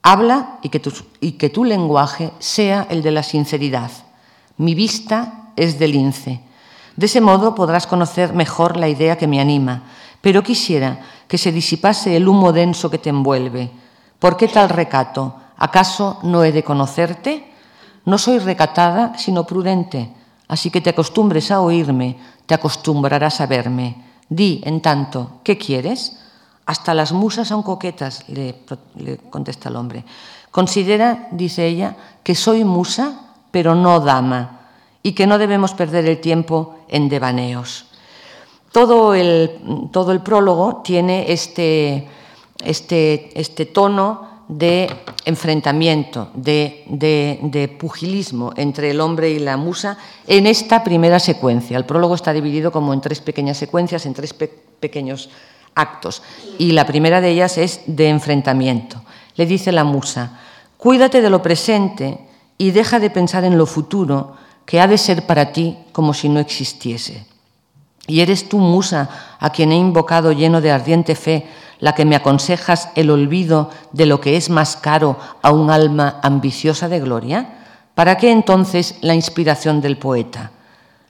Habla 0.01 0.59
y 0.61 0.69
que, 0.69 0.79
tu, 0.79 0.93
y 1.19 1.33
que 1.33 1.49
tu 1.49 1.65
lenguaje 1.65 2.31
sea 2.39 2.87
el 2.89 3.01
de 3.01 3.11
la 3.11 3.23
sinceridad. 3.23 3.91
Mi 4.55 4.75
vista 4.75 5.51
es 5.57 5.77
de 5.77 5.89
lince. 5.89 6.39
De 6.95 7.07
ese 7.07 7.19
modo 7.19 7.53
podrás 7.53 7.85
conocer 7.85 8.33
mejor 8.33 8.77
la 8.77 8.87
idea 8.87 9.17
que 9.17 9.27
me 9.27 9.41
anima, 9.41 9.83
pero 10.21 10.41
quisiera 10.41 11.01
que 11.27 11.37
se 11.37 11.51
disipase 11.51 12.15
el 12.15 12.29
humo 12.29 12.53
denso 12.53 12.89
que 12.89 12.97
te 12.97 13.09
envuelve. 13.09 13.71
¿Por 14.19 14.37
qué 14.37 14.47
tal 14.47 14.69
recato? 14.69 15.35
¿Acaso 15.57 16.19
no 16.23 16.45
he 16.45 16.53
de 16.53 16.63
conocerte? 16.63 17.51
No 18.05 18.17
soy 18.17 18.39
recatada, 18.39 19.17
sino 19.17 19.45
prudente, 19.45 20.09
así 20.47 20.69
que 20.69 20.81
te 20.81 20.89
acostumbres 20.89 21.51
a 21.51 21.61
oírme, 21.61 22.17
te 22.45 22.53
acostumbrarás 22.53 23.41
a 23.41 23.45
verme. 23.45 24.03
Di, 24.29 24.61
en 24.65 24.81
tanto, 24.81 25.39
¿qué 25.43 25.57
quieres? 25.57 26.17
Hasta 26.65 26.93
las 26.93 27.11
musas 27.11 27.47
son 27.47 27.61
coquetas, 27.63 28.27
le, 28.29 28.63
contesta 29.29 29.69
el 29.69 29.75
hombre. 29.75 30.05
Considera, 30.51 31.27
dice 31.31 31.67
ella, 31.67 31.95
que 32.23 32.35
soy 32.35 32.63
musa, 32.63 33.35
pero 33.51 33.75
no 33.75 33.99
dama, 33.99 34.61
y 35.03 35.11
que 35.11 35.27
no 35.27 35.37
debemos 35.37 35.73
perder 35.73 36.05
el 36.05 36.21
tiempo 36.21 36.75
en 36.87 37.09
devaneos. 37.09 37.85
Todo 38.71 39.13
el, 39.13 39.89
todo 39.91 40.11
el 40.11 40.21
prólogo 40.21 40.81
tiene 40.83 41.31
este, 41.31 42.07
este, 42.63 43.39
este 43.39 43.65
tono 43.65 44.32
de 44.47 44.89
enfrentamiento, 45.25 46.29
de, 46.33 47.75
pugilismo 47.79 48.53
entre 48.55 48.91
el 48.91 49.01
hombre 49.01 49.29
y 49.29 49.39
la 49.39 49.57
musa 49.57 49.97
en 50.27 50.47
esta 50.47 50.83
primera 50.83 51.19
secuencia. 51.19 51.77
El 51.77 51.85
prólogo 51.85 52.15
está 52.15 52.33
dividido 52.33 52.71
como 52.71 52.93
en 52.93 53.01
tres 53.01 53.21
pequeñas 53.21 53.57
secuencias, 53.57 54.05
en 54.05 54.13
tres 54.13 54.33
pequeños 54.33 55.29
actos. 55.75 56.21
Y 56.57 56.71
la 56.71 56.85
primera 56.85 57.21
de 57.21 57.29
ellas 57.29 57.57
es 57.57 57.81
de 57.87 58.09
enfrentamiento. 58.09 59.01
Le 59.35 59.45
dice 59.45 59.71
la 59.71 59.83
musa, 59.83 60.39
cuídate 60.77 61.21
de 61.21 61.29
lo 61.29 61.41
presente 61.41 62.19
y 62.57 62.71
deja 62.71 62.99
de 62.99 63.09
pensar 63.09 63.43
en 63.43 63.57
lo 63.57 63.65
futuro, 63.65 64.35
que 64.65 64.79
ha 64.79 64.87
de 64.87 64.97
ser 64.97 65.25
para 65.25 65.51
ti 65.51 65.77
como 65.91 66.13
si 66.13 66.29
no 66.29 66.39
existiese. 66.39 67.25
Y 68.07 68.19
eres 68.19 68.49
tú, 68.49 68.59
musa, 68.59 69.09
a 69.39 69.49
quien 69.49 69.71
he 69.71 69.77
invocado 69.77 70.31
lleno 70.31 70.61
de 70.61 70.71
ardiente 70.71 71.15
fe, 71.15 71.47
la 71.83 71.93
que 71.93 72.05
me 72.05 72.15
aconsejas 72.15 72.87
el 72.95 73.09
olvido 73.09 73.69
de 73.91 74.05
lo 74.05 74.21
que 74.21 74.37
es 74.37 74.49
más 74.49 74.77
caro 74.77 75.17
a 75.41 75.51
un 75.51 75.69
alma 75.69 76.17
ambiciosa 76.23 76.87
de 76.87 77.01
gloria? 77.01 77.57
¿Para 77.93 78.15
qué 78.15 78.31
entonces 78.31 78.95
la 79.01 79.15
inspiración 79.15 79.81
del 79.81 79.97
poeta? 79.97 80.51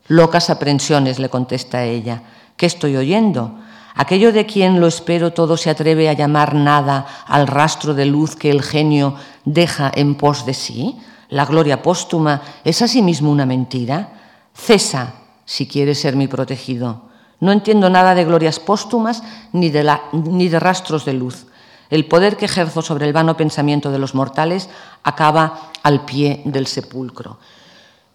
Locas 0.07 0.49
aprensiones, 0.49 1.19
le 1.19 1.29
contesta 1.29 1.83
ella. 1.83 2.23
¿Qué 2.57 2.65
estoy 2.65 2.95
oyendo? 2.95 3.59
Aquello 3.93 4.33
de 4.33 4.47
quien 4.47 4.79
lo 4.79 4.87
espero 4.87 5.31
todo 5.31 5.57
se 5.57 5.69
atreve 5.69 6.09
a 6.09 6.13
llamar 6.13 6.55
nada 6.55 7.05
al 7.27 7.45
rastro 7.45 7.93
de 7.93 8.07
luz 8.07 8.35
que 8.35 8.49
el 8.49 8.63
genio 8.63 9.13
deja 9.45 9.91
en 9.93 10.15
pos 10.15 10.43
de 10.43 10.55
sí. 10.55 10.97
La 11.29 11.45
gloria 11.45 11.83
póstuma 11.83 12.41
es 12.63 12.81
asimismo 12.81 13.29
una 13.29 13.45
mentira. 13.45 14.09
Cesa, 14.55 15.13
si 15.45 15.67
quieres 15.67 16.01
ser 16.01 16.15
mi 16.15 16.27
protegido. 16.27 17.12
No 17.43 17.51
entiendo 17.51 17.89
nada 17.89 18.15
de 18.15 18.23
glorias 18.23 18.61
póstumas 18.61 19.21
ni 19.51 19.69
de, 19.69 19.83
ni 20.13 20.47
de 20.47 20.59
rastros 20.61 21.03
de 21.03 21.11
luz. 21.11 21.47
El 21.89 22.07
poder 22.07 22.37
que 22.37 22.45
ejerzo 22.45 22.81
sobre 22.81 23.05
el 23.05 23.11
vano 23.11 23.35
pensamiento 23.35 23.91
de 23.91 23.99
los 23.99 24.15
mortales 24.15 24.69
acaba 25.03 25.71
al 25.83 26.05
pie 26.05 26.41
del 26.45 26.67
sepulcro. 26.67 27.37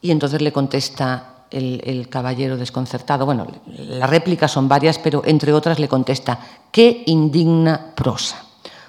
Y 0.00 0.12
entonces 0.12 0.40
le 0.40 0.50
contesta 0.50 1.44
el, 1.50 2.08
caballero 2.08 2.56
desconcertado. 2.56 3.26
Bueno, 3.26 3.46
las 3.66 4.08
réplicas 4.08 4.50
son 4.50 4.66
varias, 4.66 4.98
pero 4.98 5.20
entre 5.26 5.52
otras 5.52 5.78
le 5.78 5.88
contesta, 5.88 6.38
qué 6.72 7.02
indigna 7.04 7.92
prosa. 7.94 8.42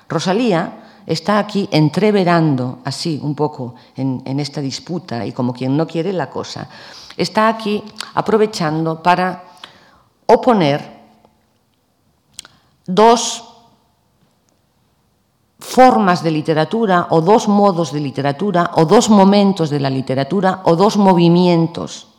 Rosalía 0.07 1.01
está 1.05 1.37
aquí 1.37 1.67
entreverando, 1.69 2.79
así 2.85 3.19
un 3.21 3.35
poco 3.35 3.75
en, 3.93 4.21
en 4.23 4.39
esta 4.39 4.61
disputa 4.61 5.25
y 5.25 5.33
como 5.33 5.51
quien 5.51 5.75
no 5.75 5.85
quiere 5.85 6.13
la 6.13 6.29
cosa, 6.29 6.69
está 7.17 7.49
aquí 7.49 7.83
aprovechando 8.13 9.03
para 9.03 9.48
oponer 10.29 10.85
dos 12.85 13.49
formas 15.57 16.21
de 16.21 16.29
literatura 16.29 17.09
o 17.09 17.21
dos 17.21 17.49
modos 17.49 17.89
de 17.89 17.99
literatura 17.99 18.77
o 18.77 18.85
dos 18.85 19.09
momentos 19.09 19.73
de 19.73 19.81
la 19.81 19.89
literatura 19.89 20.61
o 20.69 20.77
dos 20.77 21.01
movimientos 21.01 22.13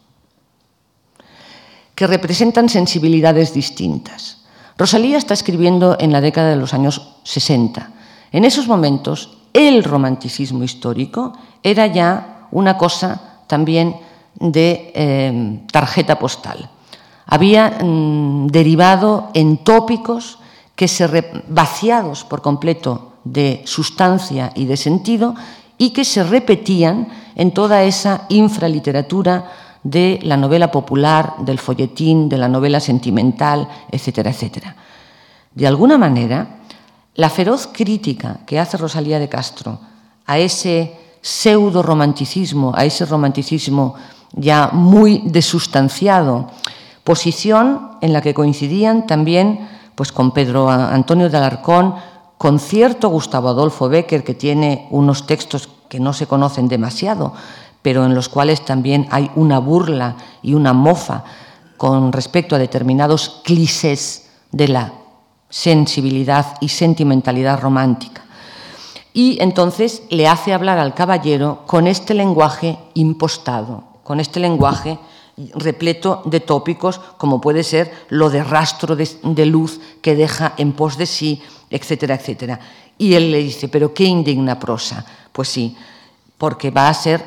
que 1.94 2.10
representan 2.10 2.68
sensibilidades 2.68 3.54
distintas. 3.54 4.42
Rosalía 4.74 5.18
está 5.18 5.34
escribiendo 5.34 5.94
en 6.00 6.10
la 6.10 6.20
década 6.20 6.50
de 6.50 6.56
los 6.58 6.74
años 6.74 7.14
60. 7.22 8.32
En 8.32 8.44
esos 8.44 8.66
momentos, 8.66 9.38
el 9.52 9.84
romanticismo 9.84 10.64
histórico 10.64 11.34
era 11.62 11.86
ya 11.86 12.48
una 12.50 12.76
cosa 12.78 13.44
también 13.46 13.94
de 14.34 14.90
eh, 14.94 15.60
tarjeta 15.70 16.18
postal. 16.18 16.79
Había 17.30 17.78
mm, 17.82 18.48
derivado 18.48 19.30
en 19.34 19.58
tópicos 19.58 20.38
que 20.74 20.88
se 20.88 21.06
vaciados 21.48 22.24
por 22.24 22.42
completo 22.42 23.12
de 23.24 23.62
sustancia 23.64 24.52
y 24.54 24.64
de 24.64 24.76
sentido 24.76 25.34
y 25.78 25.90
que 25.90 26.04
se 26.04 26.24
repetían 26.24 27.08
en 27.36 27.52
toda 27.52 27.84
esa 27.84 28.26
infraliteratura 28.28 29.50
de 29.82 30.18
la 30.22 30.36
novela 30.36 30.70
popular, 30.70 31.36
del 31.38 31.58
folletín, 31.58 32.28
de 32.28 32.36
la 32.36 32.48
novela 32.48 32.80
sentimental, 32.80 33.68
etcétera, 33.90 34.30
etcétera. 34.30 34.76
De 35.54 35.66
alguna 35.66 35.96
manera, 35.96 36.60
la 37.14 37.30
feroz 37.30 37.68
crítica 37.72 38.40
que 38.46 38.58
hace 38.58 38.76
Rosalía 38.76 39.18
de 39.18 39.28
Castro 39.28 39.80
a 40.26 40.38
ese 40.38 40.96
pseudo 41.22 41.82
romanticismo, 41.82 42.72
a 42.74 42.84
ese 42.84 43.04
romanticismo 43.04 43.94
ya 44.32 44.70
muy 44.72 45.22
desustanciado, 45.26 46.50
posición 47.10 47.98
en 48.02 48.12
la 48.12 48.20
que 48.20 48.34
coincidían 48.34 49.04
también 49.04 49.68
pues, 49.96 50.12
con 50.12 50.30
Pedro 50.30 50.70
Antonio 50.70 51.28
de 51.28 51.36
Alarcón, 51.36 51.96
con 52.38 52.60
cierto 52.60 53.08
Gustavo 53.08 53.48
Adolfo 53.48 53.88
Becker, 53.88 54.22
que 54.22 54.34
tiene 54.34 54.86
unos 54.90 55.26
textos 55.26 55.68
que 55.88 55.98
no 55.98 56.12
se 56.12 56.28
conocen 56.28 56.68
demasiado, 56.68 57.32
pero 57.82 58.04
en 58.04 58.14
los 58.14 58.28
cuales 58.28 58.64
también 58.64 59.08
hay 59.10 59.28
una 59.34 59.58
burla 59.58 60.14
y 60.40 60.54
una 60.54 60.72
mofa 60.72 61.24
con 61.76 62.12
respecto 62.12 62.54
a 62.54 62.60
determinados 62.60 63.40
clichés 63.42 64.30
de 64.52 64.68
la 64.68 64.92
sensibilidad 65.48 66.58
y 66.60 66.68
sentimentalidad 66.68 67.60
romántica. 67.60 68.22
Y 69.12 69.42
entonces 69.42 70.04
le 70.10 70.28
hace 70.28 70.52
hablar 70.52 70.78
al 70.78 70.94
caballero 70.94 71.64
con 71.66 71.88
este 71.88 72.14
lenguaje 72.14 72.78
impostado, 72.94 73.98
con 74.04 74.20
este 74.20 74.38
lenguaje 74.38 75.00
repleto 75.54 76.22
de 76.24 76.40
tópicos, 76.40 77.00
como 77.18 77.40
puede 77.40 77.62
ser 77.64 77.92
lo 78.08 78.30
de 78.30 78.44
rastro 78.44 78.96
de, 78.96 79.46
luz 79.46 79.80
que 80.02 80.14
deja 80.14 80.54
en 80.56 80.72
pos 80.72 80.96
de 80.96 81.06
sí, 81.06 81.42
etcétera, 81.70 82.14
etcétera. 82.14 82.60
Y 82.98 83.14
él 83.14 83.30
le 83.30 83.38
dice, 83.38 83.68
pero 83.68 83.94
qué 83.94 84.04
indigna 84.04 84.58
prosa. 84.58 85.04
Pues 85.32 85.48
sí, 85.48 85.76
porque 86.36 86.70
va 86.70 86.88
a 86.88 86.94
ser 86.94 87.24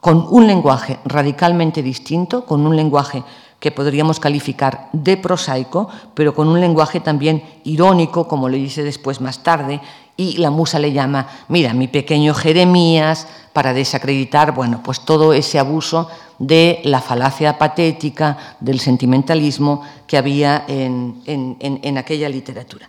con 0.00 0.26
un 0.30 0.46
lenguaje 0.46 0.98
radicalmente 1.04 1.82
distinto, 1.82 2.44
con 2.44 2.66
un 2.66 2.76
lenguaje 2.76 3.22
que 3.60 3.72
podríamos 3.72 4.20
calificar 4.20 4.88
de 4.92 5.16
prosaico, 5.16 5.88
pero 6.14 6.34
con 6.34 6.48
un 6.48 6.60
lenguaje 6.60 7.00
también 7.00 7.42
irónico, 7.64 8.28
como 8.28 8.48
le 8.48 8.58
dice 8.58 8.82
después 8.82 9.20
más 9.20 9.42
tarde, 9.42 9.80
y 10.16 10.38
la 10.38 10.50
musa 10.50 10.78
le 10.78 10.92
llama, 10.92 11.28
mira, 11.48 11.74
mi 11.74 11.88
pequeño 11.88 12.34
Jeremías, 12.34 13.26
para 13.56 13.72
desacreditar, 13.72 14.52
bueno, 14.52 14.82
pues 14.84 15.00
todo 15.00 15.32
ese 15.32 15.58
abuso 15.58 16.10
de 16.38 16.82
la 16.84 17.00
falacia 17.00 17.56
patética, 17.56 18.36
del 18.60 18.80
sentimentalismo 18.80 19.80
que 20.06 20.18
había 20.18 20.66
en, 20.68 21.22
en 21.24 21.96
aquella 21.96 22.28
literatura. 22.28 22.86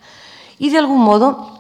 Y 0.60 0.70
de 0.70 0.78
algún 0.78 1.00
modo, 1.00 1.58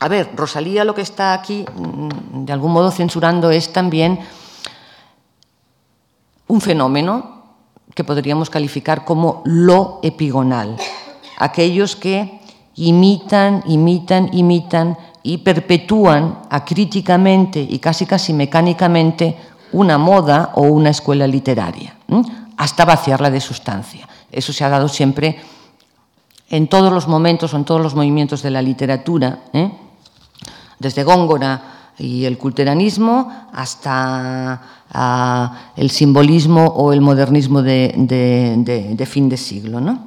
a 0.00 0.08
ver, 0.08 0.30
Rosalía 0.34 0.86
lo 0.86 0.94
que 0.94 1.02
está 1.02 1.34
aquí, 1.34 1.66
mm, 1.70 2.46
de 2.46 2.52
algún 2.54 2.72
modo 2.72 2.90
censurando 2.90 3.50
es 3.50 3.74
también 3.74 4.20
un 6.48 6.62
fenómeno 6.62 7.42
que 7.94 8.04
podríamos 8.04 8.48
calificar 8.48 9.04
como 9.04 9.42
lo 9.44 10.00
epigonal, 10.02 10.78
aquellos 11.36 11.94
que 11.94 12.40
imitan, 12.74 13.62
imitan, 13.66 14.30
imitan 14.32 14.96
y 15.26 15.38
perpetúan 15.38 16.42
acríticamente 16.48 17.58
y 17.60 17.80
casi 17.80 18.06
casi 18.06 18.32
mecánicamente 18.32 19.36
una 19.72 19.98
moda 19.98 20.52
o 20.54 20.62
una 20.62 20.90
escuela 20.90 21.26
literaria, 21.26 21.96
hasta 22.56 22.84
vaciarla 22.84 23.28
de 23.28 23.40
sustancia. 23.40 24.08
Eso 24.30 24.52
se 24.52 24.62
ha 24.62 24.68
dado 24.68 24.88
siempre 24.88 25.40
en 26.48 26.68
todos 26.68 26.92
los 26.92 27.08
momentos 27.08 27.52
o 27.52 27.56
en 27.56 27.64
todos 27.64 27.80
los 27.80 27.96
movimientos 27.96 28.40
de 28.40 28.50
la 28.50 28.62
literatura, 28.62 29.40
¿eh? 29.52 29.72
desde 30.78 31.02
Góngora 31.02 31.90
y 31.98 32.24
el 32.24 32.38
culteranismo 32.38 33.48
hasta 33.52 34.62
ah, 34.92 35.72
el 35.74 35.90
simbolismo 35.90 36.66
o 36.66 36.92
el 36.92 37.00
modernismo 37.00 37.62
de, 37.62 39.08
fin 39.10 39.28
de 39.28 39.36
siglo. 39.36 39.80
¿no? 39.80 40.04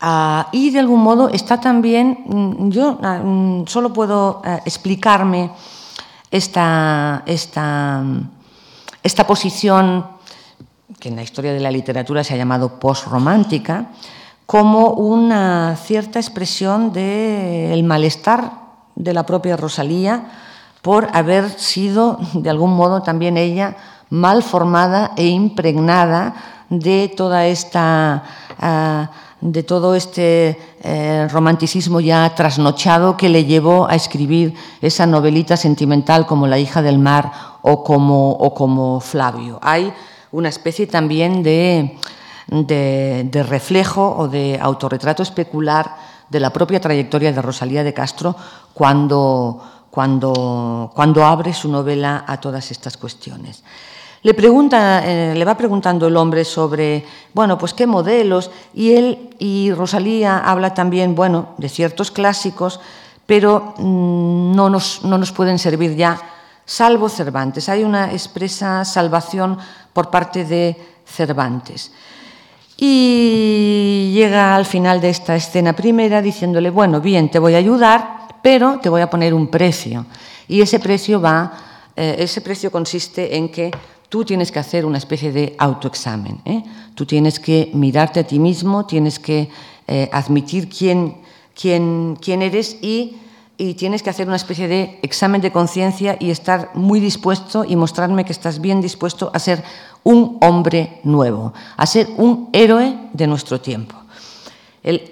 Ah, 0.00 0.48
y 0.52 0.70
de 0.70 0.80
algún 0.80 1.00
modo 1.00 1.30
está 1.30 1.58
también, 1.58 2.24
mm, 2.26 2.68
yo 2.68 2.98
ah, 3.02 3.20
mm, 3.24 3.66
solo 3.66 3.92
puedo 3.94 4.42
eh, 4.44 4.60
explicarme 4.66 5.50
esta, 6.30 7.22
esta, 7.24 8.04
esta 9.02 9.26
posición 9.26 10.06
que 11.00 11.08
en 11.08 11.16
la 11.16 11.22
historia 11.22 11.52
de 11.54 11.60
la 11.60 11.70
literatura 11.70 12.22
se 12.24 12.34
ha 12.34 12.36
llamado 12.36 12.78
postromántica, 12.78 13.86
como 14.44 14.90
una 14.90 15.76
cierta 15.76 16.18
expresión 16.18 16.92
del 16.92 17.82
malestar 17.82 18.52
de 18.94 19.12
la 19.14 19.24
propia 19.24 19.56
Rosalía 19.56 20.30
por 20.82 21.08
haber 21.14 21.50
sido, 21.50 22.18
de 22.34 22.50
algún 22.50 22.76
modo, 22.76 23.02
también 23.02 23.36
ella 23.38 23.76
mal 24.10 24.42
formada 24.42 25.12
e 25.16 25.26
impregnada 25.26 26.34
de 26.68 27.12
toda 27.16 27.46
esta. 27.46 28.22
De 29.46 29.62
todo 29.62 29.94
este 29.94 30.58
eh, 30.82 31.28
romanticismo 31.30 32.00
ya 32.00 32.34
trasnochado 32.34 33.16
que 33.16 33.28
le 33.28 33.44
llevó 33.44 33.86
a 33.88 33.94
escribir 33.94 34.54
esa 34.80 35.06
novelita 35.06 35.56
sentimental 35.56 36.26
como 36.26 36.48
La 36.48 36.58
hija 36.58 36.82
del 36.82 36.98
mar 36.98 37.30
o 37.62 37.84
como, 37.84 39.00
Flavio. 39.00 39.60
Hay 39.62 39.92
una 40.32 40.48
especie 40.48 40.88
también 40.88 41.44
de, 41.44 41.96
reflejo 43.48 44.16
o 44.18 44.26
de 44.26 44.58
autorretrato 44.60 45.22
especular 45.22 45.94
de 46.28 46.40
la 46.40 46.50
propia 46.50 46.80
trayectoria 46.80 47.30
de 47.30 47.40
Rosalía 47.40 47.84
de 47.84 47.94
Castro 47.94 48.34
cuando 48.74 49.62
abre 51.22 51.54
su 51.54 51.68
novela 51.68 52.24
a 52.26 52.40
todas 52.40 52.72
estas 52.72 52.96
cuestiones. 52.96 53.62
Le, 54.22 54.34
pregunta, 54.34 55.02
eh, 55.04 55.34
le 55.34 55.44
va 55.44 55.56
preguntando 55.56 56.08
el 56.08 56.16
hombre 56.16 56.44
sobre, 56.44 57.04
bueno, 57.32 57.56
pues 57.58 57.74
qué 57.74 57.86
modelos, 57.86 58.50
y 58.74 58.92
él 58.92 59.30
y 59.38 59.72
Rosalía 59.72 60.38
habla 60.38 60.74
también, 60.74 61.14
bueno, 61.14 61.50
de 61.58 61.68
ciertos 61.68 62.10
clásicos, 62.10 62.80
pero 63.26 63.74
mm, 63.78 64.54
no, 64.54 64.70
nos, 64.70 65.04
no 65.04 65.18
nos 65.18 65.32
pueden 65.32 65.58
servir 65.58 65.94
ya, 65.94 66.18
salvo 66.64 67.08
Cervantes. 67.08 67.68
Hay 67.68 67.84
una 67.84 68.12
expresa 68.12 68.84
salvación 68.84 69.58
por 69.92 70.10
parte 70.10 70.44
de 70.44 70.76
Cervantes. 71.06 71.92
Y 72.76 74.12
llega 74.12 74.54
al 74.54 74.66
final 74.66 75.00
de 75.00 75.08
esta 75.08 75.34
escena 75.34 75.72
primera 75.72 76.20
diciéndole, 76.20 76.68
bueno, 76.70 77.00
bien, 77.00 77.30
te 77.30 77.38
voy 77.38 77.54
a 77.54 77.58
ayudar, 77.58 78.28
pero 78.42 78.78
te 78.82 78.90
voy 78.90 79.00
a 79.00 79.08
poner 79.08 79.32
un 79.32 79.48
precio. 79.48 80.04
Y 80.46 80.60
ese 80.60 80.78
precio 80.78 81.20
va, 81.20 81.52
eh, 81.96 82.16
ese 82.18 82.42
precio 82.42 82.70
consiste 82.70 83.36
en 83.36 83.48
que 83.48 83.70
tú 84.08 84.24
tienes 84.24 84.52
que 84.52 84.58
hacer 84.58 84.84
una 84.84 84.98
especie 84.98 85.32
de 85.32 85.54
autoexamen. 85.58 86.40
¿eh? 86.44 86.62
Tú 86.94 87.06
tienes 87.06 87.40
que 87.40 87.70
mirarte 87.74 88.20
a 88.20 88.24
ti 88.26 88.38
mismo, 88.38 88.86
tienes 88.86 89.18
que 89.18 89.48
eh, 89.86 90.08
admitir 90.12 90.68
quién, 90.68 91.16
quién, 91.54 92.16
quién 92.20 92.42
eres 92.42 92.76
y 92.82 93.16
y 93.58 93.74
tienes 93.74 94.02
que 94.02 94.10
hacer 94.10 94.26
una 94.26 94.36
especie 94.36 94.68
de 94.68 94.98
examen 95.02 95.40
de 95.40 95.52
conciencia 95.52 96.16
y 96.20 96.30
estar 96.30 96.70
muy 96.74 97.00
dispuesto 97.00 97.64
y 97.64 97.76
mostrarme 97.76 98.24
que 98.24 98.32
estás 98.32 98.60
bien 98.60 98.80
dispuesto 98.80 99.30
a 99.32 99.38
ser 99.38 99.64
un 100.04 100.38
hombre 100.42 101.00
nuevo, 101.04 101.54
a 101.76 101.86
ser 101.86 102.08
un 102.16 102.50
héroe 102.52 102.98
de 103.12 103.26
nuestro 103.26 103.60
tiempo. 103.60 103.96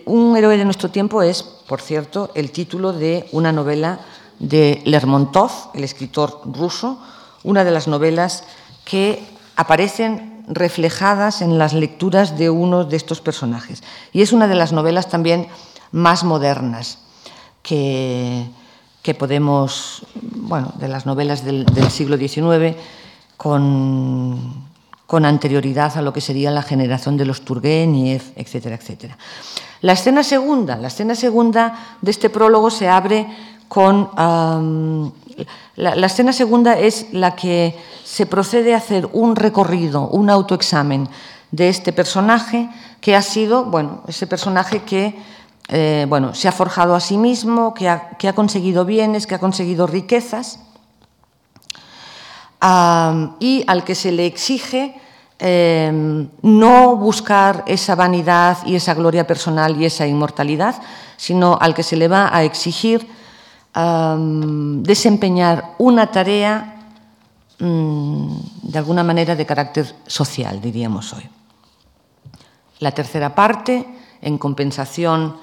un 0.05 0.37
héroe 0.37 0.57
de 0.57 0.65
nuestro 0.65 0.91
tiempo 0.91 1.23
es, 1.23 1.43
por 1.43 1.81
cierto, 1.81 2.31
el 2.35 2.53
título 2.53 2.93
de 2.93 3.27
una 3.33 3.51
novela 3.51 4.01
de 4.39 4.83
Lermontov, 4.85 5.51
el 5.75 5.83
escritor 5.83 6.43
ruso, 6.45 6.99
una 7.43 7.65
de 7.65 7.71
las 7.71 7.89
novelas 7.89 8.45
que 8.85 9.25
aparecen 9.57 10.45
reflejadas 10.49 11.43
en 11.43 11.59
las 11.59 11.73
lecturas 11.73 12.37
de 12.37 12.51
uno 12.51 12.85
de 12.85 12.97
estos 12.97 13.21
personajes. 13.21 13.83
Y 14.13 14.23
es 14.23 14.33
una 14.33 14.47
de 14.47 14.55
las 14.55 14.73
novelas 14.73 15.09
también 15.09 15.49
más 15.93 16.25
modernas 16.25 16.99
que, 17.63 18.47
podemos, 19.19 20.07
bueno, 20.23 20.73
de 20.79 20.89
las 20.89 21.07
novelas 21.07 21.45
del, 21.45 21.67
siglo 21.91 22.17
XIX, 22.17 22.77
con, 23.37 24.65
anterioridad 25.09 25.97
a 25.97 26.03
lo 26.03 26.13
que 26.13 26.21
sería 26.21 26.51
la 26.51 26.63
generación 26.63 27.17
de 27.17 27.25
los 27.25 27.43
Turgenev, 27.43 28.33
etcétera, 28.35 28.75
etcétera. 28.75 29.17
La 29.81 29.93
escena 29.93 30.25
segunda, 30.25 30.77
la 30.77 30.89
escena 30.89 31.15
segunda 31.15 31.97
de 32.03 32.11
este 32.11 32.31
prólogo 32.31 32.69
se 32.71 32.89
abre 32.89 33.29
con 33.69 34.11
la, 35.77 36.07
escena 36.07 36.33
segunda 36.33 36.79
es 36.79 37.07
la 37.13 37.35
que 37.35 37.79
se 38.05 38.27
procede 38.27 38.75
a 38.75 38.79
hacer 38.79 39.09
un 39.13 39.37
recorrido, 39.37 40.09
un 40.09 40.31
autoexamen 40.31 41.09
de 41.51 41.69
este 41.69 41.93
personaje 41.93 42.69
que 43.01 43.17
ha 43.17 43.23
sido, 43.23 43.65
bueno, 43.65 44.03
ese 44.09 44.27
personaje 44.27 44.83
que 44.83 45.17
eh, 45.69 46.05
bueno, 46.09 46.35
se 46.35 46.47
ha 46.47 46.53
forjado 46.53 46.95
a 46.95 47.01
sí 47.01 47.17
mismo, 47.17 47.73
que 47.75 47.89
ha, 47.89 48.33
conseguido 48.35 48.85
bienes, 48.85 49.27
que 49.27 49.35
ha 49.35 49.39
conseguido 49.39 49.87
riquezas, 49.87 50.59
y 53.41 53.65
al 53.67 53.85
que 53.85 53.95
se 53.95 54.11
le 54.11 54.25
exige 54.25 54.99
em, 55.39 56.31
no 56.41 56.97
buscar 56.97 57.63
esa 57.67 57.95
vanidad 57.95 58.57
y 58.65 58.77
esa 58.77 58.95
gloria 58.95 59.27
personal 59.27 59.79
y 59.79 59.85
esa 59.85 60.07
inmortalidad, 60.07 60.81
sino 61.19 61.59
al 61.61 61.75
que 61.75 61.83
se 61.83 61.97
le 61.97 62.09
va 62.09 62.35
a 62.35 62.43
exigir 62.43 63.07
desempeñar 63.75 65.75
una 65.79 66.07
tarea 66.07 66.77
mm, 67.59 68.37
de 68.63 68.79
alguna 68.79 69.03
manera 69.03 69.35
de 69.35 69.45
carácter 69.45 69.95
social, 70.07 70.61
diríamos 70.61 71.13
hoy. 71.13 71.29
La 72.79 72.93
tercera 72.93 73.35
parte, 73.35 73.85
en 74.21 74.39
compensación 74.39 75.37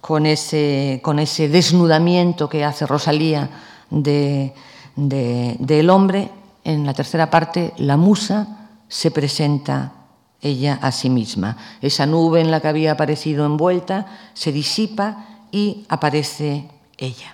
con 0.00 0.26
ese, 0.26 1.00
con 1.02 1.18
ese 1.18 1.48
desnudamiento 1.48 2.48
que 2.48 2.64
hace 2.64 2.86
Rosalía 2.86 3.50
del 3.90 4.52
de, 4.96 5.86
hombre, 5.90 6.30
en 6.64 6.86
la 6.86 6.94
tercera 6.94 7.30
parte 7.30 7.72
la 7.78 7.96
musa 7.96 8.68
se 8.88 9.10
presenta 9.10 9.92
ella 10.40 10.78
a 10.82 10.92
sí 10.92 11.10
misma. 11.10 11.56
Esa 11.80 12.06
nube 12.06 12.40
en 12.40 12.50
la 12.50 12.60
que 12.60 12.68
había 12.68 12.92
aparecido 12.92 13.46
envuelta 13.46 14.06
se 14.34 14.52
disipa 14.52 15.26
y 15.50 15.86
aparece 15.88 16.68
ella. 16.98 17.33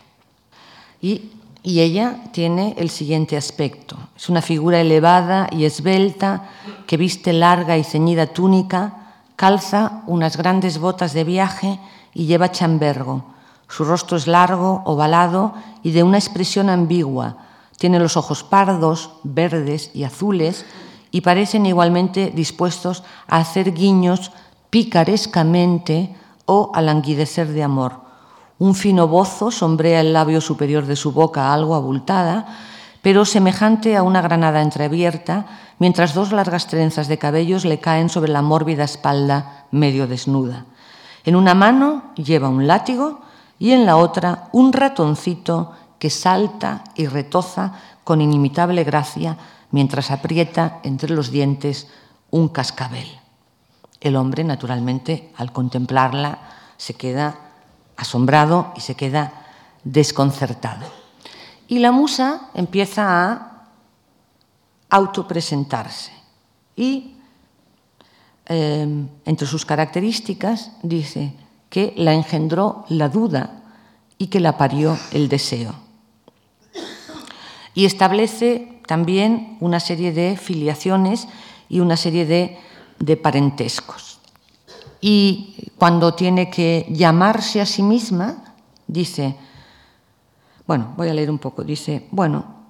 Y, 1.01 1.32
ella 1.62 2.22
tiene 2.32 2.74
el 2.78 2.88
siguiente 2.88 3.36
aspecto. 3.36 3.96
Es 4.16 4.30
una 4.30 4.40
figura 4.40 4.80
elevada 4.80 5.46
y 5.53 5.66
esbelta 5.66 6.48
que 6.86 6.96
viste 6.96 7.34
larga 7.34 7.76
y 7.76 7.84
ceñida 7.84 8.28
túnica, 8.28 9.12
calza 9.36 10.03
unas 10.07 10.38
grandes 10.38 10.78
botas 10.78 11.12
de 11.12 11.24
viaje 11.24 11.78
y 12.14 12.24
lleva 12.24 12.51
chambergo. 12.51 13.24
Su 13.68 13.84
rostro 13.84 14.16
es 14.16 14.26
largo, 14.26 14.82
ovalado 14.86 15.53
y 15.82 15.90
de 15.90 16.03
una 16.03 16.16
expresión 16.16 16.70
ambigua. 16.70 17.36
Tiene 17.76 17.98
los 17.98 18.16
ojos 18.16 18.42
pardos, 18.42 19.11
verdes 19.22 19.90
y 19.92 20.05
azules 20.05 20.64
y 21.11 21.20
parecen 21.20 21.66
igualmente 21.66 22.32
dispuestos 22.34 23.03
a 23.28 23.38
hacer 23.38 23.74
guiños 23.74 24.32
picarescamente 24.70 26.14
o 26.46 26.72
a 26.74 26.80
languidecer 26.80 27.48
de 27.48 27.62
amor. 27.62 28.09
Un 28.61 28.74
fino 28.74 29.08
bozo 29.08 29.50
sombrea 29.50 30.02
el 30.02 30.12
labio 30.12 30.42
superior 30.42 30.84
de 30.84 30.94
su 30.94 31.12
boca 31.12 31.54
algo 31.54 31.74
abultada, 31.74 32.44
pero 33.00 33.24
semejante 33.24 33.96
a 33.96 34.02
una 34.02 34.20
granada 34.20 34.61
entreabierta, 34.61 35.46
mientras 35.78 36.12
dos 36.12 36.30
largas 36.30 36.66
trenzas 36.66 37.08
de 37.08 37.16
cabellos 37.16 37.64
le 37.64 37.80
caen 37.80 38.11
sobre 38.11 38.30
la 38.30 38.42
mórbida 38.42 38.84
espalda 38.84 39.64
medio 39.70 40.06
desnuda. 40.06 40.66
En 41.24 41.36
una 41.36 41.54
mano 41.54 42.12
lleva 42.16 42.50
un 42.50 42.66
látigo 42.66 43.22
y 43.58 43.72
en 43.72 43.86
la 43.86 43.96
otra 43.96 44.50
un 44.52 44.74
ratoncito 44.74 45.72
que 45.98 46.11
salta 46.11 46.84
y 46.94 47.06
retoza 47.06 47.72
con 48.04 48.20
inimitable 48.20 48.84
gracia 48.84 49.38
mientras 49.70 50.11
aprieta 50.11 50.80
entre 50.82 51.14
los 51.14 51.30
dientes 51.30 51.88
un 52.30 52.48
cascabel. 52.48 53.08
El 54.02 54.16
hombre, 54.16 54.44
naturalmente, 54.44 55.32
al 55.38 55.50
contemplarla, 55.50 56.40
se 56.76 56.92
queda 56.92 57.49
asombrado 58.01 58.72
y 58.76 58.80
se 58.80 58.94
queda 58.94 59.46
desconcertado. 59.84 60.86
Y 61.68 61.78
la 61.78 61.92
musa 61.92 62.51
empieza 62.55 63.22
a 63.22 63.66
autopresentarse 64.90 66.12
y 66.74 67.16
Em, 68.53 69.07
entre 69.26 69.46
sus 69.46 69.64
características 69.64 70.72
dice 70.82 71.34
que 71.68 71.94
la 71.96 72.14
engendró 72.14 72.84
la 72.88 73.09
duda 73.09 73.62
y 74.18 74.26
que 74.26 74.40
la 74.40 74.59
parió 74.59 74.98
el 75.12 75.28
deseo. 75.28 75.72
Y 77.72 77.84
establece 77.84 78.80
también 78.88 79.57
una 79.61 79.78
serie 79.78 80.11
de 80.11 80.36
filiaciones 80.36 81.28
y 81.68 81.78
una 81.78 81.96
serie 81.96 82.26
de, 82.26 82.59
de 82.98 83.16
parentescos. 83.16 84.09
Y 85.01 85.70
cuando 85.76 86.14
tiene 86.14 86.51
que 86.51 86.86
llamarse 86.90 87.61
a 87.61 87.66
sí 87.66 87.82
misma, 87.82 88.55
dice, 88.86 89.36
bueno, 90.66 90.92
voy 90.96 91.09
a 91.09 91.14
leer 91.14 91.30
un 91.30 91.38
poco, 91.38 91.64
dice, 91.64 92.07
bueno, 92.11 92.61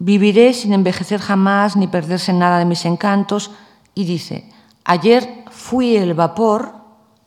Viviré 0.00 0.54
sin 0.54 0.72
envejecer 0.72 1.20
jamás 1.20 1.76
ni 1.76 1.88
perderse 1.88 2.32
nada 2.32 2.58
de 2.58 2.64
mis 2.64 2.84
encantos. 2.84 3.50
Y 3.94 4.04
dice, 4.04 4.48
ayer 4.84 5.44
fui 5.50 5.96
el 5.96 6.14
vapor, 6.14 6.72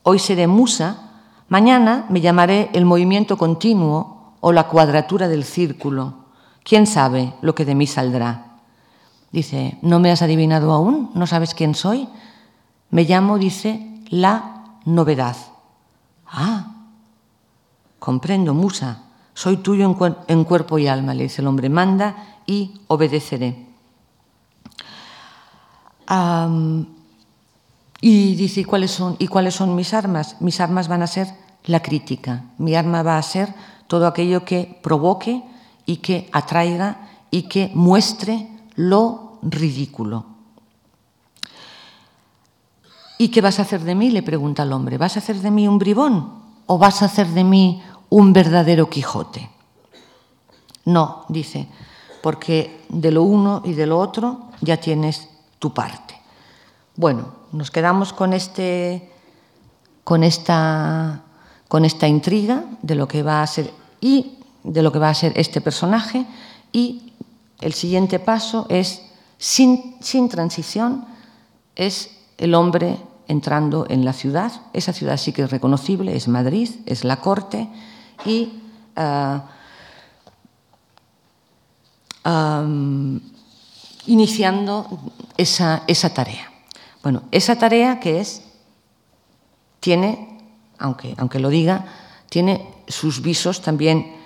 hoy 0.02 0.18
seré 0.18 0.46
musa, 0.46 1.10
mañana 1.48 2.06
me 2.08 2.22
llamaré 2.22 2.70
el 2.72 2.86
movimiento 2.86 3.36
continuo 3.36 4.36
o 4.40 4.52
la 4.52 4.68
cuadratura 4.68 5.28
del 5.28 5.44
círculo. 5.44 6.14
¿Quién 6.64 6.86
sabe 6.86 7.34
lo 7.42 7.54
que 7.54 7.66
de 7.66 7.74
mí 7.74 7.86
saldrá? 7.86 8.51
Dice, 9.32 9.78
¿no 9.80 9.98
me 9.98 10.10
has 10.10 10.20
adivinado 10.20 10.72
aún? 10.72 11.10
¿No 11.14 11.26
sabes 11.26 11.54
quién 11.54 11.74
soy? 11.74 12.06
Me 12.90 13.04
llamo, 13.04 13.38
dice, 13.38 13.88
la 14.10 14.64
novedad. 14.84 15.36
Ah, 16.26 16.74
comprendo, 17.98 18.52
musa. 18.52 19.04
Soy 19.32 19.56
tuyo 19.56 19.96
en, 20.28 20.44
cuerpo 20.44 20.78
y 20.78 20.86
alma, 20.86 21.14
le 21.14 21.24
dice 21.24 21.40
el 21.40 21.48
hombre. 21.48 21.70
Manda 21.70 22.36
y 22.46 22.74
obedeceré. 22.88 23.66
y 28.02 28.34
dice, 28.34 28.60
¿y 28.60 28.64
cuáles, 28.64 28.90
son, 28.90 29.16
¿y 29.18 29.28
cuáles 29.28 29.54
son 29.54 29.74
mis 29.74 29.94
armas? 29.94 30.36
Mis 30.40 30.60
armas 30.60 30.88
van 30.88 31.00
a 31.00 31.06
ser 31.06 31.28
la 31.64 31.80
crítica. 31.80 32.44
Mi 32.58 32.74
arma 32.74 33.02
va 33.02 33.16
a 33.16 33.22
ser 33.22 33.54
todo 33.86 34.06
aquello 34.06 34.44
que 34.44 34.78
provoque 34.82 35.42
y 35.86 35.96
que 35.96 36.28
atraiga 36.32 37.08
y 37.30 37.44
que 37.44 37.70
muestre 37.74 38.51
lo 38.76 39.38
ridículo. 39.42 40.26
¿Y 43.18 43.28
qué 43.28 43.40
vas 43.40 43.58
a 43.58 43.62
hacer 43.62 43.82
de 43.82 43.94
mí? 43.94 44.10
le 44.10 44.22
pregunta 44.22 44.64
el 44.64 44.72
hombre. 44.72 44.98
¿Vas 44.98 45.16
a 45.16 45.20
hacer 45.20 45.36
de 45.36 45.50
mí 45.50 45.68
un 45.68 45.78
bribón 45.78 46.42
o 46.66 46.78
vas 46.78 47.02
a 47.02 47.04
hacer 47.04 47.28
de 47.28 47.44
mí 47.44 47.82
un 48.08 48.32
verdadero 48.32 48.90
Quijote? 48.90 49.48
No, 50.84 51.24
dice, 51.28 51.68
porque 52.22 52.84
de 52.88 53.12
lo 53.12 53.22
uno 53.22 53.62
y 53.64 53.74
de 53.74 53.86
lo 53.86 53.98
otro 53.98 54.48
ya 54.60 54.78
tienes 54.78 55.28
tu 55.58 55.72
parte. 55.72 56.20
Bueno, 56.96 57.26
nos 57.52 57.70
quedamos 57.70 58.12
con, 58.12 58.32
este, 58.32 59.10
con, 60.04 60.24
esta, 60.24 61.22
con 61.68 61.84
esta 61.84 62.08
intriga 62.08 62.64
de 62.82 62.94
lo 62.96 63.06
que 63.06 63.22
va 63.22 63.42
a 63.42 63.46
ser 63.46 63.72
y 64.00 64.38
de 64.64 64.82
lo 64.82 64.90
que 64.90 64.98
va 64.98 65.10
a 65.10 65.14
ser 65.14 65.32
este 65.36 65.60
personaje 65.60 66.26
y 66.72 67.11
el 67.62 67.72
siguiente 67.72 68.18
paso 68.18 68.66
es, 68.68 69.02
sin, 69.38 70.28
transición, 70.28 71.06
es 71.76 72.10
el 72.38 72.54
hombre 72.54 72.98
entrando 73.28 73.86
en 73.88 74.04
la 74.04 74.12
ciudad. 74.12 74.52
Esa 74.72 74.92
ciudad 74.92 75.16
sí 75.16 75.32
que 75.32 75.42
es 75.42 75.50
reconocible, 75.50 76.16
es 76.16 76.28
Madrid, 76.28 76.70
es 76.86 77.04
la 77.04 77.20
corte 77.20 77.68
y 78.24 78.60
ah, 78.96 79.44
iniciando 84.06 84.86
esa, 85.36 85.84
esa, 85.86 86.12
tarea. 86.12 86.50
Bueno, 87.02 87.22
esa 87.30 87.56
tarea 87.56 88.00
que 88.00 88.20
es, 88.20 88.42
tiene, 89.80 90.38
aunque, 90.78 91.14
aunque 91.18 91.38
lo 91.38 91.48
diga, 91.48 91.86
tiene 92.28 92.68
sus 92.88 93.22
visos 93.22 93.62
también 93.62 94.16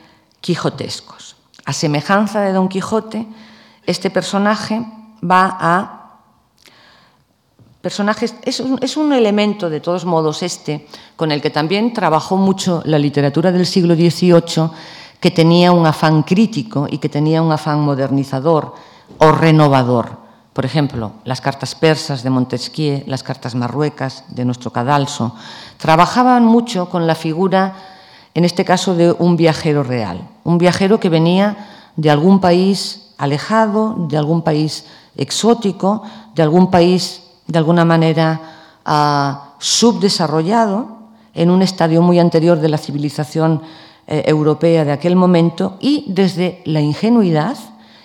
quijotescos. 0.41 1.36
A 1.67 1.73
semejanza 1.73 2.41
de 2.41 2.53
Don 2.53 2.69
Quijote, 2.69 3.27
este 3.85 4.09
personaje 4.09 4.81
va 5.23 5.57
a 5.61 5.97
personajes, 7.83 8.35
es 8.43 8.59
un, 8.59 8.79
es 8.83 8.97
un, 8.97 9.13
elemento, 9.13 9.71
de 9.71 9.79
todos 9.79 10.05
modos, 10.05 10.43
este, 10.43 10.89
con 11.15 11.31
el 11.31 11.41
que 11.41 11.51
también 11.51 11.93
trabajó 11.93 12.37
mucho 12.37 12.83
la 12.85 12.99
literatura 12.99 13.53
del 13.53 13.67
siglo 13.67 13.95
XVIII, 13.95 14.71
que 15.21 15.31
tenía 15.31 15.71
un 15.71 15.87
afán 15.87 16.23
crítico 16.23 16.89
y 16.91 16.99
que 16.99 17.09
tenía 17.09 17.43
un 17.43 17.53
afán 17.53 17.81
modernizador 17.81 18.75
o 19.19 19.31
renovador. 19.31 20.19
Por 20.53 20.65
ejemplo, 20.65 21.13
las 21.25 21.41
cartas 21.41 21.75
persas 21.75 22.23
de 22.23 22.31
Montesquieu, 22.31 23.05
las 23.07 23.23
cartas 23.23 23.55
marruecas 23.55 24.25
de 24.29 24.45
nuestro 24.45 24.73
cadalso, 24.73 25.37
trabajaban 25.77 26.45
mucho 26.45 26.89
con 26.89 27.07
la 27.07 27.15
figura, 27.15 27.96
en 28.37 28.45
este 28.45 28.67
caso, 28.67 28.95
de 28.95 29.13
un 29.13 29.35
viajero 29.39 29.83
real, 29.83 30.29
un 30.45 30.59
viajero 30.59 31.01
que 31.01 31.09
venía 31.09 31.57
de 31.97 32.11
algún 32.11 32.39
país 32.39 33.15
alejado, 33.17 33.95
de 34.11 34.19
algún 34.19 34.43
país 34.43 34.85
exótico, 35.17 36.03
de 36.35 36.43
algún 36.43 36.71
país 36.71 37.23
de 37.47 37.57
alguna 37.57 37.87
manera 37.87 38.39
uh, 38.87 39.57
subdesarrollado 39.59 40.99
en 41.33 41.49
un 41.49 41.63
estadio 41.63 42.03
muy 42.03 42.19
anterior 42.19 42.61
de 42.61 42.69
la 42.69 42.77
civilización 42.77 43.63
eh, 44.07 44.25
europea 44.27 44.85
de 44.85 44.93
aquel 44.93 45.17
momento 45.17 45.79
y 45.81 46.05
desde 46.09 46.61
la 46.67 46.83
ingenuidad 46.83 47.57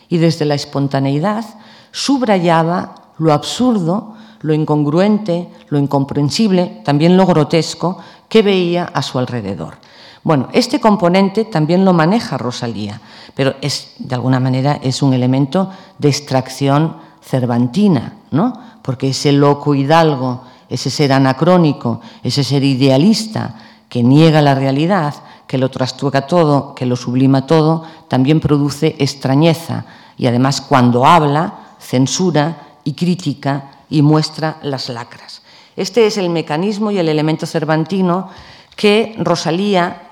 y 0.08 0.18
desde 0.18 0.46
la 0.46 0.56
espontaneidad 0.56 1.44
subrayaba 1.92 3.12
lo 3.18 3.34
absurdo, 3.34 4.16
lo 4.40 4.54
incongruente, 4.54 5.50
lo 5.68 5.78
incomprensible, 5.78 6.80
también 6.86 7.18
lo 7.18 7.26
grotesco 7.26 7.98
que 8.30 8.42
veía 8.42 8.86
a 8.86 9.02
su 9.02 9.20
alrededor. 9.20 9.91
Bueno, 10.24 10.50
este 10.54 10.80
componente 10.80 11.46
también 11.46 11.84
lo 11.84 11.94
maneja 11.94 12.38
Rosalía, 12.38 13.02
pero 13.34 13.56
es 13.62 13.94
de 13.98 14.16
alguna 14.16 14.40
manera 14.40 14.80
es 14.84 15.02
un 15.02 15.14
elemento 15.14 15.70
de 15.98 16.10
extracción 16.10 16.98
cervantina, 17.22 18.14
¿no? 18.32 18.54
porque 18.82 19.10
ese 19.10 19.32
loco 19.32 19.74
hidalgo, 19.74 20.44
ese 20.70 20.90
ser 20.90 21.12
anacrónico, 21.14 22.02
ese 22.24 22.44
ser 22.44 22.64
idealista 22.64 23.56
que 23.90 24.04
niega 24.04 24.42
la 24.42 24.56
realidad, 24.56 25.16
que 25.48 25.58
lo 25.58 25.70
trastuca 25.70 26.28
todo, 26.28 26.76
que 26.76 26.86
lo 26.86 26.96
sublima 26.96 27.46
todo, 27.46 27.84
también 28.08 28.40
produce 28.40 28.96
extrañeza 29.00 29.86
y 30.18 30.28
además 30.28 30.62
cuando 30.62 31.06
habla, 31.06 31.76
censura 31.80 32.78
y 32.84 32.94
critica 32.94 33.72
y 33.90 34.02
muestra 34.02 34.58
las 34.62 34.88
lacras. 34.90 35.42
Este 35.76 36.06
es 36.06 36.18
el 36.18 36.30
mecanismo 36.30 36.92
y 36.92 37.00
el 37.00 37.10
elemento 37.10 37.46
cervantino 37.46 38.30
que 38.76 39.16
Rosalía, 39.18 40.11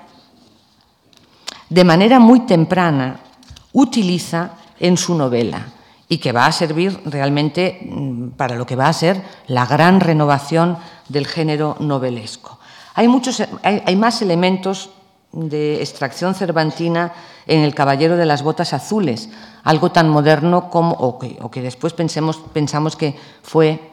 de 1.70 1.84
manera 1.84 2.18
muy 2.18 2.40
temprana, 2.40 3.20
utiliza 3.72 4.50
en 4.78 4.96
su 4.96 5.14
novela 5.14 5.68
y 6.08 6.18
que 6.18 6.32
va 6.32 6.46
a 6.46 6.52
servir 6.52 7.00
realmente 7.04 7.78
mm, 7.88 8.30
para 8.30 8.56
lo 8.56 8.66
que 8.66 8.74
va 8.74 8.88
a 8.88 8.92
ser 8.92 9.22
la 9.46 9.64
gran 9.64 10.00
renovación 10.00 10.76
del 11.08 11.26
género 11.26 11.76
novelesco. 11.78 12.58
Hay, 12.94 13.06
muchos, 13.06 13.42
hay, 13.62 13.96
más 13.96 14.20
elementos 14.20 14.90
de 15.30 15.80
extracción 15.80 16.34
cervantina 16.34 17.12
en 17.46 17.60
El 17.60 17.74
Caballero 17.74 18.16
de 18.16 18.26
las 18.26 18.42
Botas 18.42 18.72
Azules, 18.72 19.30
algo 19.62 19.92
tan 19.92 20.08
moderno 20.08 20.70
como, 20.70 20.94
o 20.96 21.20
que, 21.20 21.38
o 21.40 21.50
que 21.52 21.62
después 21.62 21.92
pensemos, 21.92 22.42
pensamos 22.52 22.96
que 22.96 23.16
fue 23.42 23.90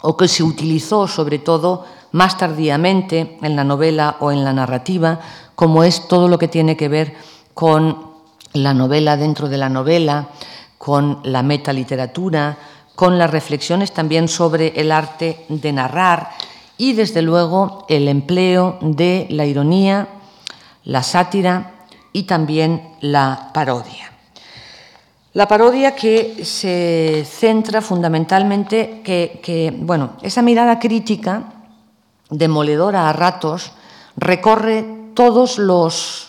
o 0.00 0.16
que 0.16 0.28
se 0.28 0.44
utilizó 0.44 1.08
sobre 1.08 1.40
todo 1.40 1.84
más 2.12 2.38
tardíamente 2.38 3.38
en 3.42 3.56
la 3.56 3.64
novela 3.64 4.16
o 4.20 4.32
en 4.32 4.44
la 4.44 4.52
narrativa, 4.52 5.20
como 5.54 5.84
es 5.84 6.08
todo 6.08 6.28
lo 6.28 6.38
que 6.38 6.48
tiene 6.48 6.76
que 6.76 6.88
ver 6.88 7.14
con 7.54 8.08
la 8.52 8.74
novela 8.74 9.16
dentro 9.16 9.48
de 9.48 9.58
la 9.58 9.68
novela, 9.68 10.28
con 10.78 11.20
la 11.24 11.42
metaliteratura, 11.42 12.56
con 12.94 13.18
las 13.18 13.30
reflexiones 13.30 13.92
también 13.92 14.28
sobre 14.28 14.80
el 14.80 14.90
arte 14.90 15.44
de 15.48 15.72
narrar 15.72 16.30
y, 16.76 16.92
desde 16.94 17.22
luego, 17.22 17.84
el 17.88 18.08
empleo 18.08 18.78
de 18.80 19.26
la 19.30 19.44
ironía, 19.44 20.08
la 20.84 21.02
sátira 21.02 21.72
y 22.12 22.22
también 22.22 22.94
la 23.00 23.50
parodia. 23.52 24.12
La 25.34 25.46
parodia 25.46 25.94
que 25.94 26.44
se 26.44 27.24
centra 27.28 27.82
fundamentalmente, 27.82 29.02
que, 29.04 29.74
bueno, 29.76 30.12
esa 30.22 30.42
mirada 30.42 30.78
crítica, 30.78 31.57
demoledora 32.30 33.08
a 33.08 33.12
ratos, 33.12 33.72
recorre 34.16 34.84
todos 35.14 35.58
los 35.58 36.28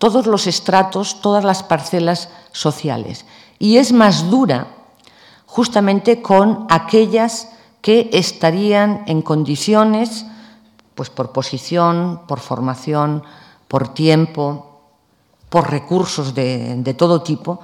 todos 0.00 0.26
los 0.26 0.46
estratos, 0.46 1.20
todas 1.20 1.44
las 1.44 1.62
parcelas 1.62 2.30
sociales. 2.52 3.26
Y 3.58 3.76
es 3.76 3.92
más 3.92 4.30
dura 4.30 4.68
justamente 5.44 6.22
con 6.22 6.66
aquellas 6.70 7.48
que 7.82 8.08
estarían 8.14 9.04
en 9.06 9.20
condiciones, 9.20 10.24
pues 10.94 11.10
por 11.10 11.32
posición, 11.32 12.22
por 12.26 12.40
formación, 12.40 13.22
por 13.68 13.92
tiempo, 13.92 14.80
por 15.50 15.70
recursos 15.70 16.34
de, 16.34 16.76
de 16.76 16.94
todo 16.94 17.22
tipo, 17.22 17.60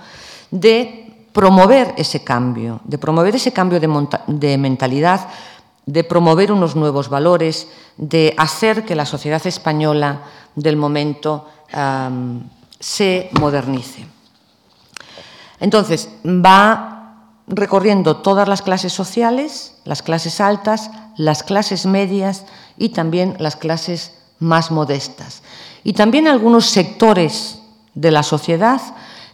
de 0.50 1.28
promover 1.32 1.94
ese 1.96 2.22
cambio, 2.22 2.80
de 2.84 2.98
promover 2.98 3.34
ese 3.34 3.52
cambio 3.52 3.80
de, 3.80 3.88
de 4.26 4.58
mentalidad, 4.58 5.28
de 5.86 6.02
promover 6.02 6.50
unos 6.50 6.74
nuevos 6.74 7.08
valores, 7.08 7.68
de 7.96 8.34
hacer 8.36 8.84
que 8.84 8.96
la 8.96 9.06
sociedad 9.06 9.44
española 9.46 10.22
del 10.56 10.76
momento 10.76 11.46
se 12.78 13.30
modernice. 13.40 14.06
Entonces, 15.60 16.10
va 16.24 16.96
recorriendo 17.46 18.16
todas 18.16 18.48
las 18.48 18.62
clases 18.62 18.92
sociales, 18.92 19.74
las 19.84 20.02
clases 20.02 20.40
altas, 20.40 20.90
las 21.16 21.42
clases 21.44 21.86
medias 21.86 22.44
y 22.76 22.90
también 22.90 23.36
las 23.38 23.56
clases 23.56 24.12
más 24.40 24.70
modestas. 24.70 25.42
Y 25.84 25.92
también 25.92 26.26
algunos 26.26 26.66
sectores 26.66 27.60
de 27.94 28.10
la 28.10 28.24
sociedad 28.24 28.80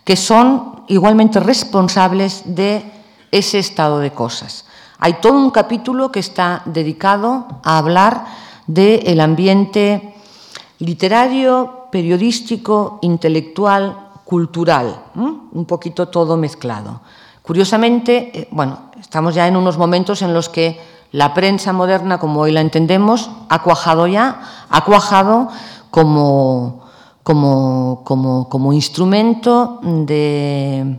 que 0.04 0.16
son 0.16 0.84
igualmente 0.88 1.40
responsables 1.40 2.42
de 2.44 2.84
ese 3.30 3.58
estado 3.58 3.98
de 3.98 4.12
cosas. 4.12 4.66
Hay 5.04 5.14
todo 5.14 5.32
un 5.32 5.50
capítulo 5.50 6.12
que 6.12 6.20
está 6.20 6.62
dedicado 6.64 7.48
a 7.64 7.78
hablar 7.78 8.24
del 8.68 9.20
ambiente 9.20 10.14
literario, 10.78 11.88
periodístico, 11.90 13.00
intelectual, 13.02 14.10
cultural, 14.24 15.02
un 15.16 15.64
poquito 15.66 16.06
todo 16.06 16.36
mezclado. 16.36 17.00
Curiosamente, 17.42 18.30
eh, 18.32 18.48
bueno, 18.52 18.78
estamos 19.00 19.34
ya 19.34 19.48
en 19.48 19.56
unos 19.56 19.76
momentos 19.76 20.22
en 20.22 20.32
los 20.32 20.48
que 20.48 20.80
la 21.10 21.34
prensa 21.34 21.72
moderna, 21.72 22.20
como 22.20 22.42
hoy 22.42 22.52
la 22.52 22.60
entendemos, 22.60 23.28
ha 23.48 23.60
cuajado 23.60 24.06
ya, 24.06 24.40
ha 24.70 24.84
cuajado 24.84 25.48
como, 25.90 26.84
como, 27.24 28.02
como, 28.04 28.48
como 28.48 28.72
instrumento 28.72 29.80
de, 29.82 30.96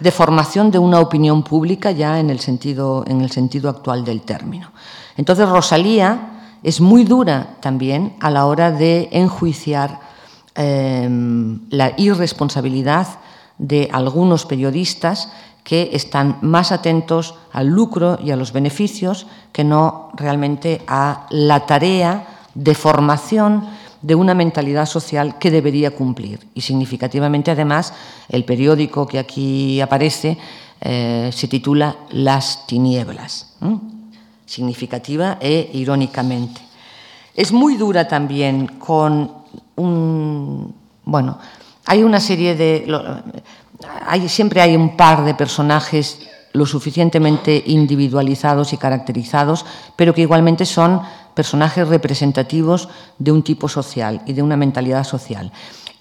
de, 0.00 0.10
formación 0.10 0.70
de 0.70 0.78
una 0.78 1.00
opinión 1.00 1.42
pública 1.42 1.90
ya 1.90 2.20
en 2.20 2.30
el, 2.30 2.40
sentido, 2.40 3.04
en 3.06 3.20
el 3.20 3.30
sentido 3.30 3.70
actual 3.70 4.04
del 4.04 4.22
término. 4.22 4.70
Entonces, 5.16 5.48
Rosalía 5.48 6.58
es 6.62 6.80
muy 6.80 7.04
dura 7.04 7.56
también 7.60 8.14
a 8.20 8.30
la 8.30 8.46
hora 8.46 8.70
de 8.70 9.08
enjuiciar 9.12 10.06
Em, 10.58 11.68
la 11.68 11.92
irresponsabilidad 11.98 13.06
de 13.58 13.90
algunos 13.92 14.46
periodistas 14.46 15.30
que 15.62 15.90
están 15.92 16.38
más 16.40 16.72
atentos 16.72 17.34
al 17.52 17.66
lucro 17.66 18.18
y 18.24 18.30
a 18.30 18.36
los 18.36 18.54
beneficios 18.54 19.26
que 19.52 19.64
no 19.64 20.12
realmente 20.14 20.80
a 20.88 21.26
la 21.28 21.66
tarea 21.66 22.26
de 22.54 22.74
formación 22.74 23.68
de 24.06 24.14
una 24.14 24.34
mentalidad 24.34 24.86
social 24.86 25.36
que 25.38 25.50
debería 25.50 25.90
cumplir. 25.90 26.38
Y 26.54 26.60
significativamente, 26.60 27.50
además, 27.50 27.92
el 28.28 28.44
periódico 28.44 29.04
que 29.04 29.18
aquí 29.18 29.80
aparece 29.80 30.38
eh, 30.80 31.30
se 31.32 31.48
titula 31.48 31.96
Las 32.10 32.68
tinieblas, 32.68 33.56
significativa 34.44 35.38
e 35.40 35.70
irónicamente. 35.72 36.60
Es 37.34 37.50
muy 37.50 37.76
dura 37.76 38.06
también 38.06 38.78
con 38.78 39.28
un... 39.74 40.72
Bueno, 41.04 41.38
hay 41.84 42.04
una 42.04 42.20
serie 42.20 42.54
de... 42.54 42.86
Hay, 44.06 44.28
siempre 44.28 44.60
hay 44.60 44.76
un 44.76 44.96
par 44.96 45.24
de 45.24 45.34
personajes 45.34 46.20
lo 46.52 46.64
suficientemente 46.64 47.60
individualizados 47.66 48.72
y 48.72 48.76
caracterizados, 48.76 49.66
pero 49.96 50.14
que 50.14 50.22
igualmente 50.22 50.64
son 50.64 51.02
personajes 51.36 51.86
representativos 51.86 52.88
de 53.18 53.30
un 53.30 53.42
tipo 53.42 53.68
social 53.68 54.22
y 54.24 54.32
de 54.32 54.42
una 54.42 54.56
mentalidad 54.56 55.04
social. 55.04 55.52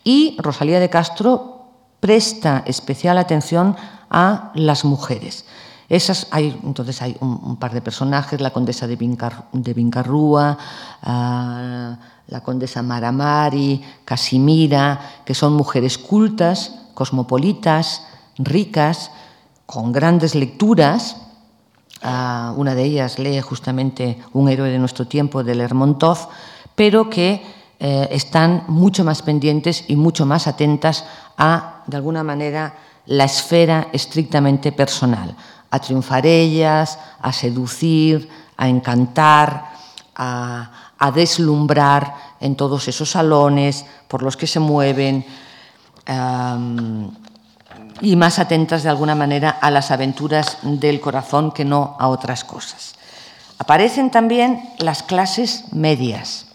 Y 0.01 0.37
Rosalía 0.39 0.79
de 0.79 0.89
Castro 0.89 1.65
presta 1.99 2.63
especial 2.65 3.17
atención 3.17 3.75
a 4.09 4.51
las 4.55 4.85
mujeres. 4.85 5.45
Esas 5.89 6.27
hay, 6.31 6.57
entonces 6.63 7.01
hay 7.01 7.17
un, 7.19 7.57
par 7.57 7.73
de 7.73 7.81
personajes, 7.81 8.39
la 8.39 8.51
condesa 8.51 8.87
de, 8.87 8.95
Vincarrúa, 8.95 10.57
ah, 11.03 11.97
la 12.27 12.41
condesa 12.41 12.81
Maramari, 12.81 13.83
Casimira, 14.05 15.21
que 15.25 15.35
son 15.35 15.53
mujeres 15.53 15.97
cultas, 15.97 16.71
cosmopolitas, 16.93 18.07
ricas, 18.37 19.11
con 19.65 19.91
grandes 19.91 20.33
lecturas, 20.33 21.17
una 22.01 22.75
de 22.75 22.83
ellas 22.83 23.17
lee 23.19 23.41
justamente 23.41 24.19
Un 24.33 24.49
héroe 24.49 24.69
de 24.69 24.77
nuestro 24.77 25.07
tiempo 25.07 25.43
de 25.43 25.55
Lermontov, 25.55 26.29
pero 26.75 27.09
que 27.09 27.41
eh, 27.79 28.07
están 28.11 28.63
mucho 28.67 29.03
más 29.03 29.21
pendientes 29.21 29.85
y 29.87 29.95
mucho 29.95 30.25
más 30.25 30.47
atentas 30.47 31.05
a, 31.37 31.83
de 31.87 31.97
alguna 31.97 32.23
manera, 32.23 32.73
la 33.07 33.25
esfera 33.25 33.89
estrictamente 33.91 34.71
personal, 34.71 35.35
a 35.69 35.79
triunfar 35.79 36.25
ellas, 36.25 36.97
a 37.21 37.33
seducir, 37.33 38.29
a 38.57 38.69
encantar, 38.69 39.73
a, 40.15 40.71
deslumbrar 41.13 42.15
en 42.39 42.55
todos 42.55 42.87
esos 42.87 43.11
salones 43.11 43.85
por 44.07 44.23
los 44.23 44.35
que 44.35 44.47
se 44.47 44.59
mueven 44.59 45.23
y 48.01 48.15
más 48.15 48.39
atentas 48.39 48.83
de 48.83 48.89
alguna 48.89 49.15
manera 49.15 49.49
a 49.49 49.71
las 49.71 49.91
aventuras 49.91 50.57
del 50.61 50.99
corazón 50.99 51.51
que 51.51 51.65
no 51.65 51.95
a 51.99 52.07
otras 52.07 52.43
cosas. 52.43 52.95
Aparecen 53.57 54.11
también 54.11 54.69
las 54.79 55.03
clases 55.03 55.71
medias. 55.71 56.47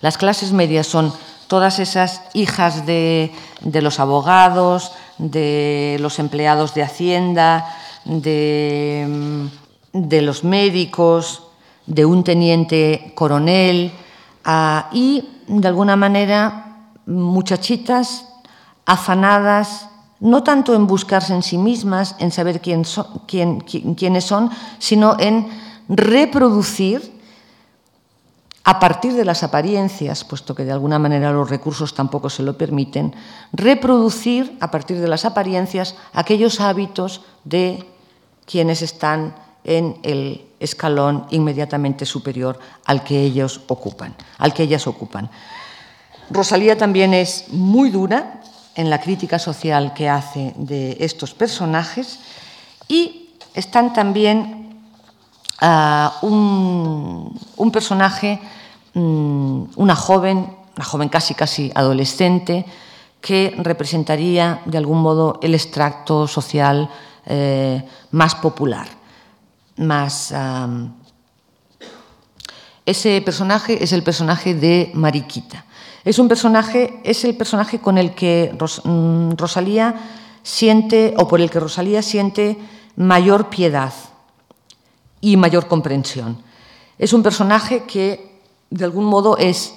Las 0.00 0.18
clases 0.18 0.52
medias 0.52 0.86
son 0.86 1.12
todas 1.46 1.78
esas 1.78 2.22
hijas 2.34 2.86
de, 2.86 3.32
los 3.62 4.00
abogados, 4.00 4.92
de 5.18 5.96
los 6.00 6.18
empleados 6.18 6.74
de 6.74 6.82
Hacienda, 6.82 7.76
de, 8.04 9.48
los 9.92 10.44
médicos, 10.44 11.44
de 11.86 12.04
un 12.04 12.24
teniente 12.24 13.12
coronel 13.14 13.92
ah, 14.44 14.88
y, 14.92 15.28
de 15.46 15.68
alguna 15.68 15.94
manera, 15.94 16.88
muchachitas 17.06 18.26
afanadas 18.84 19.88
no 20.20 20.42
tanto 20.42 20.74
en 20.74 20.86
buscarse 20.86 21.34
en 21.34 21.42
sí 21.42 21.58
mismas, 21.58 22.16
en 22.18 22.30
saber 22.30 22.60
quién 22.60 22.84
quiénes 23.26 24.24
son, 24.24 24.50
sino 24.78 25.16
en 25.18 25.48
reproducir 25.88 27.16
a 28.64 28.80
partir 28.80 29.12
de 29.12 29.24
las 29.24 29.44
apariencias, 29.44 30.24
puesto 30.24 30.54
que 30.54 30.64
de 30.64 30.72
alguna 30.72 30.98
manera 30.98 31.30
los 31.30 31.48
recursos 31.48 31.94
tampoco 31.94 32.28
se 32.28 32.42
lo 32.42 32.58
permiten, 32.58 33.14
reproducir 33.52 34.56
a 34.58 34.72
partir 34.72 34.98
de 34.98 35.06
las 35.06 35.24
apariencias 35.24 35.94
aquellos 36.12 36.60
hábitos 36.60 37.22
de 37.44 37.86
quienes 38.44 38.82
están 38.82 39.36
en 39.62 39.98
el 40.02 40.46
escalón 40.58 41.26
inmediatamente 41.30 42.06
superior 42.06 42.58
al 42.86 43.04
que 43.04 43.22
ellos 43.22 43.60
ocupan, 43.68 44.16
al 44.38 44.52
que 44.52 44.64
ellas 44.64 44.88
ocupan. 44.88 45.30
Rosalía 46.30 46.76
también 46.76 47.14
es 47.14 47.44
muy 47.50 47.90
dura 47.90 48.40
en 48.76 48.90
la 48.90 49.00
crítica 49.00 49.38
social 49.38 49.94
que 49.94 50.08
hace 50.08 50.52
de 50.56 50.98
estos 51.00 51.32
personajes 51.34 52.20
y 52.86 53.30
están 53.54 53.92
también 53.94 54.78
ah, 55.60 56.18
un, 56.20 57.70
personaje, 57.72 58.38
mm, 58.92 59.62
una 59.76 59.96
joven, 59.96 60.54
una 60.76 60.84
joven 60.84 61.08
casi 61.08 61.34
casi 61.34 61.72
adolescente, 61.74 62.66
que 63.20 63.54
representaría 63.58 64.60
de 64.66 64.78
algún 64.78 65.00
modo 65.00 65.40
el 65.42 65.54
extracto 65.54 66.28
social 66.28 66.88
eh, 67.24 67.82
más 68.12 68.34
popular, 68.36 68.86
más... 69.78 70.32
ese 72.84 73.20
personaje 73.22 73.82
es 73.82 73.92
el 73.92 74.04
personaje 74.04 74.54
de 74.54 74.92
Mariquita. 74.94 75.65
Es 76.06 76.20
un 76.20 76.28
personaje, 76.28 77.00
es 77.02 77.24
el 77.24 77.36
personaje 77.36 77.80
con 77.80 77.98
el 77.98 78.14
que 78.14 78.56
mm, 78.84 79.32
Rosalía 79.32 79.92
siente, 80.44 81.14
o 81.18 81.26
por 81.26 81.40
el 81.40 81.50
que 81.50 81.58
Rosalía 81.58 82.00
siente 82.00 82.56
mayor 82.94 83.50
piedad 83.50 83.92
y 85.20 85.36
mayor 85.36 85.66
comprensión. 85.66 86.38
Es 86.96 87.12
un 87.12 87.24
personaje 87.24 87.82
que, 87.88 88.38
de 88.70 88.84
algún 88.84 89.06
modo, 89.06 89.36
es 89.36 89.74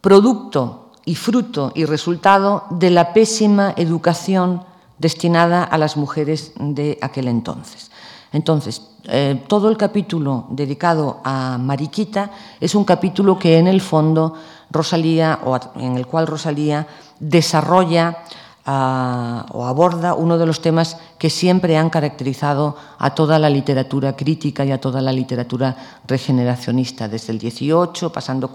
producto 0.00 0.90
y 1.04 1.14
fruto 1.14 1.70
y 1.76 1.84
resultado 1.84 2.64
de 2.70 2.90
la 2.90 3.12
pésima 3.12 3.72
educación 3.76 4.64
destinada 4.98 5.62
a 5.62 5.78
las 5.78 5.96
mujeres 5.96 6.54
de 6.58 6.98
aquel 7.00 7.28
entonces. 7.28 7.92
Entonces, 8.32 8.82
eh, 9.04 9.44
todo 9.46 9.68
el 9.68 9.76
capítulo 9.76 10.46
dedicado 10.50 11.20
a 11.22 11.56
Mariquita 11.58 12.30
es 12.60 12.74
un 12.74 12.84
capítulo 12.84 13.38
que 13.38 13.58
en 13.58 13.68
el 13.68 13.80
fondo 13.80 14.34
Rosalía, 14.72 15.40
o 15.44 15.58
en 15.76 15.96
el 15.96 16.06
cual 16.06 16.26
Rosalía 16.26 16.86
desarrolla 17.20 18.24
ah, 18.64 19.46
o 19.50 19.66
aborda 19.66 20.14
uno 20.14 20.38
de 20.38 20.46
los 20.46 20.60
temas 20.60 20.96
que 21.18 21.30
siempre 21.30 21.76
han 21.76 21.90
caracterizado 21.90 22.76
a 22.98 23.14
toda 23.14 23.38
la 23.38 23.50
literatura 23.50 24.16
crítica 24.16 24.64
y 24.64 24.72
a 24.72 24.80
toda 24.80 25.00
la 25.00 25.12
literatura 25.12 26.00
regeneracionista, 26.06 27.08
desde 27.08 27.32
el 27.32 27.38
18, 27.38 28.12
pasando 28.12 28.50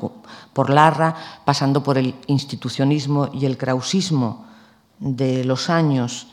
por 0.53 0.69
Larra, 0.69 1.15
pasando 1.45 1.83
por 1.83 1.97
el 1.97 2.15
institucionismo 2.27 3.29
y 3.33 3.45
el 3.45 3.57
krausismo 3.57 4.45
de 4.99 5.43
los 5.43 5.69
años 5.69 6.27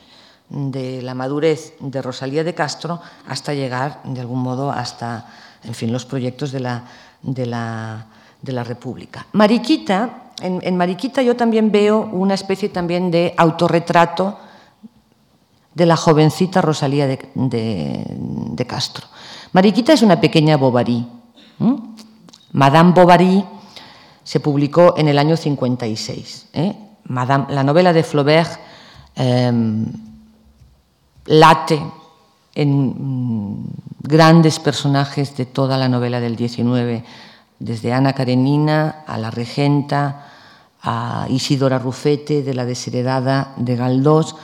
de 0.49 1.01
la 1.01 1.13
madurez 1.13 1.73
de 1.79 2.01
Rosalía 2.01 2.43
de 2.43 2.53
Castro 2.53 3.01
hasta 3.27 3.53
llegar, 3.53 4.01
de 4.03 4.21
algún 4.21 4.41
modo, 4.41 4.71
hasta 4.71 5.27
en 5.63 5.73
fin, 5.73 5.91
los 5.91 6.05
proyectos 6.05 6.51
de 6.51 6.59
la, 6.59 6.83
de 7.21 7.45
la 7.45 8.05
de 8.41 8.51
la 8.51 8.63
República. 8.63 9.25
Mariquita, 9.33 10.31
en, 10.41 10.77
Mariquita 10.77 11.21
yo 11.21 11.35
también 11.35 11.71
veo 11.71 12.09
una 12.11 12.33
especie 12.33 12.69
también 12.69 13.11
de 13.11 13.33
autorretrato 13.37 14.37
de 15.73 15.85
la 15.85 15.97
jovencita 15.97 16.61
Rosalía 16.61 17.07
de, 17.07 18.65
Castro. 18.67 19.07
Mariquita 19.51 19.93
es 19.93 20.01
una 20.01 20.19
pequeña 20.19 20.57
Bovary. 20.57 21.05
Madame 22.51 22.91
Bovary 22.93 23.43
se 24.23 24.39
publicó 24.39 24.95
en 24.97 25.07
el 25.07 25.19
año 25.19 25.37
56. 25.37 26.47
¿eh? 26.53 26.75
Madame, 27.05 27.45
la 27.49 27.63
novela 27.63 27.93
de 27.93 28.03
Flaubert 28.03 28.59
em, 29.15 29.85
late 31.25 31.81
en 32.55 32.87
mm, 32.87 33.67
grandes 34.01 34.59
personajes 34.59 35.35
de 35.37 35.45
toda 35.45 35.77
la 35.77 35.89
novela 35.89 36.19
del 36.19 36.35
19 36.35 37.03
desde 37.59 37.93
Ana 37.93 38.13
Karenina 38.13 39.03
a 39.07 39.17
la 39.17 39.31
regenta, 39.31 40.27
a 40.81 41.27
Isidora 41.29 41.79
Rufete 41.79 42.43
de 42.43 42.53
la 42.53 42.65
desheredada 42.65 43.53
de 43.57 43.75
Galdós, 43.75 44.35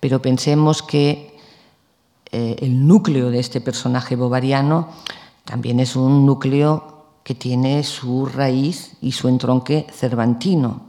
pero 0.00 0.22
pensemos 0.22 0.82
que 0.82 1.36
eh, 2.30 2.56
el 2.60 2.86
núcleo 2.86 3.30
de 3.30 3.40
este 3.40 3.60
personaje 3.60 4.14
bovariano 4.14 4.88
también 5.44 5.80
es 5.80 5.96
un 5.96 6.24
núcleo 6.24 6.98
que 7.24 7.34
tiene 7.34 7.82
su 7.82 8.26
raíz 8.26 8.92
y 9.00 9.12
su 9.12 9.28
entronque 9.28 9.86
cervantino. 9.92 10.82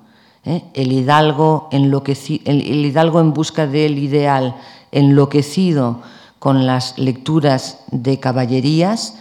¿eh? 0.46 0.64
El, 0.74 0.92
hidalgo 0.92 1.70
el 1.72 2.86
hidalgo 2.86 3.20
en 3.20 3.34
busca 3.34 3.68
del 3.68 3.98
ideal, 3.98 4.56
enloquecido 4.92 6.02
con 6.40 6.66
las 6.66 6.98
lecturas 6.98 7.80
de 7.92 8.20
caballerías, 8.20 9.16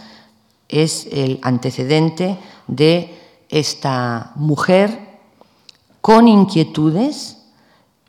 es 0.69 1.07
el 1.11 1.39
antecedente 1.41 2.37
de 2.67 3.17
esta 3.49 4.31
mujer 4.35 5.19
con 6.01 6.27
inquietudes, 6.27 7.37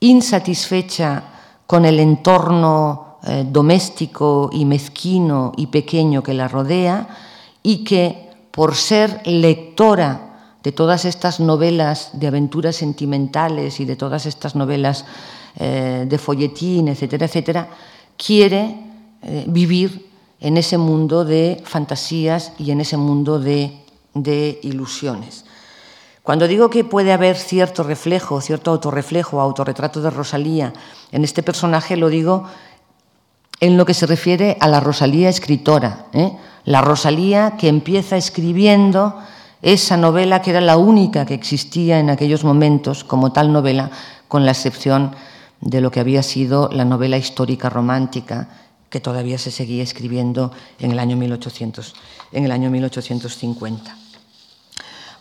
insatisfecha 0.00 1.24
con 1.66 1.84
el 1.84 1.98
entorno 1.98 3.18
eh, 3.26 3.44
doméstico 3.46 4.50
y 4.52 4.64
mezquino 4.64 5.52
y 5.56 5.66
pequeño 5.66 6.22
que 6.22 6.34
la 6.34 6.48
rodea 6.48 7.08
y 7.62 7.84
que 7.84 8.30
por 8.50 8.74
ser 8.74 9.22
lectora 9.26 10.56
de 10.62 10.72
todas 10.72 11.04
estas 11.04 11.40
novelas 11.40 12.11
de 12.12 12.26
aventuras 12.26 12.76
sentimentales 12.76 13.80
y 13.80 13.84
de 13.84 13.96
todas 13.96 14.26
estas 14.26 14.54
novelas 14.54 15.04
eh, 15.56 16.04
de 16.08 16.18
folletín, 16.18 16.88
etcétera, 16.88 17.26
etcétera, 17.26 17.68
quiere 18.16 18.76
eh, 19.22 19.44
vivir 19.48 20.09
en 20.41 20.57
ese 20.57 20.78
mundo 20.78 21.24
de 21.24 21.62
fantasías 21.64 22.53
y 22.59 22.70
en 22.70 22.80
ese 22.80 22.97
mundo 22.97 23.38
de, 23.38 23.76
ilusiones. 24.62 25.45
Cuando 26.22 26.49
digo 26.49 26.70
que 26.70 26.84
puede 26.84 27.12
haber 27.12 27.36
cierto 27.36 27.82
reflejo, 27.82 28.41
cierto 28.41 28.70
autorreflejo, 28.70 29.41
autorretrato 29.41 30.01
de 30.01 30.11
Rosalía 30.11 30.72
en 31.12 31.24
este 31.24 31.43
personaje, 31.43 31.97
lo 31.97 32.09
digo 32.09 32.45
en 33.61 33.76
lo 33.76 33.84
que 33.84 33.95
se 33.95 34.07
refiere 34.07 34.57
a 34.61 34.68
la 34.68 34.80
Rosalía 34.80 35.28
escritora. 35.28 36.07
¿eh? 36.12 36.32
La 36.64 36.80
Rosalía 36.80 37.57
que 37.59 37.68
empieza 37.68 38.16
escribiendo 38.16 39.18
esa 39.62 39.97
novela 39.97 40.41
que 40.41 40.51
era 40.51 40.61
la 40.61 40.78
única 40.78 41.26
que 41.26 41.34
existía 41.34 41.99
en 42.01 42.11
aquellos 42.11 42.45
momentos 42.45 43.05
como 43.05 43.32
tal 43.32 43.53
novela, 43.53 43.91
con 44.28 44.47
la 44.47 44.53
excepción 44.53 45.14
de 45.61 45.80
lo 45.80 45.91
que 45.91 46.01
había 46.01 46.22
sido 46.22 46.70
la 46.72 46.84
novela 46.84 47.18
histórica 47.18 47.68
romántica 47.68 48.49
que 48.91 49.01
todavía 49.01 49.38
se 49.38 49.51
seguía 49.51 49.82
escribiendo 49.82 50.53
en 50.80 50.91
el 50.91 50.99
año, 50.99 51.16
1800, 51.16 51.95
en 52.32 52.45
el 52.45 52.51
año 52.51 52.70
1850. 52.70 53.97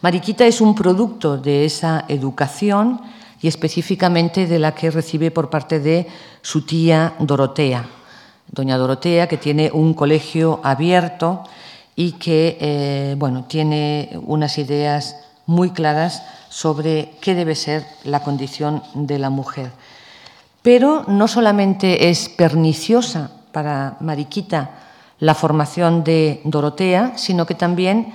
Mariquita 0.02 0.46
es 0.46 0.60
un 0.60 0.76
producto 0.76 1.38
de 1.38 1.66
esa 1.66 2.06
educación 2.08 3.00
y 3.42 3.48
específicamente 3.48 4.48
de 4.48 4.60
la 4.60 4.74
que 4.74 4.92
recibe 4.92 5.30
por 5.32 5.50
parte 5.50 5.80
de 5.80 6.08
su 6.42 6.66
tía 6.66 7.14
Dorotea. 7.20 7.88
Doña 8.52 8.78
Dorotea, 8.78 9.28
que 9.28 9.38
tiene 9.38 9.70
un 9.72 9.94
colegio 9.94 10.60
abierto 10.64 11.44
y 11.96 12.14
que 12.14 12.58
eh, 12.60 13.16
bueno, 13.18 13.46
tiene 13.46 14.18
unas 14.26 14.58
ideas 14.58 15.16
muy 15.46 15.72
claras 15.72 16.24
sobre 16.50 17.12
qué 17.22 17.36
debe 17.36 17.56
ser 17.56 17.86
la 18.04 18.24
condición 18.24 18.82
de 18.94 19.20
la 19.20 19.30
mujer. 19.30 19.72
Pero 20.62 21.04
no 21.08 21.28
solamente 21.28 22.10
es 22.10 22.30
perniciosa 22.30 23.32
para 23.52 23.98
Mariquita 24.00 24.72
la 25.20 25.36
formación 25.36 26.04
de 26.04 26.42
Dorotea, 26.46 27.18
sino 27.18 27.46
que 27.46 27.56
también 27.56 28.14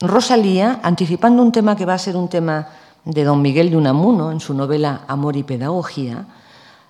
Rosalía, 0.00 0.80
anticipando 0.82 1.42
un 1.42 1.52
tema 1.52 1.76
que 1.76 1.86
va 1.86 1.94
a 1.94 1.98
ser 1.98 2.16
un 2.16 2.28
tema 2.28 2.68
de 3.04 3.24
don 3.24 3.40
Miguel 3.40 3.70
de 3.70 3.76
Unamuno 3.76 4.30
en 4.30 4.40
su 4.40 4.54
novela 4.54 5.02
Amor 5.08 5.36
y 5.36 5.42
Pedagogía, 5.42 6.26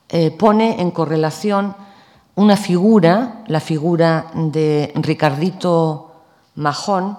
eh, 0.09 0.31
pone 0.31 0.81
en 0.81 0.91
correlación 0.91 1.75
una 2.35 2.57
figura, 2.57 3.43
la 3.47 3.61
figura 3.61 4.27
de 4.35 4.93
Ricardito 4.97 6.13
Majón, 6.57 7.19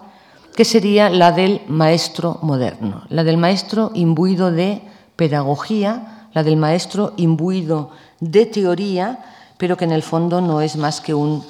que 0.55 0.65
sería 0.65 1.09
la 1.09 1.32
del 1.32 1.61
maestro 1.68 2.39
moderno, 2.41 3.03
la 3.09 3.24
del 3.24 3.38
maestro 3.38 3.91
imbuido 3.93 4.51
de 4.51 4.82
pedagogía, 5.15 6.28
la 6.34 6.43
del 6.43 6.57
maestro 6.57 7.13
imbuido 7.18 7.91
de 8.20 8.45
teoría, 8.45 9.20
pero 9.58 9.76
que 9.78 9.86
en 9.86 9.91
el 9.91 10.03
fondo 10.03 10.41
no 10.41 10.62
es 10.62 10.76
más 10.76 11.01
que 11.01 11.14
un 11.14 11.43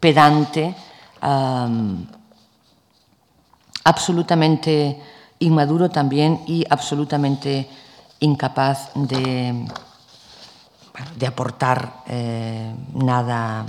pedante 0.00 0.74
absolutamente 3.84 5.00
inmaduro 5.38 5.90
también 5.90 6.40
y 6.46 6.64
absolutamente 6.68 7.68
incapaz 8.20 8.90
de, 8.94 9.66
de 11.16 11.26
aportar 11.26 12.02
eh, 12.06 12.74
nada 12.94 13.66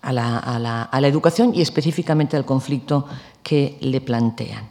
a 0.00 0.12
la, 0.12 0.38
a, 0.38 0.58
la, 0.58 0.82
a 0.82 1.00
la, 1.00 1.08
educación 1.08 1.52
y 1.54 1.60
específicamente 1.60 2.36
al 2.36 2.44
conflicto 2.44 3.06
que 3.42 3.76
le 3.80 4.00
plantean. 4.00 4.68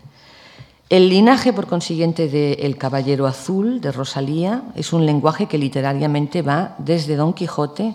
El 0.89 1.09
linaje, 1.09 1.51
por 1.51 1.67
consiguiente, 1.67 2.29
de 2.29 2.53
El 2.53 2.77
Caballero 2.77 3.27
Azul 3.27 3.81
de 3.81 3.91
Rosalía 3.91 4.63
es 4.75 4.93
un 4.93 5.05
lenguaje 5.05 5.47
que 5.47 5.57
literariamente 5.57 6.41
va 6.41 6.75
desde 6.77 7.17
Don 7.17 7.33
Quijote, 7.33 7.93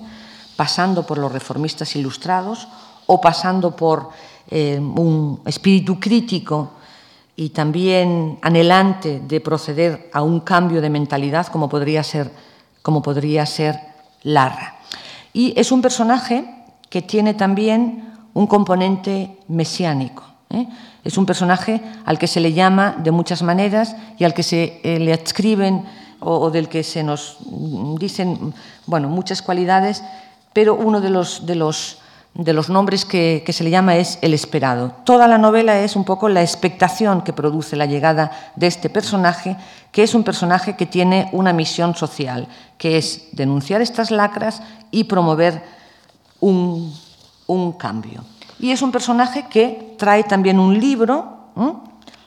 pasando 0.57 1.07
por 1.07 1.19
los 1.19 1.33
reformistas 1.33 1.95
ilustrados 1.97 2.69
o 3.07 3.21
pasando 3.21 3.75
por 3.75 4.11
eh, 4.51 4.79
un 4.79 5.41
espíritu 5.47 5.99
crítico 5.99 6.73
y 7.37 7.51
también 7.51 8.39
anhelante 8.43 9.21
de 9.21 9.41
proceder 9.41 10.11
a 10.13 10.23
un 10.23 10.41
cambio 10.41 10.81
de 10.81 10.91
mentalidad 10.91 11.47
como 11.47 11.69
podría 11.69 12.03
ser, 12.03 12.31
como 12.83 13.03
podría 13.03 13.47
ser 13.47 13.79
Larra. 14.25 14.77
Y 15.33 15.59
es 15.59 15.73
un 15.73 15.83
personaje 15.83 16.45
que 16.89 17.03
tiene 17.03 17.35
también 17.35 18.13
un 18.35 18.47
componente 18.47 19.39
mesiánico. 19.49 20.25
¿eh? 20.51 20.69
Es 21.05 21.17
un 21.17 21.27
personaje 21.27 21.81
al 22.05 22.19
que 22.19 22.27
se 22.27 22.41
le 22.41 22.53
llama 22.53 22.97
de 23.03 23.11
muchas 23.11 23.43
maneras 23.43 23.97
y 24.19 24.25
al 24.25 24.35
que 24.35 24.43
se 24.43 24.81
eh, 24.85 24.99
le 24.99 25.13
adscriben 25.13 25.85
o, 26.21 26.37
o, 26.37 26.51
del 26.51 26.69
que 26.69 26.85
se 26.85 27.03
nos 27.03 27.39
dicen 27.99 28.55
bueno, 28.87 29.09
muchas 29.09 29.43
cualidades, 29.43 30.05
pero 30.53 30.75
uno 30.75 31.01
de 31.01 31.11
los, 31.11 31.47
de 31.47 31.55
los 31.55 32.03
de 32.35 32.53
los 32.55 32.71
nombres 32.71 33.05
que, 33.05 33.45
se 33.47 33.65
le 33.65 33.71
llama 33.71 33.97
es 33.97 34.19
el 34.23 34.33
esperado. 34.33 34.93
Toda 35.05 35.29
la 35.29 35.37
novela 35.37 35.81
es 35.81 35.97
un 35.97 36.05
poco 36.05 36.29
la 36.29 36.43
expectación 36.43 37.23
que 37.23 37.33
produce 37.33 37.77
la 37.77 37.87
llegada 37.87 38.53
de 38.57 38.67
este 38.67 38.89
personaje, 38.89 39.57
que 39.91 40.03
es 40.03 40.15
un 40.15 40.25
personaje 40.25 40.75
que 40.75 40.87
tiene 40.87 41.29
una 41.33 41.53
misión 41.53 41.95
social, 41.95 42.49
que 42.79 42.97
es 42.97 43.29
denunciar 43.33 43.83
estas 43.83 44.11
lacras 44.11 44.63
y 44.91 45.05
promover 45.05 45.63
un, 46.41 46.95
un 47.47 47.73
cambio. 47.73 48.25
Y 48.59 48.71
es 48.71 48.81
un 48.81 48.93
personaje 48.93 49.47
que 49.51 49.95
trae 49.99 50.25
también 50.25 50.59
un 50.59 50.79
libro, 50.81 51.51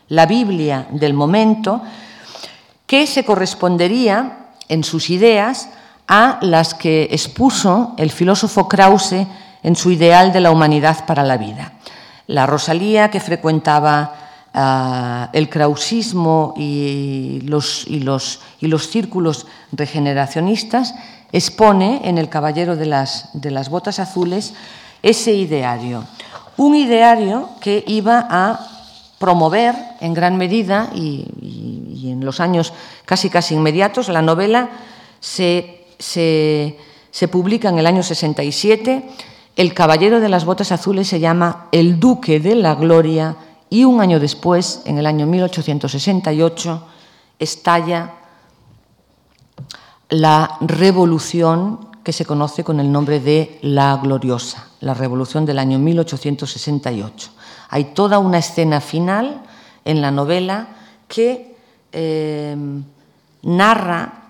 la 0.10 0.28
Biblia 0.28 0.88
del 0.92 1.16
momento, 1.16 1.82
que 2.86 3.08
se 3.08 3.26
correspondería 3.26 4.50
en 4.68 4.84
sus 4.84 5.10
ideas 5.10 5.70
a 6.08 6.40
las 6.42 6.74
que 6.74 7.08
expuso 7.12 7.96
el 7.98 8.12
filósofo 8.12 8.68
Krause 8.68 9.26
en 9.64 9.76
su 9.76 9.92
ideal 9.92 10.32
de 10.32 10.42
la 10.42 10.52
humanidad 10.52 11.06
para 11.06 11.24
la 11.24 11.38
vida. 11.38 11.74
La 12.28 12.46
Rosalía, 12.46 13.10
que 13.10 13.20
frecuentaba 13.20 14.14
uh, 14.54 15.36
el 15.36 15.50
krausismo 15.50 16.54
y 16.58 17.42
los, 17.46 17.86
y, 17.88 18.00
los, 18.00 18.42
y 18.60 18.68
los, 18.68 18.88
círculos 18.90 19.48
regeneracionistas, 19.72 20.94
expone 21.32 22.02
en 22.04 22.18
El 22.18 22.30
Caballero 22.30 22.76
de 22.76 22.86
las, 22.86 23.30
de 23.34 23.52
las 23.52 23.70
Botas 23.70 24.00
Azules 24.00 24.54
ese 25.02 25.34
ideario. 25.34 26.04
Un 26.58 26.76
ideario 26.76 27.50
que 27.60 27.84
iba 27.88 28.28
a 28.30 28.60
promover 29.20 29.76
en 30.00 30.14
gran 30.14 30.38
medida 30.38 30.90
y, 30.94 31.28
y, 31.42 32.02
y 32.06 32.12
en 32.12 32.24
los 32.24 32.40
años 32.40 32.74
casi 33.06 33.30
casi 33.30 33.56
inmediatos, 33.56 34.10
la 34.10 34.22
novela 34.22 34.70
se, 35.20 35.85
se, 36.00 36.78
publica 37.32 37.70
en 37.70 37.80
el 37.80 37.88
año 37.88 38.04
67 38.04 39.10
el 39.56 39.74
caballero 39.74 40.20
de 40.20 40.30
las 40.30 40.46
botas 40.46 40.72
azules 40.72 41.08
se 41.08 41.20
llama 41.20 41.68
el 41.72 42.00
Duque 42.00 42.40
de 42.40 42.56
la 42.56 42.76
Gloria 42.76 43.38
y 43.70 43.86
un 43.86 44.02
año 44.02 44.20
después, 44.20 44.82
en 44.86 44.98
el 44.98 45.06
año 45.06 45.26
1868, 45.26 46.88
estalla 47.40 48.14
la 50.10 50.58
revolución 50.62 51.90
que 52.04 52.14
se 52.14 52.26
conoce 52.26 52.64
con 52.64 52.80
el 52.80 52.92
nombre 52.92 53.20
de 53.20 53.58
la 53.62 53.98
Gloriosa, 53.98 54.68
la 54.82 54.94
revolución 54.94 55.46
del 55.46 55.58
año 55.58 55.80
1868. 55.80 57.30
Hay 57.70 57.86
toda 57.86 58.20
una 58.20 58.38
escena 58.38 58.80
final 58.80 59.42
en 59.86 60.02
la 60.02 60.12
novela 60.12 60.68
que 61.08 61.56
eh, 61.92 62.56
narra 63.42 64.25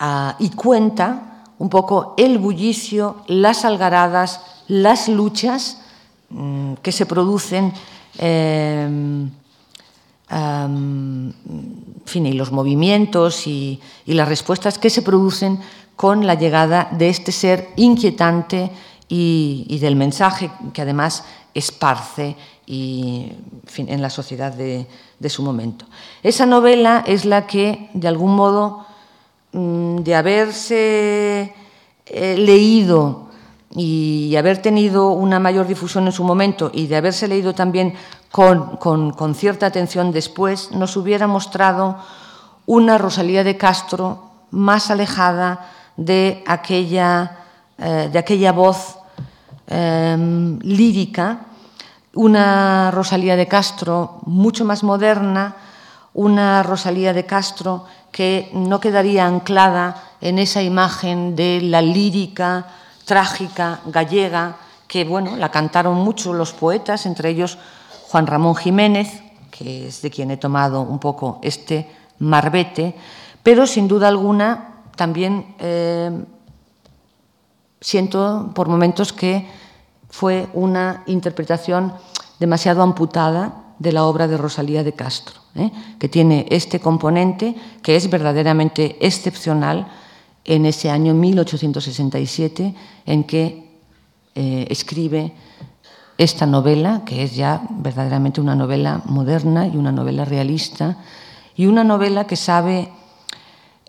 uh, 0.00 0.32
y 0.38 0.50
cuenta 0.50 1.44
un 1.58 1.68
poco 1.68 2.14
el 2.16 2.38
bullicio, 2.38 3.16
las 3.26 3.64
algaradas, 3.64 4.40
las 4.68 5.08
luchas 5.08 5.78
mmm, 6.28 6.74
que 6.82 6.92
se 6.92 7.06
producen, 7.06 7.72
eh, 8.18 8.86
um, 10.30 11.32
fin, 12.04 12.26
y 12.26 12.32
los 12.32 12.52
movimientos 12.52 13.46
y, 13.46 13.80
las 14.06 14.28
respuestas 14.28 14.78
que 14.78 14.90
se 14.90 15.02
producen 15.02 15.60
con 15.96 16.26
la 16.26 16.34
llegada 16.34 16.88
de 16.92 17.08
este 17.08 17.32
ser 17.32 17.70
inquietante 17.76 18.70
y, 19.08 19.78
del 19.80 19.96
mensaje 19.96 20.50
que 20.74 20.82
además 20.82 21.24
esparce 21.54 22.36
en 22.66 24.02
la 24.02 24.10
sociedad 24.10 24.52
de, 24.52 24.86
su 25.30 25.42
momento. 25.42 25.86
Esa 26.22 26.44
novela 26.44 27.02
es 27.06 27.24
la 27.24 27.46
que, 27.46 27.88
de 27.94 28.08
algún 28.08 28.36
modo, 28.36 28.84
Mm, 28.86 28.94
de 29.52 30.14
haberse 30.14 31.54
eh, 32.06 32.36
leído 32.36 33.26
y 33.74 34.34
haber 34.36 34.62
tenido 34.62 35.10
una 35.10 35.38
mayor 35.38 35.66
difusión 35.66 36.06
en 36.06 36.12
su 36.12 36.24
momento 36.24 36.70
y 36.72 36.86
de 36.86 36.96
haberse 36.96 37.28
leído 37.28 37.54
también 37.54 37.94
con, 38.30 38.76
con, 38.76 39.12
con 39.12 39.34
cierta 39.34 39.66
atención 39.66 40.12
después, 40.12 40.70
nos 40.72 40.96
hubiera 40.96 41.26
mostrado 41.26 41.96
una 42.66 42.98
Rosalía 42.98 43.44
de 43.44 43.56
Castro 43.56 44.30
más 44.50 44.90
alejada 44.90 45.70
de 45.96 46.42
aquella 46.46 47.46
eh, 47.78 48.08
de 48.10 48.18
aquella 48.18 48.52
voz 48.52 48.96
em, 49.66 50.58
lírica, 50.60 51.44
una 52.14 52.90
Rosalía 52.90 53.36
de 53.36 53.46
Castro 53.46 54.20
mucho 54.24 54.64
más 54.64 54.82
moderna, 54.82 55.56
una 56.14 56.62
Rosalía 56.62 57.12
de 57.12 57.26
Castro 57.26 57.84
que 58.16 58.48
no 58.54 58.80
quedaría 58.80 59.26
anclada 59.26 60.16
en 60.22 60.38
esa 60.38 60.62
imagen 60.62 61.36
de 61.36 61.60
la 61.60 61.82
lírica 61.82 62.64
trágica 63.04 63.80
gallega 63.84 64.56
que 64.88 65.04
bueno, 65.04 65.36
la 65.36 65.50
cantaron 65.50 65.98
mucho 65.98 66.32
los 66.32 66.54
poetas, 66.54 67.04
entre 67.04 67.28
ellos 67.28 67.58
Juan 68.08 68.26
Ramón 68.26 68.56
Jiménez, 68.56 69.20
que 69.50 69.88
es 69.88 70.00
de 70.00 70.08
quien 70.08 70.30
he 70.30 70.38
tomado 70.38 70.80
un 70.80 70.98
poco 70.98 71.40
este 71.42 71.90
marbete, 72.20 72.96
pero 73.42 73.66
sin 73.66 73.86
duda 73.86 74.08
alguna 74.08 74.80
también 74.96 75.54
eh, 75.58 76.10
siento 77.82 78.50
por 78.54 78.68
momentos 78.68 79.12
que 79.12 79.46
fue 80.08 80.48
una 80.54 81.02
interpretación 81.04 81.92
demasiado 82.38 82.80
amputada 82.80 83.65
de 83.78 83.92
la 83.92 84.04
obra 84.04 84.28
de 84.28 84.36
Rosalía 84.36 84.82
de 84.82 84.92
Castro, 84.92 85.40
¿eh? 85.54 85.70
que 85.98 86.08
tiene 86.08 86.46
este 86.50 86.80
componente 86.80 87.54
que 87.82 87.96
es 87.96 88.08
verdaderamente 88.08 88.96
excepcional 89.00 89.88
en 90.44 90.66
ese 90.66 90.90
año 90.90 91.14
1867 91.14 92.74
en 93.06 93.24
que 93.24 93.66
eh, 94.34 94.66
escribe 94.70 95.32
esta 96.18 96.46
novela, 96.46 97.02
que 97.04 97.22
es 97.22 97.34
ya 97.34 97.62
verdaderamente 97.70 98.40
una 98.40 98.54
novela 98.54 99.02
moderna 99.04 99.66
y 99.66 99.76
una 99.76 99.92
novela 99.92 100.24
realista, 100.24 100.98
y 101.56 101.66
una 101.66 101.84
novela 101.84 102.26
que 102.26 102.36
sabe 102.36 102.90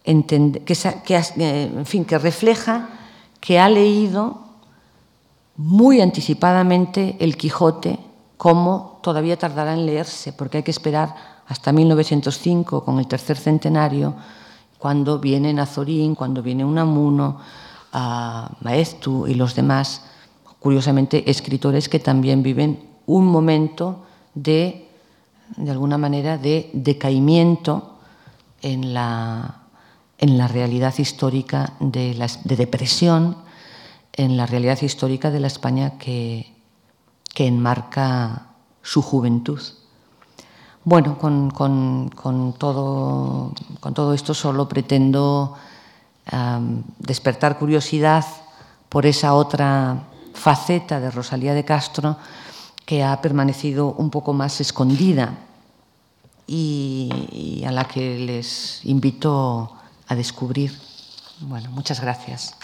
entender, 0.03 0.63
que, 0.63 0.73
eh, 0.73 1.71
en 1.75 1.85
fin, 1.85 2.05
que 2.05 2.17
refleja 2.17 2.89
que 3.39 3.59
ha 3.59 3.69
leído 3.69 4.41
muy 5.57 6.01
anticipadamente 6.01 7.17
el 7.19 7.38
Quijote, 7.38 7.99
como 8.38 8.99
todavía 9.01 9.38
tardará 9.38 9.73
en 9.73 9.85
leerse, 9.85 10.31
porque 10.31 10.57
hay 10.57 10.63
que 10.63 10.71
esperar 10.71 11.15
hasta 11.47 11.71
1905, 11.71 12.83
con 12.83 12.99
el 12.99 13.07
tercer 13.07 13.38
centenario, 13.38 14.15
cuando 14.77 15.19
viene 15.19 15.53
Nazorín, 15.53 16.13
cuando 16.13 16.43
viene 16.43 16.63
Unamuno, 16.63 17.39
a 17.93 18.51
Maestu 18.61 19.27
y 19.27 19.33
los 19.33 19.55
demás 19.55 20.03
curiosamente, 20.59 21.29
escritores 21.29 21.88
que 21.88 21.99
también 21.99 22.43
viven 22.43 22.79
un 23.05 23.25
momento 23.25 24.03
de, 24.33 24.89
de 25.55 25.71
alguna 25.71 25.97
manera, 25.97 26.38
de 26.38 26.69
decaimiento 26.73 27.97
en 28.61 28.93
la, 28.93 29.61
en 30.17 30.38
la 30.38 30.47
realidad 30.47 30.93
histórica 30.97 31.73
de, 31.79 32.15
la, 32.15 32.27
de 32.43 32.55
depresión, 32.55 33.38
en 34.13 34.35
la 34.35 34.45
realidad 34.45 34.81
histórica 34.81 35.31
de 35.31 35.39
la 35.39 35.47
España 35.47 35.97
que, 35.97 36.57
que 37.38 37.45
enmarca 37.45 38.47
su 38.81 39.03
juventud. 39.03 39.61
Bueno, 40.83 41.19
con, 41.19 41.51
con, 41.51 42.09
con, 42.09 42.53
todo, 42.53 43.53
con 43.79 43.93
todo, 43.93 44.15
esto 44.15 44.33
solo 44.33 44.67
pretendo 44.67 45.55
despertar 46.97 47.59
curiosidad 47.59 48.25
por 48.89 49.05
esa 49.05 49.35
otra 49.35 50.01
faceta 50.33 50.99
de 50.99 51.11
Rosalía 51.11 51.53
de 51.53 51.63
Castro 51.63 52.17
que 52.88 53.03
ha 53.03 53.21
permanecido 53.21 53.93
un 53.93 54.09
poco 54.09 54.33
más 54.33 54.59
escondida 54.59 55.38
y, 56.47 57.61
y 57.61 57.65
a 57.65 57.71
la 57.71 57.83
que 57.83 58.17
les 58.17 58.83
invito 58.83 59.73
a 60.07 60.15
descubrir. 60.15 60.75
Bueno, 61.41 61.69
muchas 61.69 62.01
gracias. 62.01 62.55